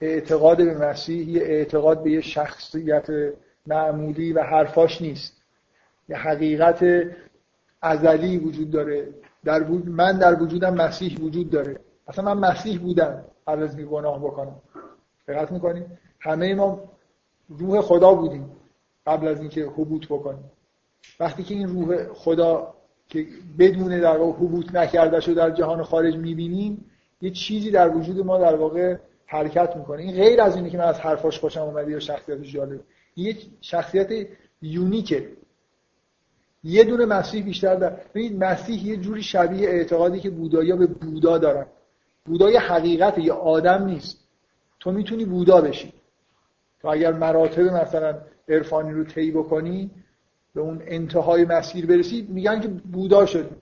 [0.01, 3.07] اعتقاد به مسیح یه اعتقاد به یه شخصیت
[3.67, 5.41] معمولی و حرفاش نیست.
[6.09, 6.85] یه حقیقت
[7.81, 9.07] ازلی وجود داره.
[9.43, 11.79] در من در وجودم مسیح وجود داره.
[12.07, 14.55] اصلا من مسیح بودم قبل از گناه بکنم.
[15.27, 16.79] دقت می‌کنیم همه ما
[17.49, 18.51] روح خدا بودیم
[19.07, 20.51] قبل از اینکه حبوط بکنیم.
[21.19, 22.73] وقتی که این روح خدا
[23.07, 23.27] که
[23.59, 26.85] بدون در واقع حبوط نکرده شو در جهان خارج می‌بینیم
[27.21, 28.97] یه چیزی در وجود ما در واقع
[29.33, 30.01] حرکت می‌کنه.
[30.01, 32.79] این غیر از اینه که من از حرفاش خوشم اومده یا شخصیتش جالب.
[33.15, 34.27] یه شخصیت
[34.61, 35.29] یونیکه.
[36.63, 41.37] یه دونه مسیح بیشتر در ببینید مسیح یه جوری شبیه اعتقادی که بودایا به بودا
[41.37, 41.65] دارن.
[42.25, 44.17] بودا یه حقیقت یه آدم نیست.
[44.79, 45.93] تو می‌تونی بودا بشی.
[46.81, 48.17] تو اگر مراتب مثلا
[48.49, 49.91] عرفانی رو طی بکنی
[50.55, 53.55] به اون انتهای مسیر برسید میگن که بودا شدی.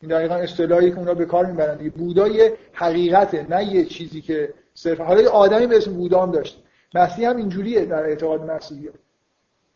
[0.00, 1.90] این دقیقا اصطلاحی که اونا به کار می‌برن دیگه.
[1.90, 6.30] بودا یه حقیقته نه یه چیزی که صرف حالا یه آدمی به اسم بودا هم
[6.30, 6.62] داشت.
[6.94, 8.88] مسیح هم اینجوریه در اعتقاد مسیحی.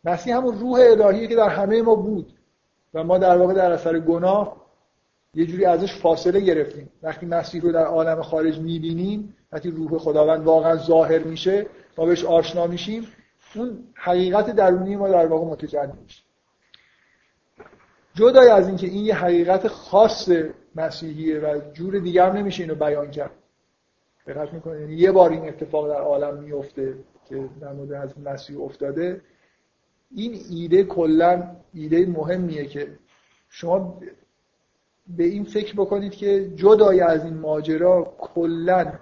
[0.03, 2.33] مسیح همون روح الهی که در همه ما بود.
[2.93, 4.61] و ما در واقع در اثر گناه
[5.33, 6.89] یه جوری ازش فاصله گرفتیم.
[7.03, 11.65] وقتی مسیح رو در عالم خارج می‌بینیم وقتی روح خداوند واقعا ظاهر میشه
[11.97, 13.07] ما بهش آشنا میشیم
[13.55, 16.23] اون حقیقت درونی ما در واقع متجلی میشه.
[18.13, 20.29] جدای از اینکه این یه حقیقت خاص
[20.75, 23.31] مسیحیه و جور دیگر نمیشه اینو بیان کرد.
[24.27, 26.95] دقت می‌کنه یعنی یه بار این اتفاق در عالم میفته
[27.29, 29.21] که در مورد از مسیح افتاده.
[30.15, 32.87] این ایده کلا ایده مهمیه که
[33.49, 34.01] شما
[35.07, 38.93] به این فکر بکنید که جدای از این ماجرا کلا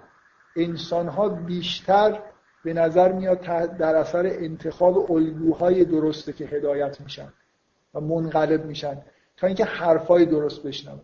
[0.56, 2.22] انسان ها بیشتر
[2.64, 3.40] به نظر میاد
[3.78, 7.32] در اثر انتخاب الگوهای درسته که هدایت میشن.
[7.94, 9.02] و منقلب میشن
[9.36, 11.00] تا اینکه حرفای درست بشنون.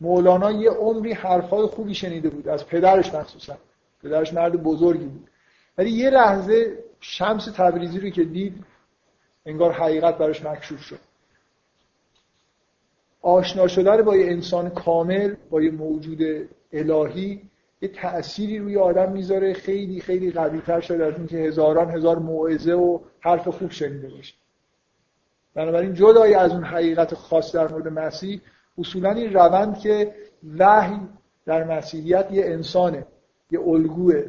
[0.00, 3.56] مولانا یه عمری حرفای خوبی شنیده بود از پدرش مخصوصا.
[4.02, 5.30] پدرش مرد بزرگی بود.
[5.78, 8.64] ولی یه لحظه شمس تبریزی رو که دید
[9.46, 10.98] انگار حقیقت براش مکشوف شد.
[13.22, 17.42] آشنا شدن با یه انسان کامل با یه موجود الهی
[17.82, 19.52] یه تأثیری روی آدم می‌ذاره.
[19.52, 24.34] خیلی خیلی قوی تر شده از اینکه هزاران هزار موعظه و حرف خوب شنیده باشه.
[25.58, 28.40] بنابراین جدای از اون حقیقت خاص در مورد مسیح
[28.78, 30.14] اصولا این روند که
[30.58, 31.00] وحی
[31.46, 33.06] در مسیحیت یه انسانه
[33.50, 34.22] یه الگوه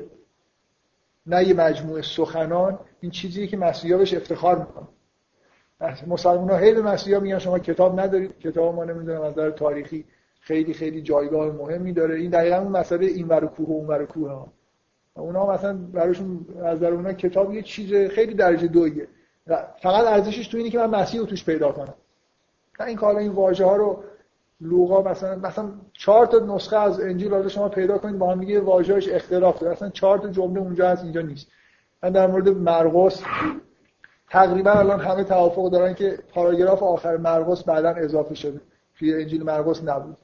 [1.26, 2.80] نه یه مجموعه سخنان.
[3.01, 4.88] این چیزیه که مسیحا بهش افتخار می‌کنن.
[6.07, 8.39] مسلمان ها هی به مسیحا میگن شما کتاب ندارید.
[8.39, 10.06] کتاب ما نمی‌دونم از نظر تاریخی
[10.41, 12.15] خیلی خیلی جایگاه مهمی داره.
[12.15, 14.53] این دقیقا اون مسئله این ور کوه و اون ور کوه ها.
[15.14, 19.07] اونا مثلا براشون از نظر اونا کتاب یه چیز خیلی درجه دویه.
[19.81, 21.93] فقط ارزشش تو اینه که من مسیح رو توش پیدا کنم.
[22.80, 24.03] نه این کالا این واژه ها رو
[24.61, 28.59] لوقا مثلا مثلا چهار تا نسخه از انجیل رو شما پیدا کنید با هم دیگه
[28.61, 29.73] واژه‌اش اختلاف داره.
[29.73, 31.47] اصلا چهار تا جمله اونجا هست اینجا نیست.
[32.03, 33.21] من در مورد مرقس
[34.30, 38.61] تقریبا الان همه توافق دارن که پاراگراف آخر مرقس بعدا اضافه شده.
[38.99, 40.17] توی انجیل مرقس نبود.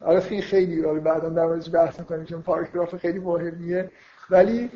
[0.00, 3.90] آره خیلی خیلی بعدا در موردش بحث می‌کنیم چون پاراگراف خیلی مهمیه.
[4.30, 4.70] ولی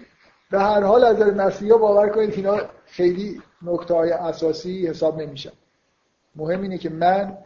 [0.50, 2.56] به هر حال از نظر باور کنید اینا
[2.96, 5.52] خیلی نکته های اساسی حساب نمیشن.
[6.36, 7.38] مهم اینه که من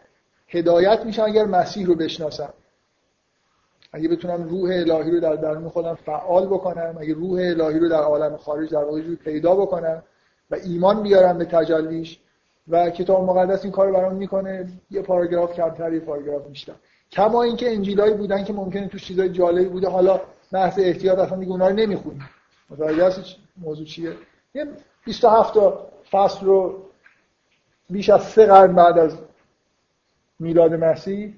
[0.47, 2.53] هدایت میشم اگر مسیح رو بشناسم.
[3.93, 8.01] اگه بتونم روح الهی رو در درون خودم فعال بکنم اگه روح الهی رو در
[8.01, 10.03] عالم خارج در واقع پیدا بکنم
[10.51, 12.19] و ایمان بیارم به تجلیش
[12.67, 16.73] و کتاب مقدس این کار برام می‌کنه یه پاراگراف کمتر یه پاراگراف بیشتر.
[17.11, 20.21] کما اینکه انجیلایی بودن که ممکنه تو چیزای جالبی بوده حالا
[20.51, 22.29] محض احتیاط اصلا دیگه اونها رو نمی‌خونیم.
[22.69, 23.23] متوجه
[23.57, 24.13] موضوع چیه؟
[24.55, 24.67] یه
[25.09, 26.83] 27 تا فصل رو
[27.89, 29.17] بیش از سه قرن بعد از
[30.39, 31.35] میلاد مسیح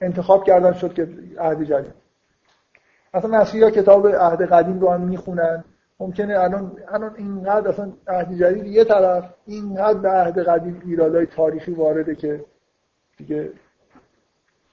[0.00, 1.08] انتخاب کردن شد که
[1.38, 1.94] عهد جدید.
[3.14, 5.64] اصلا مسیحی ها کتاب عهد قدیم رو هم می‌خونن.
[6.00, 11.72] ممکنه الان الان اینقدر اصلا عهد جدید یه طرف اینقدر به عهد قدیم ایرادای تاریخی
[11.72, 12.44] وارده که
[13.16, 13.52] دیگه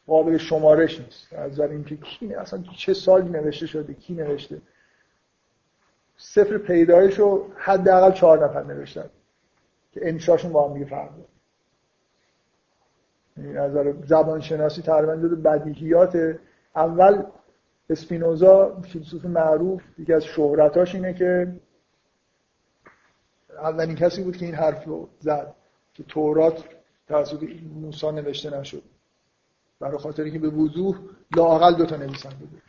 [0.07, 1.33] قابل شمارش نیست.
[1.33, 4.61] از اینکه کی اصلا چه سالی نوشته شده کی نوشته؟
[6.25, 9.09] سفر پیدایش رو حداقل چهار نفر نوشتن
[9.91, 11.09] که انشاشون با هم دیگه فرق
[13.37, 16.37] یعنی نظر زبان شناسی تقریبا جزو بدیهیات
[16.75, 17.23] اول
[17.89, 21.55] اسپینوزا فیلسوف معروف یکی از شهرتاش اینه که
[23.49, 25.55] اولین کسی بود که این حرف رو زد
[25.93, 26.63] که تورات
[27.07, 27.43] توسط
[27.73, 28.83] موسی نوشته نشد.
[29.79, 30.99] برای خاطری که به وضوح
[31.35, 32.61] لاقل دو تا نویسنده بود.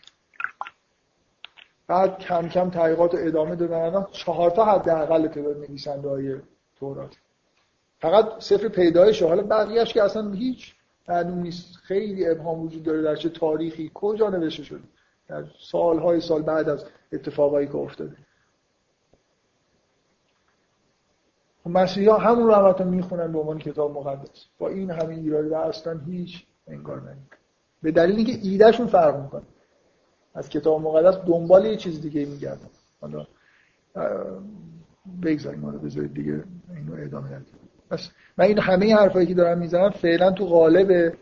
[1.86, 4.06] بعد کم کم تحقیقات رو ادامه دادن.
[4.11, 6.36] چهار تا حداقل تعداد نویسنده های
[6.77, 7.16] تورات.
[7.98, 9.23] فقط سفر پیدایش.
[9.23, 10.74] حالا بقیهش که اصلا هیچ
[11.09, 11.77] معلوم نیست.
[11.77, 13.90] خیلی ابهام وجود داره در چه تاریخی.
[13.94, 14.82] کجا نوشته شده؟
[15.28, 18.16] در سالهای سال بعد از اتفاقایی که افتاده.
[21.65, 24.47] خب مسیحی ها همون رو همتون می‌خونن به عنوان کتاب مقدس.
[24.59, 27.36] با این همین ایرادی و اصلا هیچ انگار نمید
[27.82, 29.43] به دلیل اینکه ایدهشون فرق می‌کنه.
[30.35, 32.69] از کتاب مقدس دنبال یه چیز دیگه میگردن
[33.01, 33.27] حالا
[35.23, 36.44] بگذاریم حالا بذارید دیگه
[36.77, 37.55] اینو ادامه ندیم.
[37.90, 38.09] بس.
[38.39, 41.12] من این همه حرفایی که دارم می‌زنم فعلا تو قالب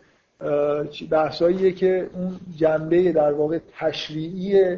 [1.11, 4.77] بحثاییه که اون جنبه در واقع تشریعی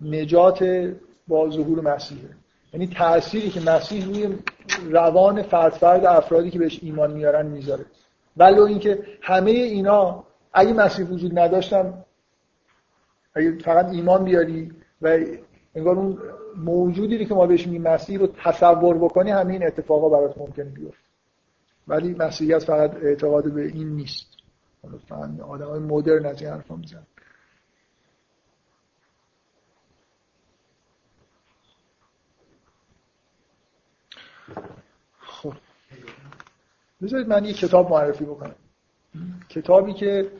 [0.00, 0.90] نجات
[1.28, 2.28] با ظهور مسیحه.
[2.72, 4.28] یعنی تأثیری که مسیح روی
[4.90, 7.84] روان فرد فرد افرادی که بهش ایمان میارن می‌ذاره.
[8.36, 12.04] ولو اینکه همه اینا اگه مسیح وجود نداشتم
[13.36, 14.72] اگه فقط ایمان بیاری
[15.02, 15.18] و
[15.74, 16.18] انگار اون
[16.56, 21.06] موجودی که ما بهش میگیم مسیح رو تصور بکنی همه این اتفاقا برات ممکن بیفته.
[21.88, 24.26] ولی مسیحیت فقط اعتقاد به این نیست.
[25.08, 27.06] فقط آدم های مدرن از این حرفا میزن
[35.20, 35.52] خب.
[37.02, 38.54] بذارید من یه کتاب معرفی بکنم.
[39.48, 40.30] کتابی که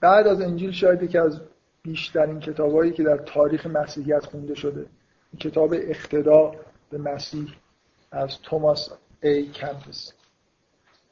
[0.00, 1.40] بعد از انجیل شاید که از
[1.84, 4.86] بیشترین کتابایی که در تاریخ مسیحیت خونده شده.
[5.40, 6.52] کتاب اقتدا
[6.90, 7.54] به مسیح
[8.12, 8.90] از توماس
[9.22, 10.12] ای کمپس.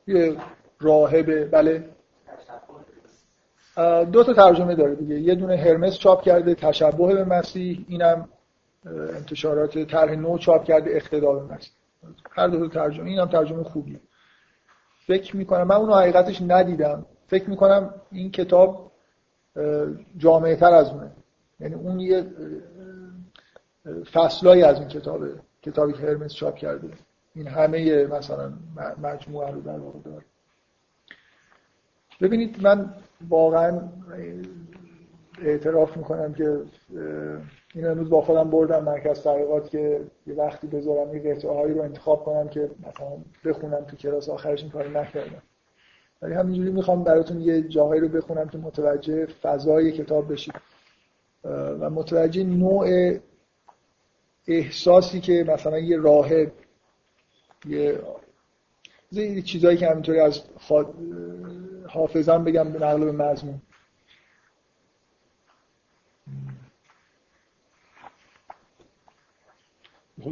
[0.06, 0.36] یه
[0.80, 1.84] راهب بله.
[4.12, 5.20] دو تا ترجمه داره دیگه.
[5.20, 7.84] یه دونه هرمس چاپ کرده تشبه به مسیح.
[7.88, 8.28] اینم
[8.86, 11.72] انتشارات طرح نو چاپ کرده اقتدا به مسیح.
[12.30, 14.00] هر دو ترجمه اینم ترجمه خوبیه.
[15.06, 17.06] فکر می‌کنم من اونو حقیقتش ندیدم.
[17.26, 18.91] فکر می‌کنم این کتاب
[20.16, 21.10] جامعه تر از اونه.
[21.60, 22.26] یعنی اون یه
[24.12, 26.88] فصلایی از این کتابه کتابی که هرمس چاپ کرده.
[27.34, 28.52] این همه مثلا
[29.02, 30.24] مجموعه رو در واقع داره.
[32.20, 32.94] ببینید من
[33.28, 33.80] واقعا
[35.42, 36.62] اعتراف می‌کنم که
[37.74, 41.82] این امروز با خودم بردم مرکز تحقیقات که یه وقتی بذارم یه قطعه هایی رو
[41.82, 45.42] انتخاب کنم که مثلا بخونم تو کلاس آخرش این کاری نکردم.
[46.22, 50.54] ولی همینجوری می‌خوام براتون یه جاهایی رو بخونم که متوجه فضای کتاب بشید.
[51.44, 53.18] و متوجه نوع
[54.46, 56.52] احساسی که مثلا یه راهب
[59.12, 60.42] یه چیزایی که همینطوری از
[61.88, 63.62] حافظم بگم به نقل به مضمون.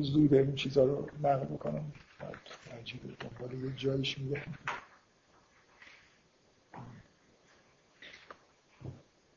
[0.01, 1.93] زوده این چیزا رو نقل بکنم.
[2.81, 4.43] عجیبه دنبال یه جایش میگه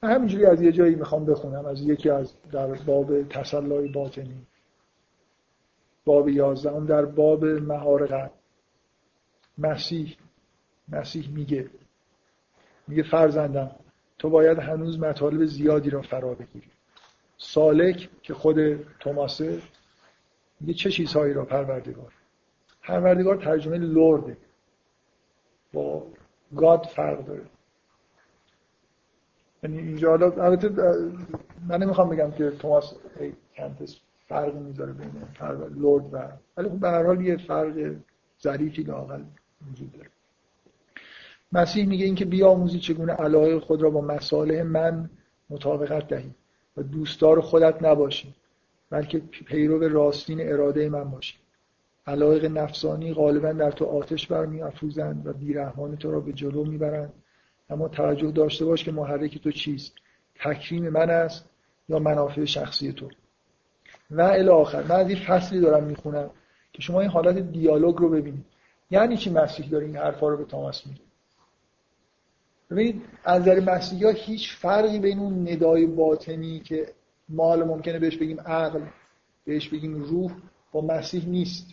[0.07, 4.47] همینجوری از یه جایی می‌خوام بخونم از یکی از در باب تسلای باطنی.
[6.05, 8.31] باب یازدهم در باب مهار قلب
[9.57, 10.17] مسیح
[10.89, 11.69] مسیح میگه
[12.87, 13.71] میگه فرزندم
[14.19, 16.67] تو باید هنوز مطالب زیادی را فرا بگیری.
[17.37, 18.57] سالک که خود
[18.99, 19.61] توماسه
[20.59, 22.13] میگه چه چیزهایی را پروردگار؟
[22.81, 24.37] پروردگار ترجمه لورده
[25.73, 26.07] با
[26.55, 27.45] گاد فرق داره.
[29.63, 30.69] یعنی اینجا البته
[31.67, 32.93] من نمی‌خوام بگم که توماس
[33.57, 33.95] کنتس
[34.27, 35.11] فرقی می‌ذاره بین
[35.75, 36.17] لورد و
[36.57, 37.95] ولی خب به هر حال یه فرق
[38.41, 39.23] ظریفی لاقل
[39.71, 40.09] وجود داره.
[41.51, 45.09] مسیح میگه اینکه بیاموزی چگونه علایق خود را با مصالح من
[45.49, 46.31] مطابقت دهی
[46.77, 48.33] و دوستدار خودت نباشی
[48.89, 51.35] بلکه پیرو راستین اراده من باشی.
[52.07, 57.13] علایق نفسانی غالبا در تو آتش برمی افروزند و بیرحمان تو را به جلو می‌برند.
[57.73, 59.93] اما توجه داشته باش که محرک تو چیست؟
[60.35, 61.49] تکریم من است
[61.89, 63.09] یا منافع شخصی تو؟
[64.11, 66.29] و الی آخر من از این فصلی دارم می‌خونم
[66.73, 68.45] که شما این حالت دیالوگ رو ببینید.
[68.91, 71.01] یعنی چی مسیح داره این حرفا رو به تاماس میگه؟
[72.71, 76.85] ببینید از نظر مسیحی ها هیچ فرقی بین اون ندای باطنی که
[77.29, 78.81] ما حالا ممکنه بهش بگیم عقل
[79.45, 80.31] بهش بگیم روح
[80.71, 81.67] با مسیح نیست.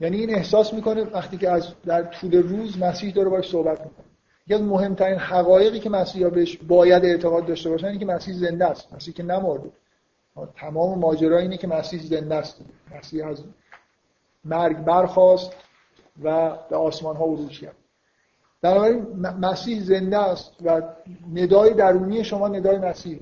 [0.00, 4.03] یعنی این احساس می‌کنه وقتی که از در طول روز مسیح داره باش صحبت می‌کنه.
[4.46, 8.66] یکی از مهمترین حقایقی که مسیحا بهش باید اعتقاد داشته باشن اینه که مسیح زنده
[8.66, 8.94] است.
[8.94, 9.70] مسیح که نمرده.
[10.56, 12.60] تمام ماجرا اینه که مسیح زنده است.
[12.96, 13.44] مسیح از
[14.44, 15.52] مرگ برخواست
[16.22, 17.76] و به آسمان ها عروج کرد.
[18.62, 20.82] بنابراین مسیح زنده است و
[21.34, 23.20] ندای درونی شما ندای مسیح.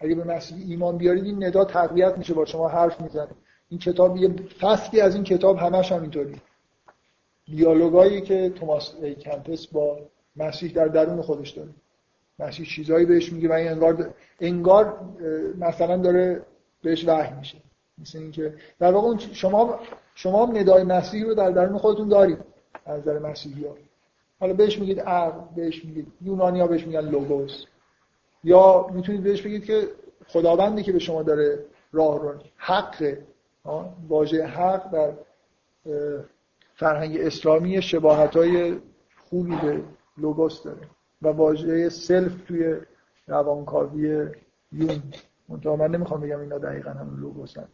[0.00, 3.28] اگه به مسیح ایمان بیارید این ندا تقویت میشه با شما حرف می‌زنه.
[3.68, 4.28] این کتاب یه
[4.60, 6.40] فصلی از این کتاب همش هم اینطوری
[7.46, 9.98] دیالوگایی که توماس ای کمپس با
[10.36, 11.70] مسیح در درون خودش داره.
[12.38, 15.00] مسیح چیزایی بهش میگه و این انگار انگار
[15.58, 16.42] مثلا داره
[16.82, 17.58] بهش وحی میشه.
[17.98, 19.80] مثل اینکه در واقع شما
[20.14, 22.38] شما هم ندای مسیح رو در درون خودتون دارید
[22.86, 23.76] از نظر مسیحی ها.
[24.40, 27.64] حالا بهش میگید عقل بهش میگید یونانی ها بهش میگن لوگوس.
[28.44, 29.88] یا می‌تونید بهش بگید که
[30.28, 33.16] خداوندی که به شما داره راه رو حق
[34.08, 35.12] واژه حق در
[36.74, 38.76] فرهنگ اسلامی شباهت های
[39.30, 39.80] خوبی به
[40.20, 40.88] لوگوس داره
[41.22, 42.76] و واژه سلف توی
[43.26, 44.28] روانکاوی
[44.72, 45.02] یون.
[45.48, 47.68] منطقه من نمی‌خوام بگم اینا دقیقا همون لوگوسن.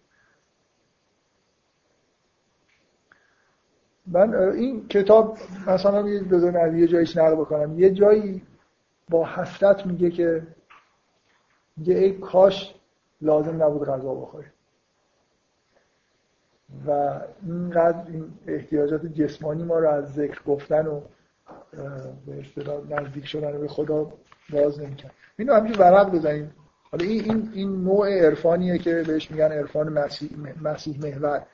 [4.06, 7.78] من این کتاب مثلا بذارم یه جایش نقل بکنم.
[7.78, 8.42] یه جایی
[9.10, 10.46] با حسرت میگه که
[11.76, 12.74] میگه ای کاش
[13.20, 14.46] لازم نبود غذا بخوری.
[16.86, 21.00] و اینقدر این احتیاجات جسمانی ما رو از ذکر گفتن و
[22.26, 24.12] به اصطلاح نزدیک شدن به خدا
[24.52, 26.52] باز نمیکن اینو همینجور ورق بزنیم.
[26.90, 30.30] حالا این این این نوع عرفانیه که بهش میگن عرفان مسیح
[30.62, 31.46] مسیح محور.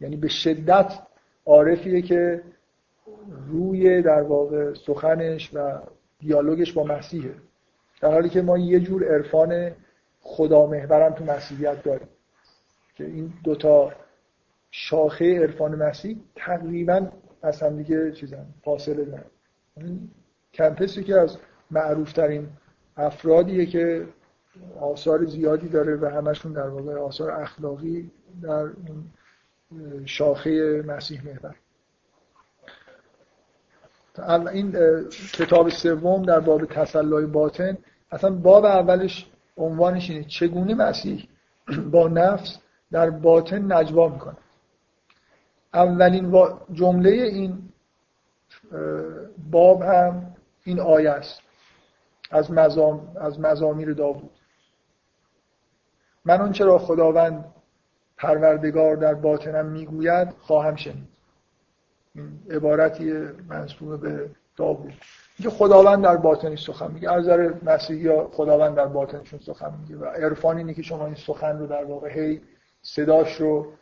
[0.00, 0.92] یعنی به شدت
[1.46, 2.42] عارفیه که
[3.48, 5.78] روی در واقع سخنش و
[6.18, 7.34] دیالوگش با مسیحه.
[8.00, 9.72] در حالی که ما یه جور عرفان
[10.20, 12.08] خدا محورم تو مسیحیت داریم.
[12.94, 13.92] که این دوتا
[14.70, 17.08] شاخه عرفان مسیح تقریبا
[17.42, 19.24] از هم دیگه چیزن فاصله دارن.
[20.54, 21.38] کمپسی که از
[21.70, 22.48] معروف ترین
[22.96, 24.06] افرادیه که
[24.80, 28.10] آثار زیادی داره و همشون در واقع آثار اخلاقی
[28.42, 29.04] در اون
[30.06, 31.54] شاخه مسیح محور.
[34.48, 34.72] این
[35.32, 37.78] کتاب سوم در باب تسلای باطن
[38.10, 41.28] اصلا باب اولش عنوانش اینه چگونه مسیح
[41.92, 42.58] با نفس
[42.92, 44.36] در باطن نجوا می‌کنه
[45.74, 46.34] اولین
[46.72, 47.58] جمله این
[49.50, 51.40] باب هم این آیه است.
[52.30, 54.30] از, مزام، از مزامیر داوود.
[56.24, 57.44] من اون را خداوند
[58.16, 61.08] پروردگار در باطنم می‌گوید خواهم شنید.
[62.14, 63.12] این عبارتی
[63.48, 64.94] منصوب به داوود.
[65.38, 67.12] اینکه خداوند در باطنش سخن میگه.
[67.12, 71.14] از نظر مسیحی ها خداوند در باطنشون سخن میگه و عرفان اینه که شما این
[71.14, 72.40] سخن رو در واقع هی
[72.82, 73.72] صداش رو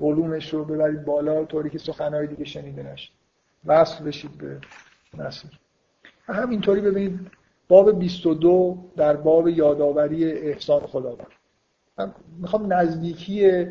[0.00, 3.12] ولومش رو ببرید بالا طوری که سخنهای دیگه شنیده نشد
[3.66, 4.58] وصل بشید به
[5.14, 5.50] مسیح
[6.26, 7.30] همینطوری ببینید
[7.68, 11.26] باب 22 در باب یادآوری احسان خداوند.
[11.98, 13.66] من می‌خوام نزدیکی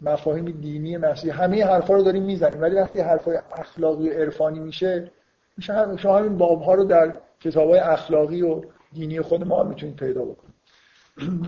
[0.00, 5.10] مفاهیم دینی مسیح همه حرفا رو داریم می‌زنیم ولی وقتی حرفای اخلاقی و عرفانی میشه
[5.56, 8.62] میشه شما همین باب ها رو در کتاب های اخلاقی و
[8.92, 10.52] دینی خود ما می‌تونید پیدا بکنید.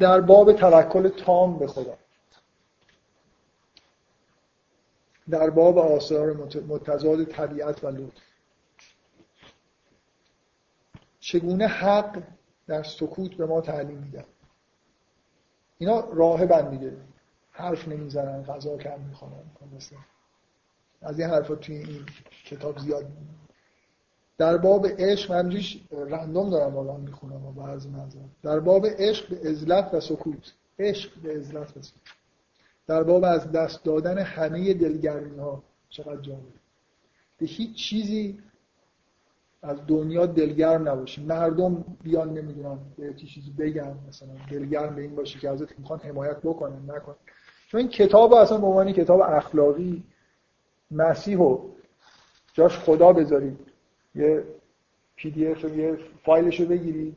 [0.00, 1.94] در باب توکل تام به خدا.
[5.30, 6.32] در باب آثار
[6.68, 8.22] متضاد طبیعت و لطف.
[11.20, 12.22] چگونه حق
[12.66, 14.24] در سکوت به ما تعلیم میده؟
[15.78, 16.96] اینا راه بند میده.
[17.50, 19.34] حرف نمی‌زنن غذا کم می‌خوانن
[21.02, 22.06] از این حرفا توی این
[22.44, 23.06] کتاب زیاد
[24.38, 25.60] در باب عشق من
[25.90, 27.88] رندوم دارم الان می‌خونم و بعضی
[28.42, 30.52] در باب عشق به ازلت و سکوت.
[30.78, 32.23] عشق به ازلت و سکوت.
[32.86, 36.42] در باب از دست دادن همه دلگرمی ها چقدر جالب.
[37.38, 38.40] به هیچ چیزی
[39.62, 41.26] از دنیا دلگرم نباشیم.
[41.26, 43.98] مردم بیان نمی‌دونم به چیزی بگن.
[44.08, 46.90] مثلا دلگرم به این باشه که ازت می‌خوان حمایت بکنن.
[46.90, 47.16] نکن.
[47.68, 50.04] چون این کتاب اصلا به عنوان کتاب اخلاقی
[50.90, 51.58] مسیح رو
[52.52, 53.58] جاش خدا بذارید.
[54.14, 54.44] یه
[55.16, 57.16] PDF یه فایلش رو بگیرید.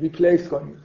[0.00, 0.76] replace کنید.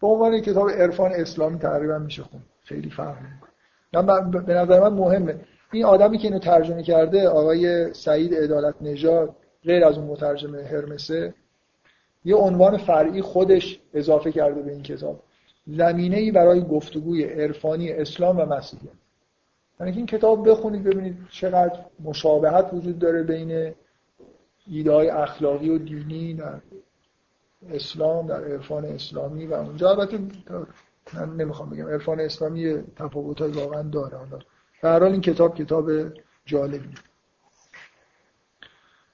[0.00, 4.40] به عنوان کتاب عرفان اسلامی تقریبا میشه خوند خیلی فرق می‌کنه.
[4.40, 5.40] به نظر من مهمه.
[5.72, 11.34] این آدمی که اینو ترجمه کرده آقای سعید عدالت نژاد غیر از اون مترجم هرمسه
[12.24, 15.20] یه عنوان فرعی خودش اضافه کرده به این کتاب.
[15.66, 18.92] زمینه ای برای گفتگوی عرفانی اسلام و مسیحیت
[19.80, 23.74] یعنی این کتاب بخونید ببینید چقدر مشابهت وجود داره بین
[24.66, 26.60] ایده های اخلاقی و دینی در
[27.70, 29.90] اسلام در عرفان اسلامی و اونجا.
[29.90, 30.18] البته
[31.14, 34.16] من نمی‌خوام بگم عرفان اسلامی تفاوت های واقعا داره.
[34.18, 34.38] حالا
[34.82, 35.90] در حال این کتاب کتاب
[36.44, 36.94] جالبی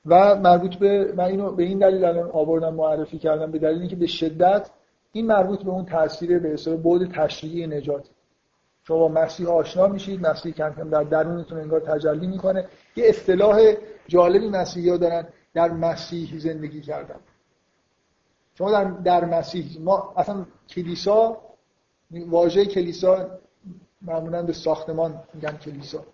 [0.06, 3.96] و مربوط به من اینو به این دلیل الان آوردم معرفی کردم به دلیل اینکه
[3.96, 4.70] به شدت
[5.12, 8.08] این مربوط به اون تاثیر به اصطلاح بود تشریعی نجات.
[8.82, 12.66] شما با مسیح آشنا میشید مسیح کم کم در درونتون انگار تجلی می‌کنه.
[12.96, 13.60] یه اصطلاح
[14.08, 17.20] جالبی مسیحی ها دارن در مسیح زندگی کردن.
[18.60, 21.40] شما در, در مسیح ما اصلا کلیسا
[22.10, 23.38] واژه کلیسا
[24.02, 26.04] معمولا به ساختمان میگن کلیسا.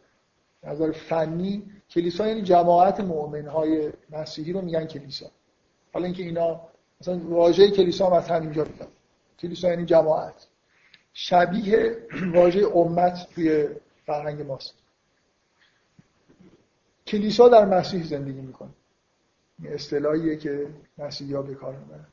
[0.62, 5.26] نظر فنی کلیسا یعنی جماعت مؤمن های مسیحی رو میگن کلیسا.
[5.92, 6.60] حالا اینکه اینا
[7.00, 8.88] مثلا واژه کلیسا هم از همینجا میاد.
[9.38, 10.46] کلیسا یعنی جماعت.
[11.12, 11.96] شبیه
[12.34, 13.68] واژه امت توی
[14.06, 14.74] فرهنگ ماست.
[17.06, 18.70] کلیسا در مسیح زندگی می‌کنه.
[19.62, 20.66] این اصطلاحیه که
[20.98, 22.06] مسیحی ها به کار می‌برن.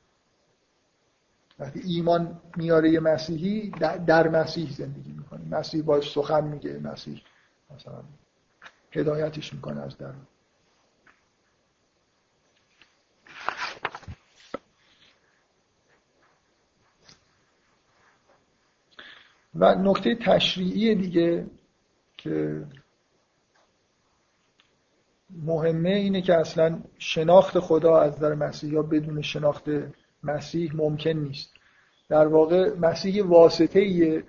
[1.60, 3.70] وقتی ایمان میاره یه مسیحی
[4.08, 5.60] در مسیح زندگی می‌کنه.
[5.60, 7.22] مسیح باش سخن میگه مسیح
[7.76, 8.04] مثلا
[8.92, 10.28] هدایتش می‌کنه از درون.
[19.56, 21.48] و نکته تشریعی دیگه
[22.18, 22.66] که
[25.30, 29.64] مهمه اینه که اصلا شناخت خدا از در مسیح یا بدون شناخت
[30.24, 31.54] مسیح ممکن نیست.
[32.10, 34.24] در واقع مسیح واسطه ایه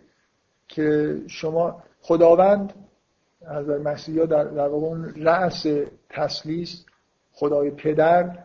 [0.69, 2.73] که شما خداوند
[3.47, 5.67] از مسیح ها در, در واقع اون رأس
[6.11, 6.85] تسلیس
[7.33, 8.39] خدای پدر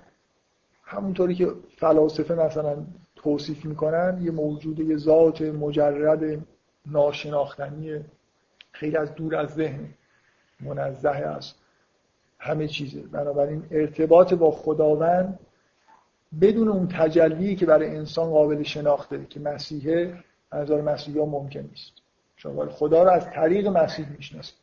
[0.83, 2.85] همونطوری که فلاسفه مثلا
[3.15, 6.45] توصیف می‌کنن یه موجود یه ذات مجرد
[6.85, 8.05] ناشناختنی
[8.71, 9.89] خیلی از دور از ذهن
[10.59, 11.55] منزه است.
[12.39, 13.01] همه چیزه.
[13.01, 15.39] بنابراین ارتباط با خداوند
[16.41, 21.91] بدون اون تجلی که برای انسان قابل شناخته که مسیحه از مسیحی ها ممکن نیست.
[22.35, 24.55] شما خدا رو از طریق مسیح می‌شناسید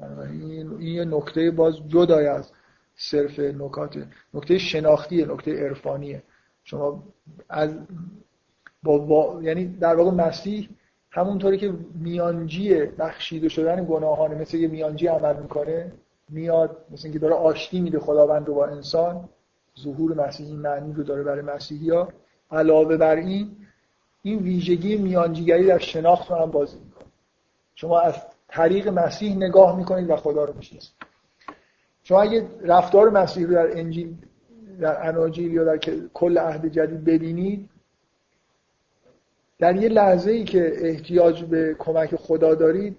[0.00, 2.50] این یه نکته باز جدای از
[2.96, 6.22] صرف نکات نکته شناختیه نکته عرفانیه.
[6.64, 7.02] شما
[7.48, 7.78] از
[8.82, 10.68] با, یعنی در واقع مسیح
[11.10, 15.92] همونطوری که میانجی بخشیده شدن گناهانه مثل یه میانجی عمل می‌کنه
[16.28, 19.28] میاد مثل اینکه داره آشتی میده خداوند رو با انسان
[19.82, 22.08] ظهور مسیحی معنی رو داره برای مسیحی ها
[22.50, 23.56] علاوه بر این
[24.22, 27.08] این ویژگی میانجیگری در شناخت رو هم بازی می‌کنه.
[27.74, 28.14] شما از
[28.48, 30.94] طریق مسیح نگاه می‌کنید و خدا رو می‌شناسید.
[32.02, 34.14] شما اگه رفتار مسیح رو در انجیل
[34.80, 35.78] در اناجیل یا در
[36.14, 37.68] کل عهد جدید ببینید
[39.58, 42.96] در یه لحظه ای که احتیاج به کمک خدا دارید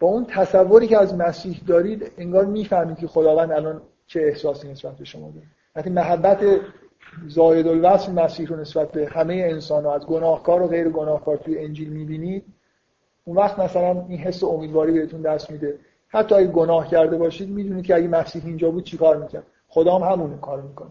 [0.00, 4.96] با اون تصوری که از مسیح دارید انگار می‌فهمید که خداوند الان چه احساسی نسبت
[4.96, 5.46] به شما داره.
[5.76, 6.44] وقتی محبت
[7.28, 11.58] زاید الوصف مسیح رو نسبت به همه انسان ها از گناهکار و غیر گناهکار توی
[11.58, 12.44] انجیل می‌بینید
[13.24, 15.78] اون وقت مثلا این حس امیدواری بهتون دست میده.
[16.08, 20.12] حتی اگه گناه کرده باشید می‌دونید که اگه مسیح اینجا بود چیکار می‌کرد؟ خدا هم
[20.12, 20.90] همون کار می‌کنه.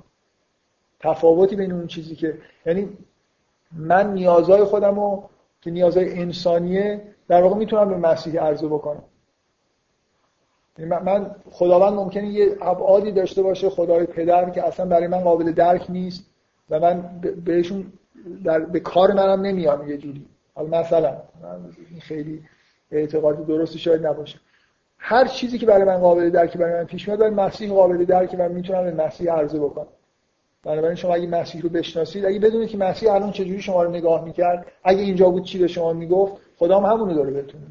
[0.99, 2.90] تفاوتی بین اون چیزی که یعنی
[3.72, 5.30] من نیازهای خودم رو
[5.62, 9.04] که نیازهای انسانیه در واقع می‌تونم به مسیح عرضه بکنم.
[10.86, 15.86] من خداوند ممکنه یه ابعادی داشته باشه خدای پدر که اصلا برای من قابل درک
[15.90, 16.26] نیست
[16.70, 17.86] و من بهشون
[18.44, 20.26] در به کار منم نمیام یه جوری.
[20.56, 21.18] حالا مثلا
[21.91, 22.41] این خیلی
[22.91, 24.40] اعتقادی درستی شاید نباشه.
[24.98, 28.36] هر چیزی که برای من قابل درک برای من پیش میاد برای مسیح قابل درک
[28.36, 29.88] من می‌تونم به مسیح عرضه بکنم.
[30.64, 34.24] بنابراین شما اگه مسیح رو بشناسید اگه بدونید که مسیح الان چجوری شما رو نگاه
[34.24, 37.62] می‌کرد اگه اینجا بود چی به شما می‌گفت خدا هم همونو داره بهتون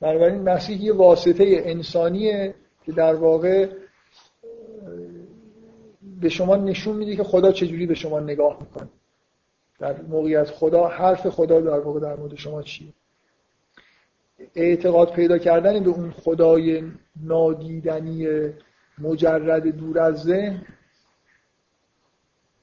[0.00, 2.54] بنابراین مسیح یه واسطه انسانیه
[2.84, 3.68] که در واقع
[6.20, 8.88] به شما نشون میده که خدا چجوری به شما نگاه می‌کنه.
[9.78, 12.88] در موقعیت خدا حرف خدا در واقع در مورد شما چیه؟
[14.54, 16.82] اعتقاد پیدا کردن به اون خدای
[17.22, 18.28] نادیدنی
[18.98, 20.62] مجرد دور از ذهن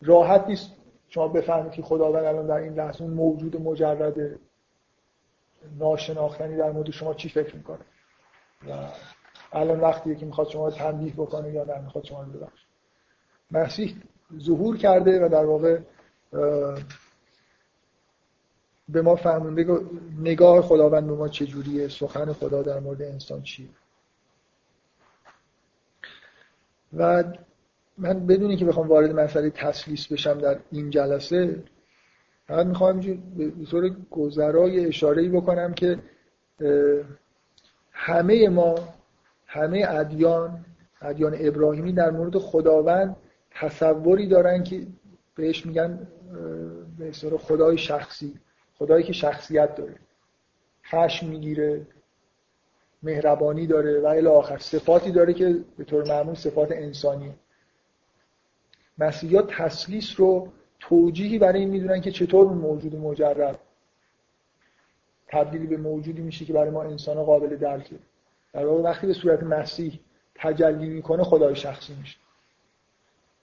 [0.01, 0.71] راحت نیست.
[1.09, 4.39] شما بفهمید که خداوند الان در این لحظه موجود مجرد
[5.79, 7.85] ناشناختنی در مورد شما چی فکر می‌کنه؟
[8.69, 8.87] و
[9.53, 12.65] الان وقتیه که می‌خواد شما رو تنبیه بکنه یا نه می‌خواد شما رو ببخشه.
[13.51, 13.95] مسیح
[14.39, 15.79] ظهور کرده و در واقع
[18.89, 19.79] به ما فهمونده
[20.19, 23.67] نگاه خداوند به ما چجوریه سخن خدا در مورد انسان چیه؟
[26.97, 27.23] و
[27.97, 31.63] من بدونی که بخوام وارد مسئله تسلیس بشم در این جلسه
[32.51, 32.99] فقط می‌خوام
[33.37, 35.99] به طور گذرای اشاره بکنم که
[37.91, 38.75] همه ما
[39.45, 40.65] همه ادیان
[41.01, 43.15] ادیان ابراهیمی در مورد خداوند
[43.51, 44.87] تصوری دارن که
[45.35, 46.07] بهش میگن
[46.97, 48.39] به خدای شخصی
[48.75, 49.95] خدایی که شخصیت داره.
[50.85, 51.87] خشم می‌گیره
[53.03, 57.33] مهربانی داره و الی آخر صفاتی داره که به طور معمول صفات انسانی
[58.97, 60.51] مسیحیات تسلیس رو
[60.81, 63.59] توجیهی برای این می‌دونن که چطور موجود مجرد
[65.27, 67.95] تبدیلی به موجودی میشه که برای ما انسان قابل درکه
[68.53, 69.99] در واقع وقتی به صورت مسیح
[70.35, 72.17] تجلی می‌کنه خدای شخصی میشه.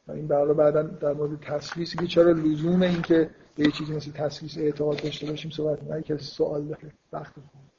[0.09, 4.13] این برای بعدا در مورد تسلیسی که چرا لزوم این که به یه چیزی مثل
[4.13, 6.93] تسلیس اعتقاد داشته باشیم صحبت کنیم کسی سوال داره.
[7.13, 7.71] وقت کنیم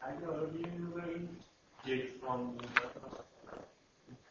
[0.00, 0.26] اگه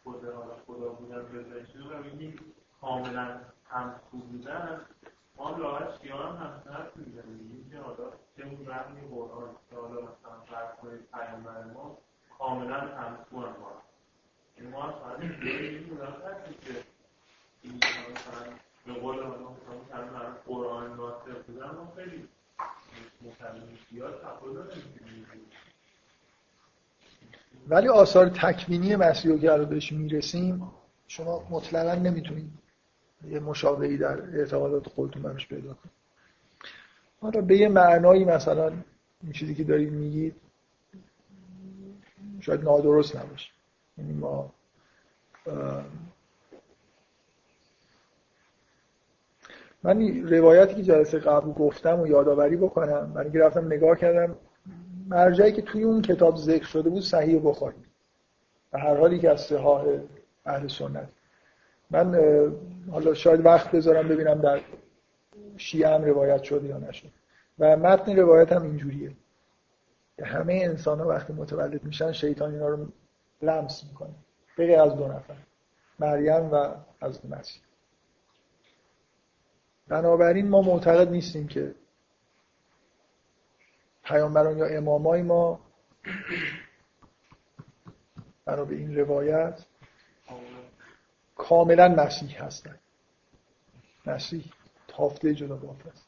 [0.05, 2.39] این خدا حالا خدا بودن بذارشون و ببینیم
[2.81, 4.81] کاملا همسو بودن
[5.37, 10.01] ما لاغت شیعان هم حرف می‌زنیم میگیم که حالا چه اون رقمی قرآن که حالا
[10.01, 11.97] مثلا فرق کنید پیامبر ما
[12.37, 13.81] کاملا هم ما
[14.57, 16.83] این ما هم فقط این بودن هستیم که
[17.61, 18.53] این مثلا
[18.85, 19.49] به قول حالا
[19.89, 22.29] مثلا قرآن ناصر بودن ما خیلی
[27.67, 30.71] ولی آثار تکوینی مسیح که الان بهش می‌رسیم
[31.07, 32.49] شما مطلقا نمی‌تونید
[33.29, 35.95] یه مشابهی در اعتقادات خودتون براش پیدا کنید.
[37.21, 38.71] حالا به یه معنایی مثلا
[39.23, 40.35] این چیزی که دارید میگید
[42.39, 43.51] شاید نادرست نباشه.
[43.97, 44.51] یعنی ما
[49.83, 54.35] من روایتی که جلسه قبل گفتم و یادآوری بکنم من که رفتم نگاه کردم
[55.05, 57.77] مرجعی که توی اون کتاب ذکر شده بود صحیح بخاری.
[58.73, 59.85] و هر حالی که از صحاح
[60.45, 61.09] اهل سنت.
[61.91, 62.15] من
[62.91, 64.61] حالا شاید وقت بذارم ببینم در
[65.57, 67.07] شیعه هم روایت شده یا نشد
[67.59, 69.11] و متن روایت هم اینجوریه.
[70.17, 72.87] که همه انسان ها وقتی متولد میشن شیطان اینا رو
[73.41, 74.13] لمس می‌کنه.
[74.57, 75.35] بغیر از دو نفر.
[75.99, 76.71] مریم و
[77.01, 77.61] از مسیح.
[79.87, 81.75] بنابراین ما معتقد نیستیم که
[84.05, 85.59] پیامبران یا امامای ما
[88.45, 89.65] بنا به این روایت
[91.35, 92.75] کاملا مسیح هستن.
[94.05, 94.43] مسیح
[94.87, 96.05] تافته جدا باف است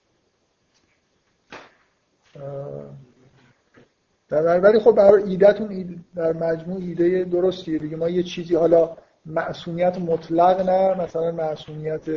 [4.30, 7.80] در ولی خب برای ایدهتون در مجموع ایده درستیه.
[7.80, 12.10] دیگه ما یه چیزی حالا معصومیت مطلق نه مثلا معصومیت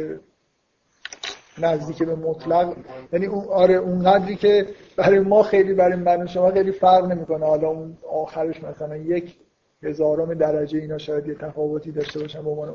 [1.59, 2.77] نزدیک به مطلق.
[3.12, 4.66] یعنی اون آره اون قدری که
[4.97, 7.47] برای ما خیلی برای من شما خیلی فرق نمی‌کنه.
[7.47, 9.36] حالا اون آخرش مثلا یک
[9.82, 12.68] هزارم درجه اینا شاید یه تفاوتی داشته باشن به عنوان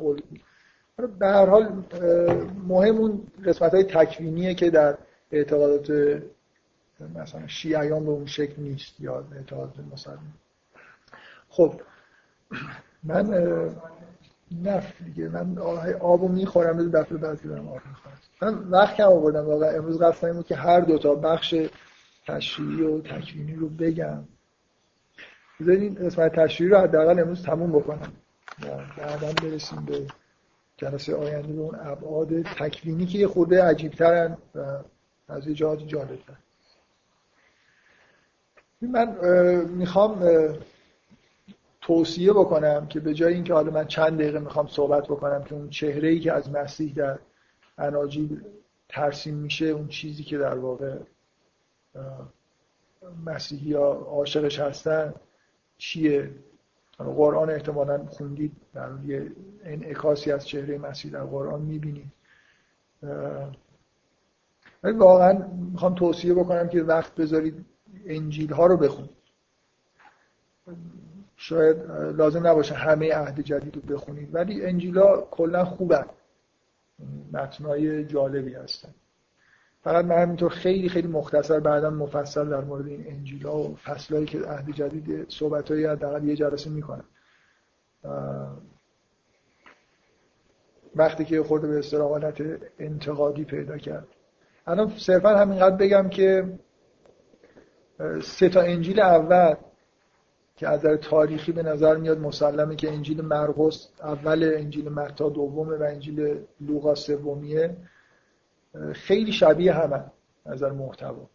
[1.00, 1.84] آره، به هر حال
[2.68, 4.98] مهم اون قسمت های تکوینیه که در
[5.32, 5.92] اعتقادات
[7.16, 10.34] مثلا شیعیان به اون شکل نیست یا اعتقادات مسلمان.
[11.50, 11.74] خب
[13.04, 13.26] من
[14.52, 15.30] نه دیگه.
[15.30, 15.58] من
[16.00, 19.70] آبو می‌خورم دفعه بعدی برم آب می‌خورم من وقت کم آوردم واقعا.
[19.70, 21.56] امروز قصد بود که هر دو تا بخش
[22.28, 24.24] تشریعی و تکوینی رو بگم.
[25.60, 28.12] بذارین قسمت تشریعی رو حداقل امروز تموم بکنم.
[28.98, 30.08] بعدا برسیم به
[30.78, 34.60] جلسه آینده به اون ابعاد تکوینی که یه خورده عجیبترن و
[35.28, 36.34] از یه جهات جالبتر.
[38.82, 39.16] من
[39.66, 40.20] می‌خوام
[41.86, 45.70] توصیه بکنم که به جای اینکه حالا من چند دقیقه می‌خوام صحبت بکنم که اون
[45.70, 47.20] چهره ای که از مسیح در
[47.78, 48.42] اناجیل
[48.90, 50.98] ترسیم میشه اون چیزی که در واقع
[53.26, 55.14] مسیحی ها عاشقش هستن
[55.78, 56.32] چیه؟
[56.98, 59.32] قرآن احتمالا خوندید در یه
[59.64, 62.12] انعکاسی از چهره مسیح در قرآن می‌بینید.
[64.84, 67.66] ولی واقعا می‌خوام توصیه بکنم که وقت بذارید
[68.06, 69.16] انجیل ها رو بخونید.
[71.38, 76.06] شاید لازم نباشه همه عهد جدید رو بخونید ولی انجیلا کلا خوبن.
[77.34, 78.90] متنای جالبی هستن.
[79.84, 84.40] فقط من همینطور خیلی خیلی مختصر بعدا مفصل در مورد این انجیلا و فصلهایی که
[84.40, 87.06] عهد جدید صحبتهایی حداقل یه جلسه می‌کنم.
[90.96, 92.42] وقتی که خورده به استراحالت
[92.80, 94.08] انتقادی پیدا کرد.
[94.68, 96.60] الان صرفا همینقدر بگم که
[98.24, 99.56] سه تا انجیل اول
[100.56, 105.78] که از نظر تاریخی به نظر میاد مسلمه که انجیل مرقس اول انجیل متا دومه
[105.78, 107.78] و انجیل لوقا سومیه
[108.94, 110.04] خیلی شبیه همه
[110.46, 111.30] نظر محتوا.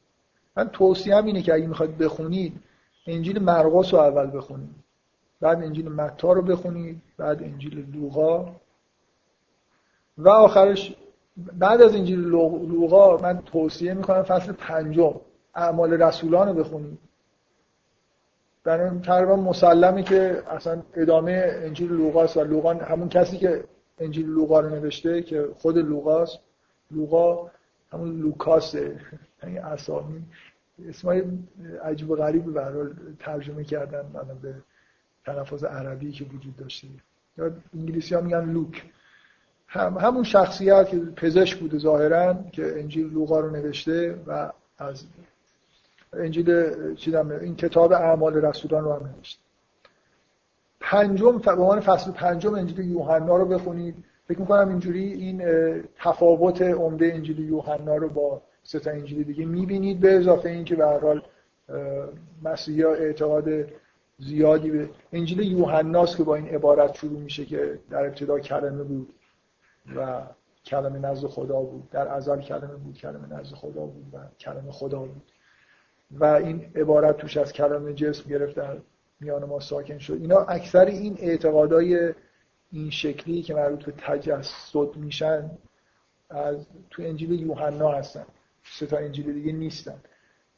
[0.56, 2.60] من توصیه اینه که اگه می‌خواید بخونید
[3.06, 4.74] انجیل مرقس رو اول بخونید
[5.40, 8.56] بعد انجیل متا رو بخونید بعد انجیل لوقا.
[10.18, 10.96] و آخرش
[11.36, 15.14] بعد از انجیل لوقا من توصیه می‌کنم فصل پنجم
[15.54, 17.09] اعمال رسولان رو بخونید.
[18.64, 23.64] برای تقریبا مسلمه که اصلا ادامه انجیل لوقاست و لوقا همون کسی که
[23.98, 26.38] انجیل لوقا رو نوشته که خود لوقاست
[26.90, 27.50] لوقا
[27.92, 29.00] همون لوکاسه
[29.42, 30.24] یعنی اسامی.
[30.88, 31.22] اسمای
[31.84, 34.02] عجیب و غریب به ترجمه کردن
[34.42, 34.54] به
[35.24, 36.88] تلفظ عربی که وجود داشته.
[37.38, 38.84] یا انگلیسی ها میگن لوک.
[39.66, 45.04] هم همون شخصیت که پزشک بوده ظاهرا که انجیل لوقا رو نوشته و از
[46.12, 49.40] انجیل چیدم این کتاب اعمال رسولان رو هم نوشته
[50.80, 53.94] پنجم به عنوان فصل پنجم انجیل یوحنا رو بخونید.
[54.28, 55.42] فکر می‌کنم اینجوری این
[55.98, 60.86] تفاوت عمده انجیل یوحنا رو با سه تا انجیل دیگه می‌بینید به اضافه اینکه به
[60.86, 61.22] هر حال
[62.42, 63.48] مسیحی اعتقاد
[64.18, 69.14] زیادی به انجیل یوحناست که با این عبارت شروع میشه که در ابتدا کلمه بود
[69.96, 70.22] و
[70.64, 74.98] کلمه نزد خدا بود در ازل کلمه بود کلمه نزد خدا بود و کلمه خدا
[74.98, 75.22] بود.
[76.10, 78.76] و این عبارت توش از کلمه جسم گرفت در
[79.20, 80.12] میان ما ساکن شد.
[80.12, 82.14] اینا اکثر این اعتقادای
[82.72, 85.50] این شکلی که مربوط به تجسد میشن
[86.30, 88.24] از تو انجیل یوحنا هستن.
[88.64, 89.96] سه تا انجیل دیگه نیستن.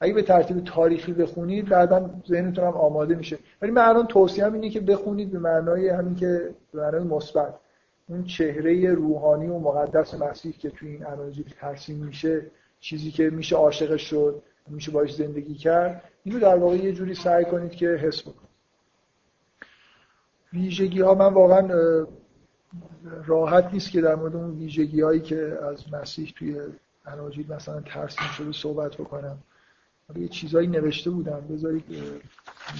[0.00, 3.38] اگه به ترتیب تاریخی بخونید بعدا ذهنتون هم آماده میشه.
[3.62, 7.54] ولی من الان توصیه اینه که بخونید به معنای همین که به معنای مثبت.
[8.08, 12.46] اون چهره روحانی و مقدس مسیح که توی این اناجیل ترسیم میشه
[12.80, 14.42] چیزی که میشه عاشقش شد.
[14.68, 16.04] میشه باش زندگی کرد.
[16.24, 18.52] اینو در واقع یه جوری سعی کنید که حس بکنید.
[20.52, 21.68] ویژگی ها من واقعا
[23.24, 26.60] راحت نیست که در مورد اون ویژگی هایی که از مسیح توی
[27.06, 29.38] اناجیل مثلا ترسیم شده صحبت بکنم.
[30.16, 31.40] یه چیزایی نوشته بودم.
[31.50, 31.84] بذارید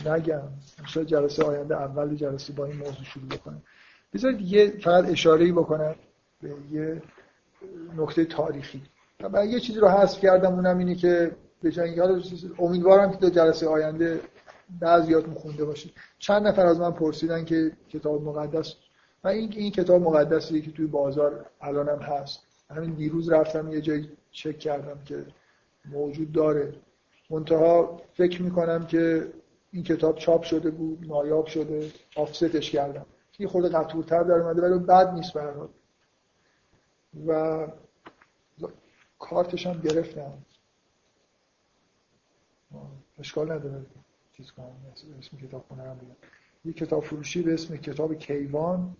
[0.06, 0.42] نگم.
[0.86, 3.62] شاید جلسه آینده اول جلسه با این موضوع شروع بکنم.
[4.14, 5.94] بذارید یه فقط اشاره بکنم
[6.42, 7.02] به یه
[7.96, 8.82] نکته تاریخی.
[9.32, 12.00] من یه چیزی رو حذف کردم اونم اینه که به جای
[12.58, 14.20] امیدوارم که تا جلسه آینده
[14.80, 18.74] بعضیاتون خونده باشید چند نفر از من پرسیدن که کتاب مقدس
[19.24, 22.40] من این این کتاب مقدسی که توی بازار الانم هست.
[22.70, 25.26] همین دیروز رفتم یه جایی چک کردم که
[25.90, 26.74] موجود داره.
[27.30, 29.32] منتها فکر می‌کنم که
[29.72, 33.06] این کتاب چاپ شده بود نایاب شده آفستش کردم.
[33.38, 35.68] یه خود قطورتر در اومده ولی بد نیست برای
[37.26, 37.66] و
[39.18, 40.32] کارتش هم گرفتم.
[43.18, 43.86] اشکال نداره
[44.32, 44.76] چیز کنم
[45.18, 46.16] اسم کتاب خونه هم بگم
[46.64, 48.96] یه کتاب فروشی به اسم کتاب کیوان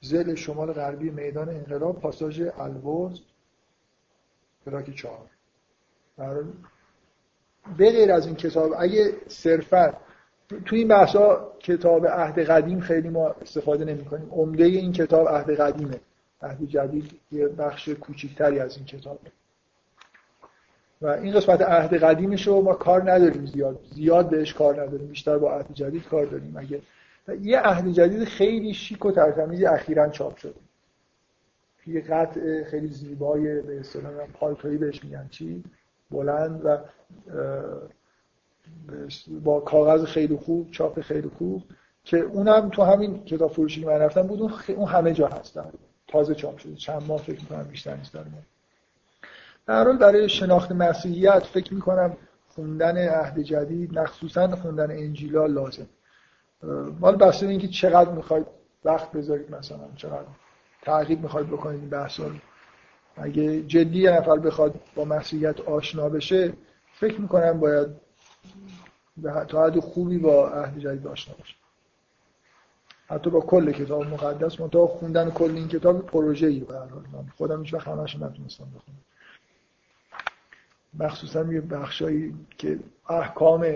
[0.00, 3.20] زل شمال غربی میدان انقلاب پاساژ البرز
[4.66, 5.30] براک چهار.
[7.78, 9.92] به غیر از این کتاب اگه صرفا
[10.64, 15.50] تو این بحثا کتاب عهد قدیم خیلی ما استفاده نمی کنیم عمده این کتاب عهد
[15.50, 16.00] قدیمه.
[16.42, 19.18] عهد جدید یه بخش کوچیکتری از این کتاب
[21.04, 23.80] و این قسمت عهد قدیمش رو ما کار نداریم زیاد.
[23.94, 25.08] زیاد بهش کار نداریم.
[25.08, 26.56] بیشتر با عهد جدید کار داریم.
[26.56, 26.80] اگه
[27.40, 30.54] یه عهد جدید خیلی شیک و ترتمیزی اخیرا چاپ شده.
[31.86, 35.28] یه قطع خیلی زیبای به اصطلاح پالتویی بهش میگن.
[35.30, 35.64] چی؟
[36.10, 36.78] بلند و
[39.44, 41.62] با کاغذ خیلی خوب چاپ خیلی خوب
[42.04, 45.60] که اونم تو همین کتاب فروشی من رفتم بود اون, همه جا هست
[46.08, 46.74] تازه چاپ شده.
[46.74, 48.16] چند ماه فکر می‌کنم بیشتر نیست
[49.66, 52.16] در حال برای شناخت مسیحیت فکر می‌کنم
[52.48, 55.86] خوندن عهد جدید مخصوصا خوندن انجیلا لازم.
[57.00, 58.46] مال بسته اینکه چقدر می‌خواید
[58.84, 60.26] وقت بذارید مثلا چقدر
[60.82, 62.30] تعقیب می‌خواید بکنید این بحثا
[63.16, 66.52] اگه جدی یه نفر بخواد با مسیحیت آشنا بشه
[67.00, 67.88] فکر می‌کنم باید
[69.48, 71.54] تا حد خوبی با عهد جدید آشنا باشه.
[73.06, 76.74] حتی با کل کتاب مقدس منتها خوندن کل این کتاب پروژه ای به
[77.12, 78.98] من خودم هیچ وقت همش نتونستم بخونم.
[80.98, 83.66] مخصوصا یه بخشایی که احکام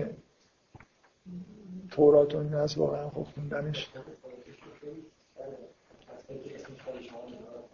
[1.91, 3.91] تورات و این واقعا خب خوندنش.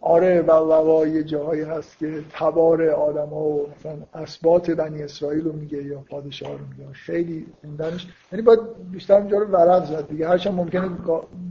[0.01, 5.53] آره و یه جاهایی هست که تبار آدم ها و مثلا اسبات بنی اسرائیل رو
[5.53, 6.93] میگه یا پادشاه رو میگه.
[6.93, 8.07] خیلی خوندنش.
[8.31, 8.59] یعنی باید
[8.91, 10.27] بیشتر اینجا رو ورق زد دیگه.
[10.27, 10.89] هرچند ممکنه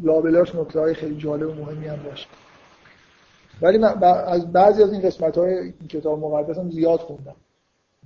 [0.03, 2.27] لابلاش نکته های خیلی جالب و مهمی هم باشه.
[3.63, 7.37] ولی من از بعضی از این قسمت های کتاب مقدس هم زیاد خوندم.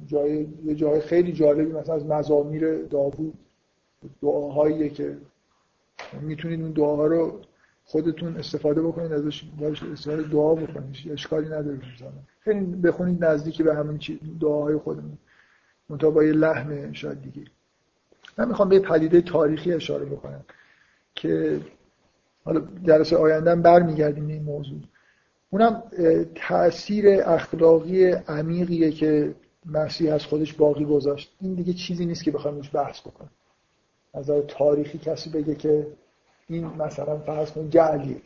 [0.06, 3.34] جای یه جای خیلی جالبی مثلا از مزامیر داوود
[4.22, 5.16] دعاهایی که
[6.20, 7.40] می‌تونید اون دعاها رو
[7.84, 11.80] خودتون استفاده بکنید ازش باش استفاده دعا بکنید اشکالی نداره
[12.40, 14.00] خیلی بخونید نزدیکی به همین
[14.40, 15.18] دعاهای خودمون.
[15.88, 17.46] منتها با یه لحن شاید دیگه.
[18.38, 20.44] من می‌خوام به پدیده تاریخی اشاره بکنم
[21.14, 21.60] که
[22.44, 24.78] حالا جلسه آینده برمیگردیم این موضوع.
[25.50, 25.82] اونم
[26.34, 29.34] تاثیر اخلاقی عمیقیه که
[29.68, 31.32] مسیح از خودش باقی گذاشت.
[31.40, 33.30] این دیگه چیزی نیست که بخوایم روش بحث بکنیم.
[34.14, 35.86] از تاریخی کسی بگه که
[36.48, 38.20] این مثلا فرض کن جعلیه.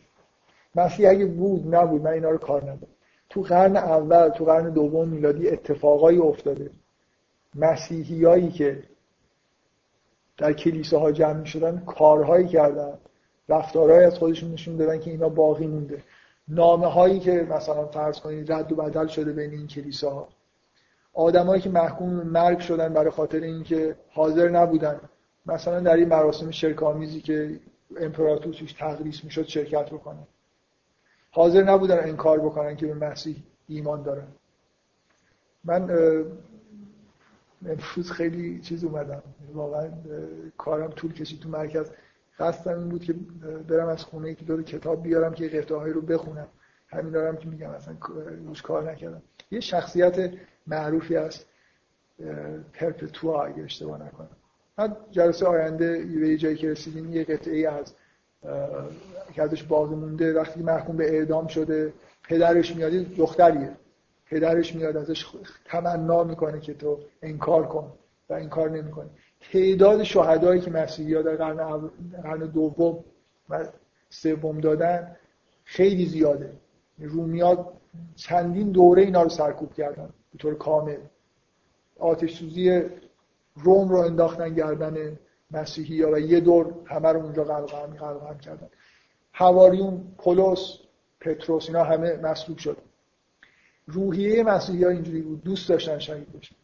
[0.75, 2.93] مسیح اگه بود نبود من اینا رو کار ندارم.
[3.31, 6.71] تو قرن اول تو قرن دوم میلادی اتفاقایی افتاده.
[7.55, 8.83] مسیحیایی که
[10.39, 12.99] در کلیساها جمع شدن کارهایی کردن
[13.49, 16.03] رفتارهایی از خودشون نشون دادن که اینا باقی مونده.
[16.49, 20.29] نامه هایی که مثلا فرض کنید رد و بدل شده بین این کلیساها.
[21.15, 25.01] آدمایی که محکوم مرگ شدن برای خاطر اینکه حاضر نبودن.
[25.47, 27.61] مثلا در این مراسم شرکامیزی که
[27.97, 30.27] امپراتور توش تقدیس می‌شد شرکت بکنن
[31.31, 33.37] حاضر نبودن انکار بکنن که به مسیح
[33.69, 34.27] ایمان دارن.
[35.65, 35.83] من
[37.67, 39.23] امروز خیلی چیز اومدم.
[39.55, 39.89] واقعا
[40.59, 41.91] کارم طول کشید تو مرکز.
[42.39, 43.15] قصدم این بود که
[43.69, 46.47] برم از خونه که دور کتاب بیارم که قطعه رو بخونم.
[46.89, 47.97] همین دارم که میگم اصلا
[48.47, 49.23] روش کار نکردم.
[49.51, 50.33] یه شخصیت
[50.67, 51.47] معروفی است.
[52.73, 54.29] پرپتوا اگه اشتباه نکنم.
[54.77, 57.95] بعد جلسه آینده به جایی که رسیدیم یه قطعه از
[59.33, 61.93] که ازش باقی مونده وقتی محکوم به اعدام شده
[62.29, 63.71] پدرش میاد دختریه.
[64.27, 65.27] پدرش میاد ازش
[65.65, 67.93] تمنا می‌کنه که تو انکار کن
[68.29, 69.09] و انکار نمی‌کنه
[69.53, 71.91] تعداد شهدایی که مسیحی ها در قرن,
[72.23, 73.05] قرن دوم
[73.51, 73.67] و
[74.11, 75.17] سوم دادن
[75.65, 76.53] خیلی زیاده.
[76.99, 77.73] رومیا
[78.17, 80.09] چندین دوره اینا رو سرکوب کردن.
[80.33, 80.99] به طور کامل.
[81.99, 82.83] آتش سوزی
[83.57, 85.19] روم رو انداختن گردن
[85.51, 88.69] مسیحی ها و یه دور همه رو اونجا قلقم قلقم کردن.
[89.33, 90.79] هواریون پولس
[91.21, 92.77] پتروس اینا همه مسلوب شد.
[93.87, 95.43] روحیه مسیحی ها اینجوری بود.
[95.43, 96.57] دوست داشتن شهید بشن.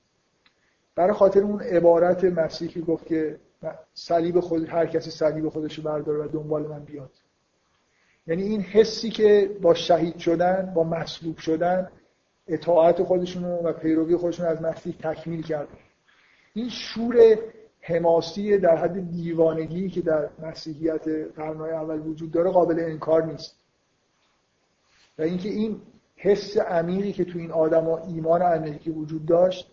[0.94, 3.38] برای خاطر اون عبارت مسیحی گفت که
[3.94, 7.10] صلیب خود هر کسی صلیب خودش رو برداره و دنبال من بیاد.
[8.26, 11.90] یعنی این حسی که با شهید شدن با مسلوب شدن
[12.48, 15.78] اطاعت خودشون و پیروی خودشون از مسیح تکمیل کردن
[16.54, 17.38] این شور
[17.80, 23.56] حماسی در حد دیوانگی که در مسیحیت قرنهای اول وجود داره قابل انکار نیست.
[25.18, 25.80] و اینکه این
[26.16, 29.70] حس عمیقی که تو این آدم ایمان عمیقی وجود داشت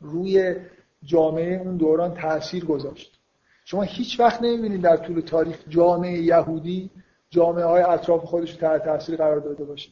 [0.00, 0.56] روی
[1.02, 3.18] جامعه اون دوران تاثیر گذاشت.
[3.64, 6.90] شما هیچ وقت نمی‌بینید در طول تاریخ جامعه یهودی
[7.30, 9.90] جامعه های اطراف خودش رو تحت تاثیر قرار داده باشه.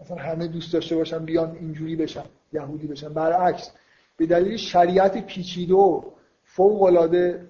[0.00, 3.08] مثلا همه دوست داشته باشن بیان اینجوری بشن یهودی بشن.
[3.08, 3.70] برعکس
[4.16, 6.02] به دلیل شریعت پیچیده و
[6.44, 7.46] فوق العاده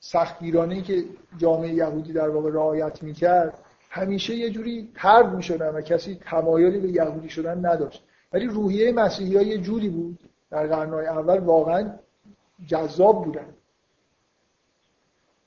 [0.00, 1.04] سختگیرانه که
[1.38, 3.58] جامعه یهودی در واقع رعایت می‌کرد
[3.90, 8.04] همیشه یه جوری ترد می‌شدن و کسی تمایلی به یهودی شدن نداشت.
[8.32, 10.18] ولی روحیه مسیحی ها یه جوری بود
[10.50, 11.90] در قرنهای اول واقعا
[12.66, 13.46] جذاب بودن.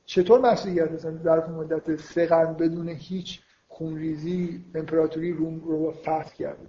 [0.06, 3.42] چطور مسیحیت مثلا در مدت سه قرن بدون هیچ
[3.80, 6.68] خونریزی امپراتوری روم رو فتح کرده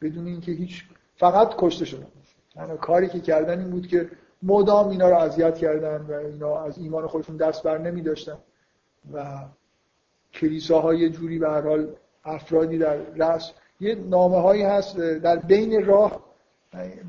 [0.00, 0.84] بدون اینکه هیچ
[1.16, 2.06] فقط کشته شدن.
[2.56, 4.10] یعنی کاری که کردن این بود که
[4.42, 8.38] مدام اینا رو اذیت کردن و اینا از ایمان خودشون دست بر نمی داشتن.
[9.12, 9.44] و
[10.32, 16.24] کلیساهای جوری به هر حال افرادی در رأس یه نامه هایی هست در بین راه.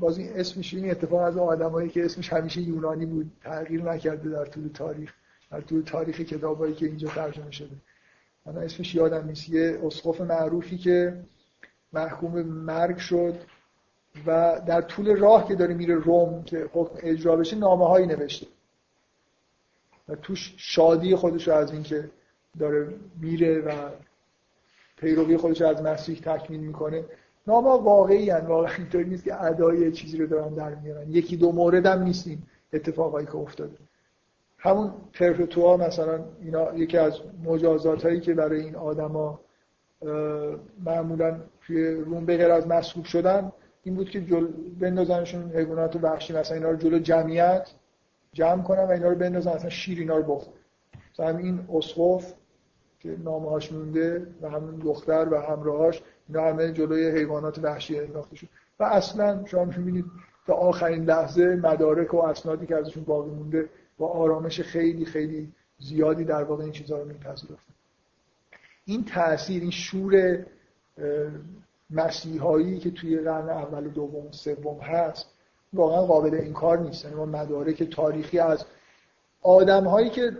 [0.00, 4.68] بازی اسمش این اتفاق از آدمایی که اسمش همیشه یونانی بود تغییر نکرده در طول
[4.68, 5.14] تاریخ
[5.50, 7.76] در طول تاریخ کتابایی که اینجا ترجمه شده.
[8.46, 9.48] من اسمش یادم نیست.
[9.48, 11.24] یه اسقف معروفی که
[11.92, 13.34] محکوم مرگ شد
[14.26, 18.46] و در طول راه که داره میره روم که حکم اجرا بشه نامه هایی نوشته.
[20.08, 22.10] و توش شادی خودش رو از اینکه
[22.58, 23.72] داره میره و
[24.96, 27.04] پیروی خودش از مسیح تکمیل می‌کنه.
[27.46, 28.46] نامه واقعی هن.
[28.46, 31.10] واقعا اینطوری نیست که ادای چیزی رو دارن در میارن.
[31.10, 32.46] یکی دو مورد هم نیستیم.
[32.72, 33.76] اتفاقایی که افتاده.
[34.64, 39.40] همون پرفتوا مثلا اینا یکی از مجازات هایی که برای این آدما
[40.84, 44.46] معمولا توی روم بغیر از مسلوب شدن این بود که جل...
[44.80, 47.70] بندازنشون حیوانات وحشی مثلا اینا رو جلو جمعیت
[48.32, 50.54] جمع کنن و اینا رو بندازن مثلا شیر اینا رو بخور
[51.12, 52.34] مثلا این اسقف
[53.00, 58.36] که نامه هاش مونده و همون دختر و همراهاش اینا همه جلوی حیوانات وحشی انداخته
[58.36, 58.48] شد.
[58.80, 60.04] و اصلا شما می‌بینید
[60.46, 63.68] تا آخرین لحظه مدارک و اسنادی که ازشون باقی مونده
[63.98, 67.74] با آرامش خیلی خیلی زیادی در واقع این چیزها رو میپذیرفتن.
[68.84, 70.46] این تاثیر این شور
[71.90, 75.26] مسیحایی که توی قرن اول و دوم و سوم هست
[75.72, 77.04] واقعا قابل انکار نیست.
[77.04, 78.64] یعنی ما مدارک تاریخی از
[79.42, 80.32] آدم هایی که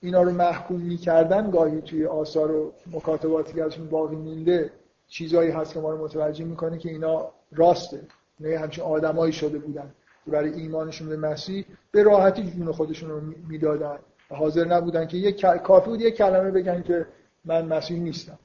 [0.00, 4.70] اینا رو محکوم می‌کردن گاهی توی آثار و مکاتباتی که ازشون باقی مونده
[5.08, 8.00] چیزایی هست که ما رو متوجه می‌کنه که اینا راسته.
[8.40, 9.90] نه همچین آدمایی شده بودن.
[10.26, 13.98] برای ایمانشون به مسیح به راحتی جون خودشون رو می‌دادن.
[14.28, 17.06] حاضر نبودن که یک کافی بود یک کلمه بگن که
[17.44, 18.38] من مسیح نیستم.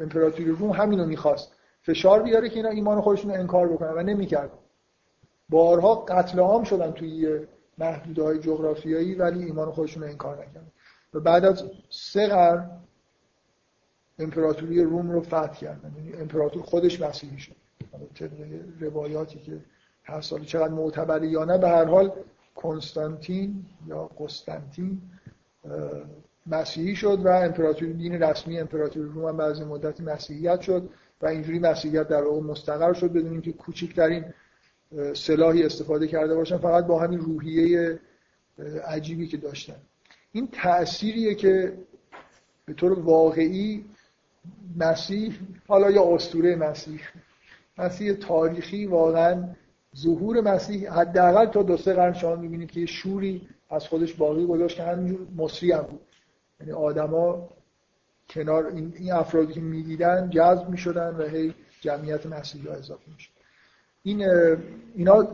[0.00, 1.52] امپراتوری روم همین رو می‌خواست.
[1.82, 4.50] فشار بیاره که اینا ایمان خودشون رو انکار بکنن و نمی‌کرد
[5.48, 7.46] بارها قتل عام شدن توی
[7.78, 10.72] محدودهای جغرافیایی ولی ایمان خودشون رو انکار نکردن.
[11.14, 12.70] و بعد از سه قرن
[14.18, 15.94] امپراتوری روم رو فتح کردن.
[15.96, 17.56] یعنی امپراتور خودش مسیحی شد.
[18.80, 19.60] روایاتی که
[20.04, 22.12] هر سال چقدر معتبره یا نه به هر حال
[22.54, 25.02] کنستانتین یا قسطنطین
[26.46, 30.88] مسیحی شد و امپراتوری دین رسمی امپراتوری روم هم بعضی مدتی مسیحیت شد
[31.22, 34.24] و اینجوری مسیحیت در واقع مستقر شد بدون اینکه کوچکترین
[35.14, 37.98] سلاحی استفاده کرده باشن فقط با همین روحیه
[38.86, 39.76] عجیبی که داشتن.
[40.32, 41.72] این تأثیریه که
[42.66, 43.84] به طور واقعی
[44.76, 47.00] مسیح حالا یا اسطوره مسیح
[47.78, 49.44] مسیح تاریخی واقعا
[49.96, 54.46] ظهور مسیح حداقل تا دو سه قرن شما می‌بینید که یه شوری از خودش باقی
[54.46, 56.00] گذاشت که همینجور مصری هم بود.
[56.60, 57.48] یعنی آدما
[58.28, 63.30] کنار این, افرادی که می‌دیدن جذب می‌شدن و هی جمعیت مسیحی ها اضافه می‌شد.
[64.02, 64.28] این
[64.94, 65.28] اینا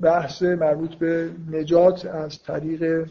[0.00, 3.08] بحث مربوط به نجات از طریق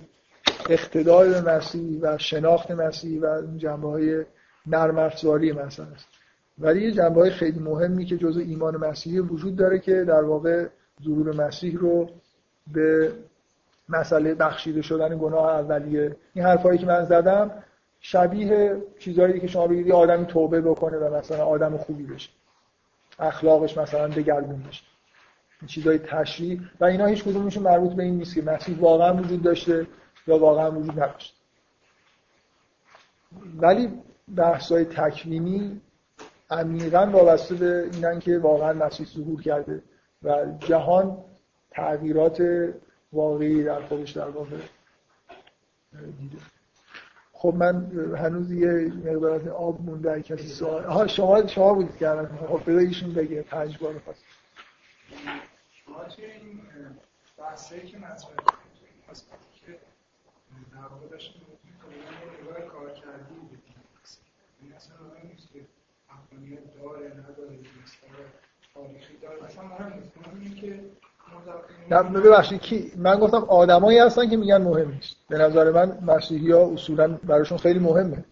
[0.70, 4.26] اقتدار به مسیح و شناخت مسیح و جنبه های
[4.68, 6.08] نرم افزاری مثلا است.
[6.60, 10.68] ولی یه جنبه های خیلی مهمی که جزء ایمان مسیحی وجود داره که در واقع
[11.04, 12.10] ظهور مسیح رو
[12.74, 13.14] به
[13.90, 16.16] مسئله بخشیده شدن گناه اولیه.
[16.34, 17.52] این حرفایی که من زدم
[18.00, 22.30] شبیه چیزهایی که شما بگید آدمی توبه بکنه و مثلا آدم خوبی بشه.
[23.20, 24.84] اخلاقش مثلا دگرگون بشه.
[25.62, 26.62] این چیزای تشریح.
[26.80, 29.88] و اینا هیچ کدومشون مربوط به این نیست که مسیح واقعا وجود داشته
[30.28, 31.34] یا واقعا وجود نداشته.
[33.58, 33.90] ولی
[34.36, 35.82] بحث‌های تکوینی
[36.52, 39.82] عمیقا وابسته به اینن که واقعا مسیح ظهور کرده.
[40.24, 41.18] و جهان
[41.72, 42.44] تغییرات
[43.14, 44.58] واقعی در خودش در واقع
[46.20, 46.38] دیده.
[47.34, 52.62] خب من هنوز یه مقدارات آب مونده کسی سوال آها شما شما بودید که خب
[52.68, 54.24] بذار ایشون بگه پنج بار خواست
[55.86, 56.62] شما توی این
[57.38, 58.36] بحثی که مطرح
[59.66, 59.80] که
[60.74, 61.42] در واقع داشتیم
[62.72, 63.36] کار کردی
[64.62, 65.60] این اصلا مهم نیست که
[66.10, 67.60] افغانیت داره نداره
[68.80, 69.44] تاریخی داره.
[69.44, 70.18] اصلا مهم نیست.
[70.18, 70.80] مهم اینه که
[71.90, 75.16] نه ببخشید کی من گفتم آدمایی هستن که میگن مهم نیست.
[75.30, 78.26] به نظر من مسیحی ها اصولا براشون خیلی مهمه.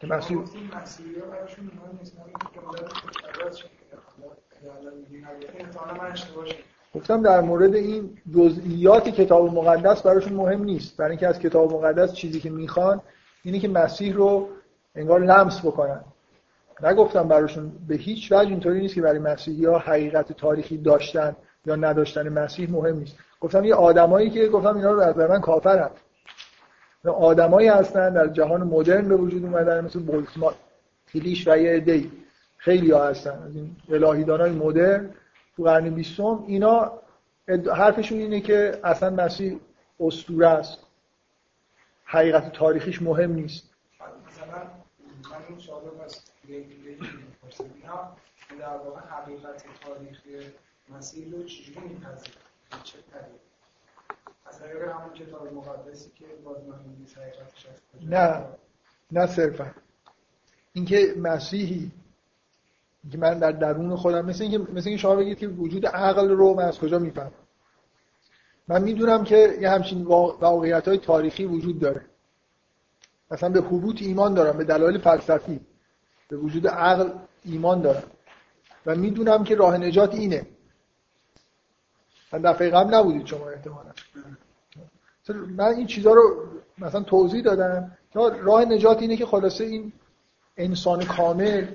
[0.00, 0.38] که مسیح
[6.94, 10.96] گفتم در مورد این جزئیات کتاب مقدس براشون مهم نیست.
[10.96, 13.00] برای اینکه از کتاب مقدس چیزی که می‌خوان
[13.42, 14.48] اینه که مسیح رو
[14.94, 16.04] انگار لمس بکنن.
[16.82, 21.36] نگفتم براشون به هیچ وجه اینطوری نیست که برای مسیحی ها حقیقت تاریخی داشتن
[21.66, 23.16] یا نداشتن مسیح مهم نیست.
[23.40, 25.90] گفتم یه آدمایی که گفتم اینا رو از من کافرن.
[27.04, 30.54] آدمایی هستن در جهان مدرن به وجود اومدن مثل بولتمان
[31.12, 32.12] کلیش و یه دی.
[32.56, 33.42] خیلی ها هستن.
[33.42, 35.10] از این الهیدان های مدرن
[35.56, 36.92] تو قرن بیستم اینا
[37.74, 39.60] حرفشون اینه که اصلا مسیح
[40.00, 40.78] اسطوره است.
[42.04, 43.70] حقیقت تاریخیش مهم نیست.
[44.26, 44.62] مثلا
[46.48, 46.98] من این
[47.82, 48.16] اینا
[48.60, 50.30] در واقع حقیقت تاریخی
[50.88, 52.36] مسیح رو چجوری میپذیرن
[52.84, 53.40] چه طریق
[54.46, 56.74] از طریق همون کتاب مقدسی که باز من
[57.16, 57.66] حقیقتش
[58.02, 58.44] نه
[59.12, 59.74] نه صرفا.
[60.72, 61.92] اینکه مسیحی
[63.12, 66.54] که من در درون خودم مثل اینکه مثل اینکه شما بگید که وجود عقل رو
[66.54, 67.32] من از کجا می‌فهمم؟
[68.68, 72.06] من می‌دونم که یه همچین واقعیت های تاریخی وجود داره.
[73.30, 75.60] مثلا به حبوط ایمان دارم به دلایل فلسفی.
[76.28, 77.10] به وجود عقل
[77.44, 78.02] ایمان دارم.
[78.86, 80.46] و می‌دونم که راه نجات اینه.
[82.32, 83.90] من دفعه قبل نبودید شما احتمالا.
[85.56, 86.46] من این چیزها رو
[86.78, 89.92] مثلا توضیح دادم راه نجات اینه که خلاصه این
[90.56, 91.66] انسان کامل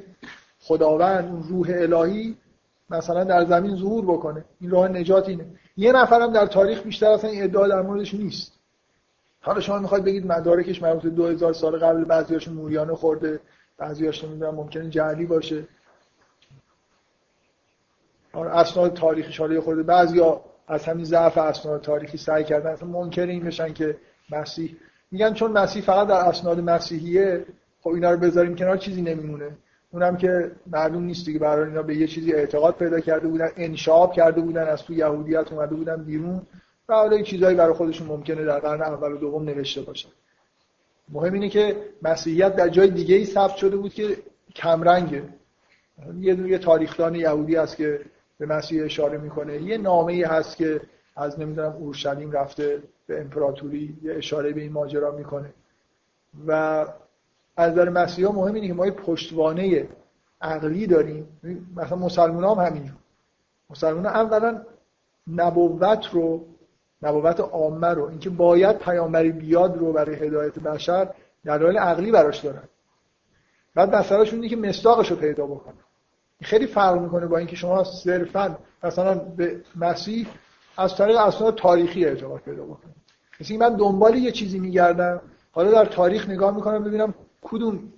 [0.59, 2.37] خداوند روح الهی
[2.89, 4.45] مثلا در زمین ظهور بکنه.
[4.59, 5.45] این راه نجات اینه.
[5.77, 8.51] یه نفرم در تاریخ بیشتر اصلا این ادعا در موردش نیست.
[9.41, 13.39] حالا شما می‌خواید بگید مدارکش مربوط به 2000 سال قبل بعضیاش موریانه خورده.
[13.81, 15.63] بعضیاش نمی‌دونم ممکنه جعلی باشه.
[18.33, 19.83] اسناد تاریخی حالا خورده.
[19.83, 22.71] بعضیا از همین ضعف اسناد تاریخی سعی کردن.
[22.71, 23.97] اصلا منکر این بشن که
[24.31, 24.75] مسیح
[25.11, 27.45] میگن چون مسیح فقط در اسناد مسیحیه
[27.81, 29.51] خب اینا رو بذاریم کنار چیزی نمیمونه.
[29.91, 31.39] اونم که معلوم نیست دیگه.
[31.39, 35.51] برای اینا به یه چیزی اعتقاد پیدا کرده بودن انشاب کرده بودن از تو یهودیت
[35.51, 36.41] اومده بودن بیرون.
[36.89, 40.09] و حالا چیزایی برای خودشون ممکنه در قرن اول و دوم نوشته باشن.
[41.11, 44.17] مهم اینه که مسیحیت در جای دیگه ای ثبت شده بود که
[44.55, 45.23] کمرنگه
[46.19, 47.99] یه دونه تاریخدان یهودی هست که
[48.37, 49.61] به مسیح اشاره می‌کنه.
[49.61, 50.81] یه نامه ای هست که
[51.15, 55.53] از نمی‌دونم اورشلیم رفته به امپراتوری یه اشاره به این ماجرا می‌کنه.
[56.47, 56.85] و
[57.57, 59.87] از نظر مسیحا مهم اینه که ما یه پشتوانه
[60.41, 61.27] عقلی داریم.
[61.75, 62.97] مثلا مسلمان هم همینجور.
[63.69, 64.61] مسلمان اولا
[65.27, 66.45] نبوت رو
[67.03, 71.09] نبوت عامه رو اینکه باید پیامبری بیاد رو برای هدایت بشر
[71.45, 72.63] دلایل عقلی براش دارن.
[73.75, 75.75] بعد مسئلهشون اینه که مصداقش رو پیدا بکنه.
[76.41, 80.27] خیلی فرق می‌کنه با اینکه شما صرفا مثلا به مسیح
[80.77, 82.95] از طریق اسناد تاریخی ارتباط پیدا بکنید.
[83.41, 85.21] مثل من دنبال یه چیزی میگردم
[85.51, 87.93] حالا در تاریخ نگاه می‌کنم ببینم کدوم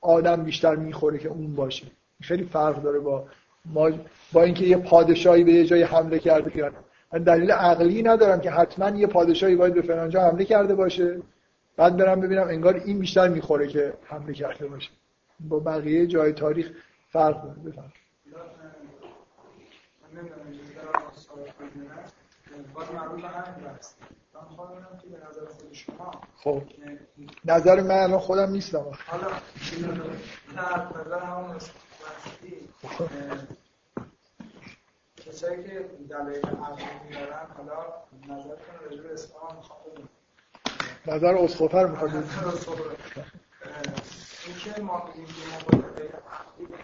[0.00, 1.86] آدم بیشتر می‌خوره که اون باشه.
[2.20, 3.24] خیلی فرق داره با
[3.64, 3.90] ما
[4.32, 6.70] با اینکه یه پادشاهی به یه جای حمله کرده که
[7.14, 11.22] من دلیل عقلی ندارم که حتما یه پادشاهی باید به فلان حمله کرده باشه.
[11.76, 14.90] بعد برم ببینم انگار این بیشتر می‌خوره که حمله کرده باشه.
[15.40, 16.70] با بقیه جای تاریخ
[17.08, 17.92] فرق داره بفهم
[26.36, 26.62] خب.
[27.44, 28.84] نظر من الان خودم نیستم.
[29.06, 29.26] حالا
[30.56, 31.58] نظر همون
[35.26, 37.86] کسایی که دلایل عقلی میارن حالا
[38.28, 40.08] نظرتون راجع به اسلام می‌خوام
[41.06, 42.10] نظر اسقفه رو می‌خواد
[44.46, 46.76] اینکه ما بگیم که ما دلایل عقلی به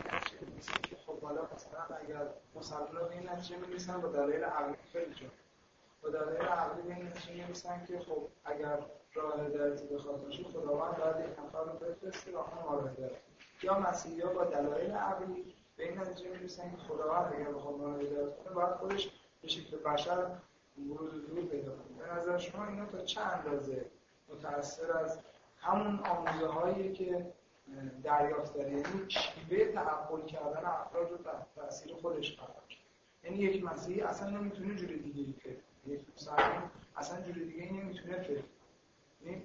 [0.83, 5.27] که خب حالا مثلا اگر مسلمان به این نتیجه می‌رسن با دلایل عقلی خیلی جا.
[6.03, 8.79] با دلایل عقلی به این نتیجه می‌رسن که خب اگر
[9.15, 9.49] راه
[9.95, 13.13] بخواد باشه خداوند باید یک نفر رو بفرسته راه ما رو هدایت
[13.63, 18.01] یا مسیحی با دلایل عقلی به این نتیجه می‌رسن که خداوند اگر بخواد ما رو
[18.01, 19.11] هدایت کنه باید خودش
[19.43, 20.27] به شکل بشر
[20.79, 22.07] ورود و ظهور پیدا کنه.
[22.07, 23.87] به نظر شما اینا تا چه اندازه
[24.29, 25.19] متأثر از
[25.59, 27.33] همون آموزه هایی که
[28.03, 32.63] دریافت داره؟ یعنی شیوه تعقل کردن افراد رو تحت تاثیر خودش قرار
[33.25, 38.23] یعنی یک مسیحی اصلا نمی‌تونه جور دیگه ای فکر یک مسلمان اصلا جور دیگه نمی‌تونه
[38.23, 38.43] فکر
[39.25, 39.45] یعنی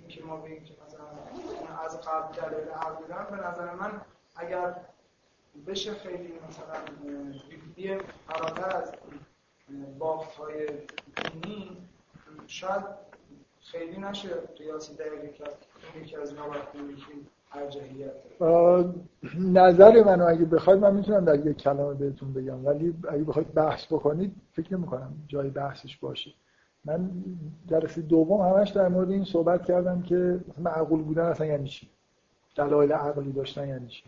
[0.00, 1.04] اینکه ما بگیم که مثلا
[1.84, 4.00] از قبل دلیل عقل به نظر من
[4.36, 4.74] اگر
[5.66, 6.74] بشه خیلی مثلا
[7.76, 8.92] بیه فراتر از
[9.98, 10.66] بافت های
[11.32, 11.76] دینی
[12.46, 12.82] شاید
[13.60, 14.28] خیلی نشه
[14.58, 15.66] قیاسی دقیقی کرد
[16.00, 16.34] یکی از
[19.38, 23.86] نظر منو اگه بخواید من می‌تونم در یک کلمه بهتون بگم ولی اگه بخواید بحث
[23.86, 26.30] بکنید فکر نمی کنم جای بحثش باشه.
[26.84, 27.10] من
[27.66, 31.88] جلسه دوم همش در مورد این صحبت کردم که معقول بودن اصلا یعنی چی؟
[32.56, 34.04] دلایل عقلی داشتن یعنی چی؟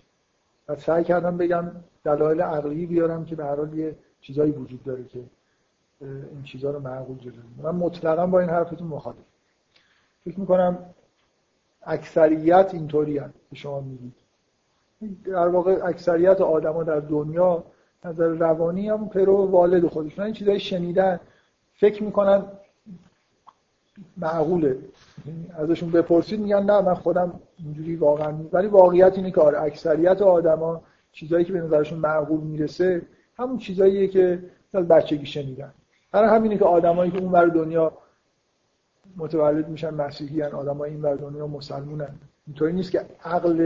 [0.69, 1.71] و سعی کردم بگم
[2.05, 5.21] دلایل عقلی بیارم که به هر حال یه چیزایی وجود داره که
[6.01, 7.33] این چیزها رو معقول جلو
[7.63, 9.17] من مطلقا با این حرفتون مخالف.
[10.25, 10.79] فکر می‌کنم
[11.83, 13.21] اکثریت اینطوری
[13.51, 14.15] که شما میگید.
[15.25, 17.65] در واقع اکثریت آدما در دنیا
[18.05, 20.25] نظر روانی هم پرو والد خودشون.
[20.25, 21.21] این چیزایی شنیدن
[21.75, 22.45] فکر می‌کنن
[24.17, 24.79] معقوله.
[25.59, 30.83] ازشون بپرسید میگن نه من خودم اینجوری واقعا ولی واقعیت اینه که آره اکثریت آدما
[31.13, 33.03] چیزایی که به نظرشون معقول می‌رسه
[33.37, 34.43] همون چیزاییه که
[34.75, 35.73] از بچگی شنیدن.
[36.13, 37.93] برای همینه که آدمایی که اون بر دنیا
[39.17, 42.15] متولد میشن مسیحی هن آدم این ور دنیا مسلمونن.
[42.47, 43.61] اینطوری نیست که عقل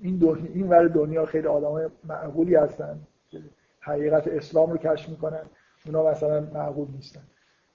[0.00, 2.98] این دنیا این ور دنیا خیلی آدم های معقولی هستن
[3.30, 3.40] که
[3.80, 5.42] حقیقت اسلام رو کشف می‌کنن
[5.86, 7.20] اونا مثلا معقول نیستن.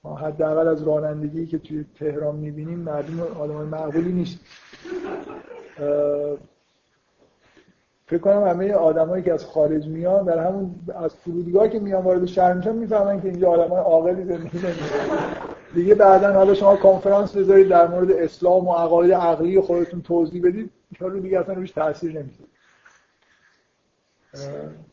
[0.04, 4.40] ما حداقل از رانندگی که توی تهران می‌بینیم مردم آدم معقولی نیست.
[8.06, 12.26] فکر کنم همه آدمایی که از خارج میان در همون از فرودگاه که میان وارد
[12.26, 14.60] شهر میشن می‌فهمن که اینجا آدمای عاقلی زندگی
[15.74, 20.70] دیگه بعدا حالا شما کنفرانس بذارید در مورد اسلام و عقاید عقلی خودتون توضیح بدید
[21.00, 22.51] حالا دیگه اصلا روش تاثیر نمیده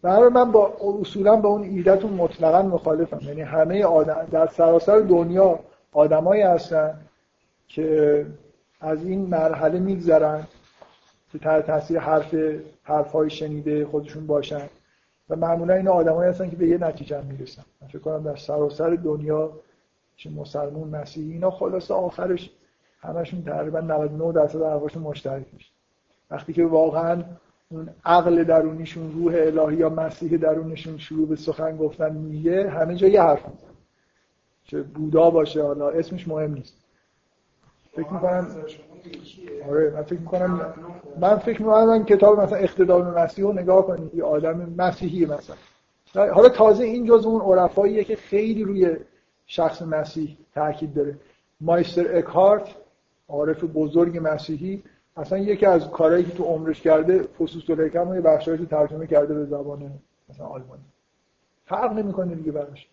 [0.02, 3.20] برای من با اصولا با اون ایدهتون مطلقا مخالفم.
[3.22, 5.58] یعنی همه آدم در سراسر دنیا
[5.92, 7.00] آدمایی هستن
[7.68, 8.26] که
[8.80, 10.46] از این مرحله میگذرن
[11.32, 12.34] که تحت تاثیر حرف
[12.82, 14.68] حرفهای شنیده خودشون باشن.
[15.30, 17.62] و معمولا این آدمایی هستن که به یه نتیجه می‌رسن.
[17.80, 19.52] من فکر کنم در سراسر دنیا
[20.16, 22.50] چه مسلمون مسیحی اینا خلاصه آخرش
[23.00, 25.70] همشون تقریبا 99 درصد حرفاشون مشترک میشه.
[26.30, 27.22] وقتی که واقعا
[27.70, 33.08] اون عقل درونیشون روح الهی یا مسیح درونشون شروع به سخن گفتن میگه همه جا
[33.08, 33.68] یه حرف میزن
[34.64, 36.74] چه بودا باشه حالا اسمش مهم نیست.
[37.92, 38.46] فکر می‌کنم
[39.70, 40.74] آره من فکر می‌کنم
[41.20, 45.56] من فکر می‌کنم کتاب مثلا اقتدار مسیح رو نگاه کنید یه آدم مسیحی مثلا.
[46.34, 48.96] حالا تازه این جز اون عرفاییه که خیلی روی
[49.46, 51.18] شخص مسیح تاکید داره.
[51.60, 52.74] مایستر اکهارت
[53.28, 54.82] عارف بزرگ مسیحی
[55.18, 59.44] اصلا یکی از کارهایی که تو عمرش کرده فسوس و یه بخشایش ترجمه کرده به
[59.44, 59.92] زبان
[60.28, 60.82] مثلا آلمانی.
[61.66, 62.88] فرق نمی‌کنه دیگه براش.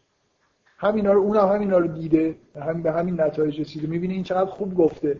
[0.78, 3.88] همینا رو اونم همینا رو دیده همین به همین نتایج رسیده.
[3.88, 5.20] می‌بینه این چقدر خوب گفته.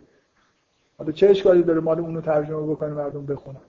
[0.98, 3.60] حالا چه اشکالی داره مال اونو ترجمه بکنه مردم بخونن؟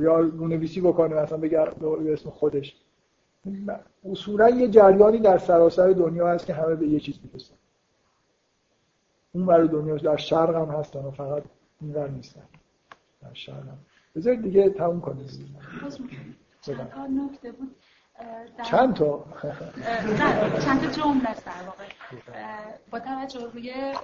[0.00, 2.76] یا رونویسی بکنه مثلا بگه به اسم خودش.
[4.10, 7.54] اصولا یه جریانی در سراسر دنیا هست که همه به یه چیز می‌رسن.
[9.32, 11.42] اون برای دنیا در شرق هم هستن و فقط
[11.80, 12.42] این ور نیستن.
[13.48, 13.78] هم
[14.16, 15.30] بذارید دیگه تموم کنید
[16.60, 17.76] چند تا نکته بود؟
[18.62, 19.24] چند تا؟
[20.18, 21.84] نه چند تا جمله است در واقع.
[22.90, 23.94] با توجه روی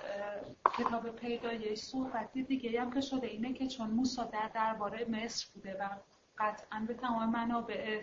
[0.78, 5.76] کتاب پیدایش صحبتی دیگه هم که شده اینه که چون موسی در درباره مصر بوده
[5.80, 5.88] و
[6.38, 8.02] قطعا به تمام منابع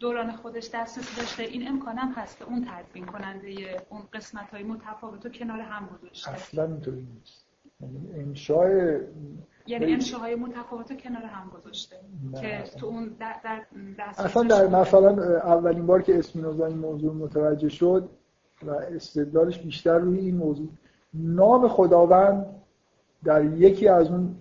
[0.00, 5.32] دوران خودش دسترسی داشته این امکانم هست اون تدوین کننده اون قسمت های متفاوت رو
[5.32, 6.30] کنار هم گذاشته.
[6.30, 7.46] اصلا اینطوری نیست.
[7.80, 9.00] یعنی انشای
[9.66, 11.96] یعنی انشاهای متفاوت کنار هم گذاشته.
[12.40, 13.62] که تو اون در, در
[13.98, 18.08] اصلا در مثلا اولین بار که اسمینوزا این موضوع متوجه شد
[18.62, 20.68] و استدلالش بیشتر روی این موضوع.
[21.14, 22.46] نام خداوند
[23.24, 24.36] در یکی از اون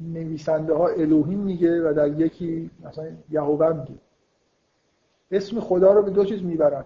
[0.00, 3.94] نویسنده ها الوهیم میگه و در یکی مثلا یهوه میگه.
[5.30, 6.84] اسم خدا رو به دو چیز می‌برن.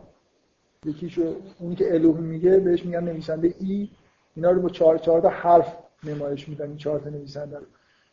[0.85, 3.89] یکیشو اونی که الوهیم میگه بهش میگن نویسنده ای.
[4.35, 7.67] اینا رو با چهار چهار تا حرف نمایش میدن این چهار تا نویسنده رو.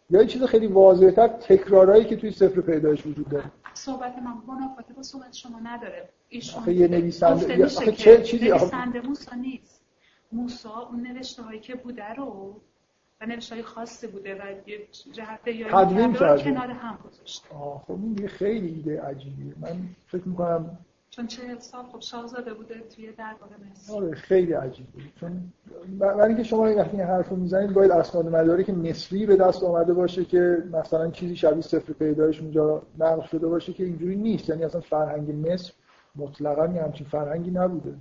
[0.09, 3.51] یا یه چیز خیلی واضح‌تر تکرارایی که توی سفر پیدایش وجود داره.
[3.73, 6.09] صحبت من منافاته با صحبت شما نداره.
[6.29, 9.81] ایشون آخه یه نویسنده آخه چه چیزی؟ نویسنده موسی نیست.
[10.31, 12.61] موسی اون نوشته هایی که بوده رو
[13.21, 15.69] و نوشته خاصی بوده و یه جهت یا
[16.37, 17.55] کنار هم گذاشته.
[17.55, 19.53] آه خب این خیلی ایده عجیبیه.
[19.61, 20.77] من فکر می‌کنم
[21.15, 23.93] چون چه سال خب شاهزاده بوده توی دربار مصر.
[23.93, 24.89] آره خیلی عجیبه
[25.19, 25.53] چون
[25.99, 29.93] برای اینکه شما وقتی این حرفو می‌زنید باید اسناد مداری که مصری به دست آمده
[29.93, 34.49] باشه که مثلا چیزی شبیه صفر پیدایش اونجا نقل شده باشه که اینجوری نیست.
[34.49, 35.73] یعنی اصلا فرهنگ مصر
[36.15, 37.95] مطلقا یه همچین فرهنگی نبوده.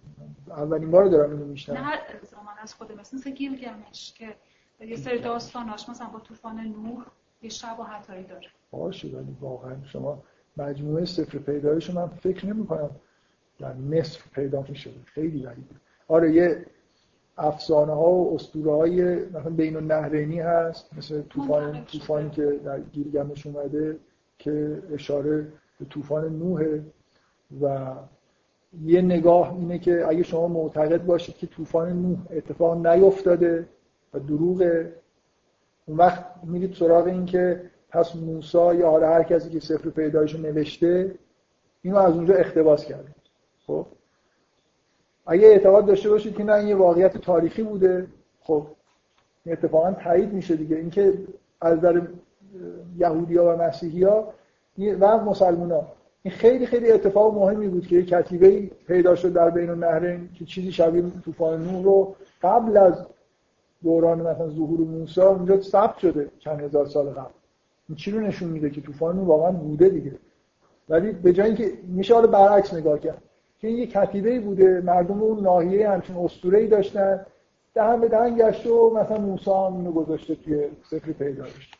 [0.48, 4.34] اولین بار دارم اینو میشنم نه زمان از خود مصر مثل گیلگمش که
[4.80, 7.04] یه سری داستاناش مثلا با طوفان نوح
[7.42, 8.48] یه شباهت هایی داره.
[8.70, 10.22] باشه ولی واقعا شما
[10.56, 12.90] مجموعه صفر پیدایش من فکر نمی کنم
[13.58, 15.74] در مصر پیدا میشه خیلی غریبه
[16.08, 16.66] آره یه
[17.38, 23.46] افسانه ها و اسطوره های مثلا بین النهرینی هست مثل طوفان طوفانی که در گیلگمش
[23.46, 23.98] اومده
[24.38, 26.80] که اشاره به طوفان نوح
[27.62, 27.94] و
[28.84, 33.68] یه نگاه اینه که اگه شما معتقد باشید که طوفان نوح اتفاق نیفتاده
[34.14, 34.92] و دروغه
[35.86, 40.38] اون وقت میرید سراغ این که پس موسا یا حالا هر کسی که سفر پیدایشو
[40.38, 41.14] نوشته
[41.82, 43.14] اینو از اونجا اقتباس کرده.
[43.66, 43.86] خب؟
[45.26, 48.06] اگه اعتقاد داشته باشید که نه این یه واقعیت تاریخی بوده.
[48.42, 48.66] خب؟
[49.46, 50.76] اتفاقا تایید میشه دیگه.
[50.76, 51.14] اینکه
[51.60, 52.02] از در
[52.98, 54.28] یهودیا و مسیحیا
[55.00, 55.86] و مسلمونا
[56.22, 60.44] این خیلی خیلی اتفاق مهمی بود که یه کتیبه پیدا شد در بین النهرین که
[60.44, 63.06] چیزی شبیه طوفان نوح رو قبل از
[63.82, 67.43] دوران مثلا ظهور موسی اونجا ثبت شده چند هزار سال قبل.
[67.88, 70.12] این چی رو نشون میده که طوفان واقعا بوده دیگه؟
[70.88, 73.22] ولی به جای اینکه میشه حالا برعکس نگاه کرد
[73.58, 77.26] که این یه کتیبه بوده مردم اون ناحیه همچین اسطوره‌ای داشتن
[77.74, 81.70] دهن به دهن گشت و مثلا موسی هم اینو گذاشته توی سفر پیدایش.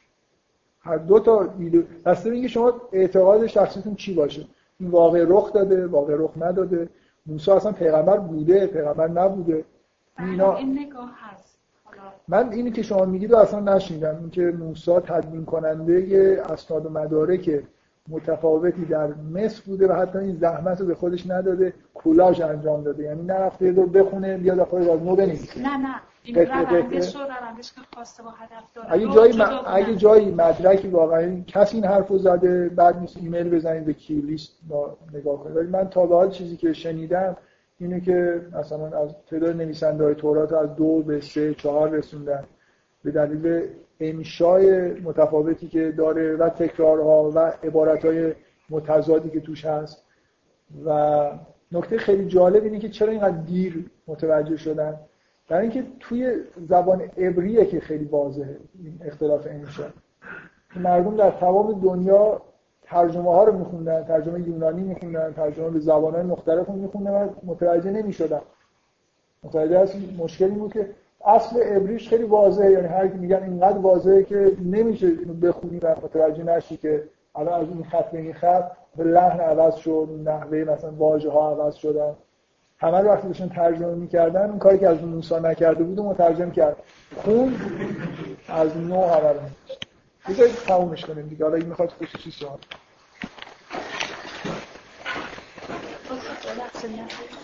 [0.81, 4.47] هر دو تا ایده دسته اینکه شما اعتقاد شخصیتون چی باشه؟
[4.81, 6.89] این واقع رخ داده واقع رخ نداده.
[7.27, 9.65] موسی اصلا پیغمبر بوده پیغمبر نبوده.
[10.19, 11.54] اینا این نگاه هست.
[12.29, 14.17] من اینی که شما میگید رو اصلا نشنیدم.
[14.21, 17.63] اینکه موسی تدوین کننده اسناد و مدارک
[18.09, 23.03] متفاوتی در مصر بوده و حتی این زحمت رو به خودش نداده کولاژ انجام داده.
[23.03, 25.63] یعنی نرفته رو بخونه بیاد خودش از نو بنویسه.
[25.63, 25.95] نه نه.
[26.25, 28.93] این روندش رو روندش که خواسته با هدف داره.
[28.93, 33.93] اگه جایی, اگه جایی مدرکی واقعا کسی این حرفو زده بعد نیست ایمیل بزنید به
[33.93, 34.53] کیلیست
[35.15, 35.57] نگاه کنید.
[35.57, 37.37] ولی من تا به حال چیزی که شنیدم
[37.81, 42.45] اینه که مثلا از تعداد نویسنده های تورات از دو به سه چهار رسوندن.
[43.05, 43.69] به دلیل
[44.01, 48.35] انشای متفاوتی که داره و تکرارها و عبارتهای
[48.71, 50.05] متضادی که توش هست.
[50.85, 51.31] و
[51.73, 55.01] نکته خیلی جالب اینه که چرا اینقدر دیر متوجه شدن؟
[55.49, 59.85] برای اینکه توی زبان عبریه که خیلی واضحه این اختلاف انشا.
[60.77, 62.43] مردم در تمام دنیا
[62.95, 67.29] ترجمه ها رو میخوندن ترجمه یونانی میخوندن ترجمه به زبان های مختلف رو میخوندن و
[67.43, 68.41] متوجه نمی‌شدن.
[69.43, 70.89] متوجه هست مشکلی بود که
[71.27, 75.11] اصل عبریش خیلی واضحه یعنی هر کی میگن اینقدر واضحه که نمیشه
[75.43, 77.03] بخونی و متوجه نشی که
[77.35, 81.51] الان از این خط به این خط به لحن عوض شد نحوه مثلا واژه ها
[81.51, 82.13] عوض شدن.
[82.79, 86.51] همه رو وقتی داشتن ترجمه می‌کردن اون کاری که از موسی نکرده بود و مترجم
[86.51, 86.77] کرد.
[87.17, 87.55] خون
[88.49, 89.41] از نو همه رو
[90.29, 91.45] بذارید تمومش کنیم دیگه.
[91.45, 92.59] حالا این می‌خواد خصوصی سوال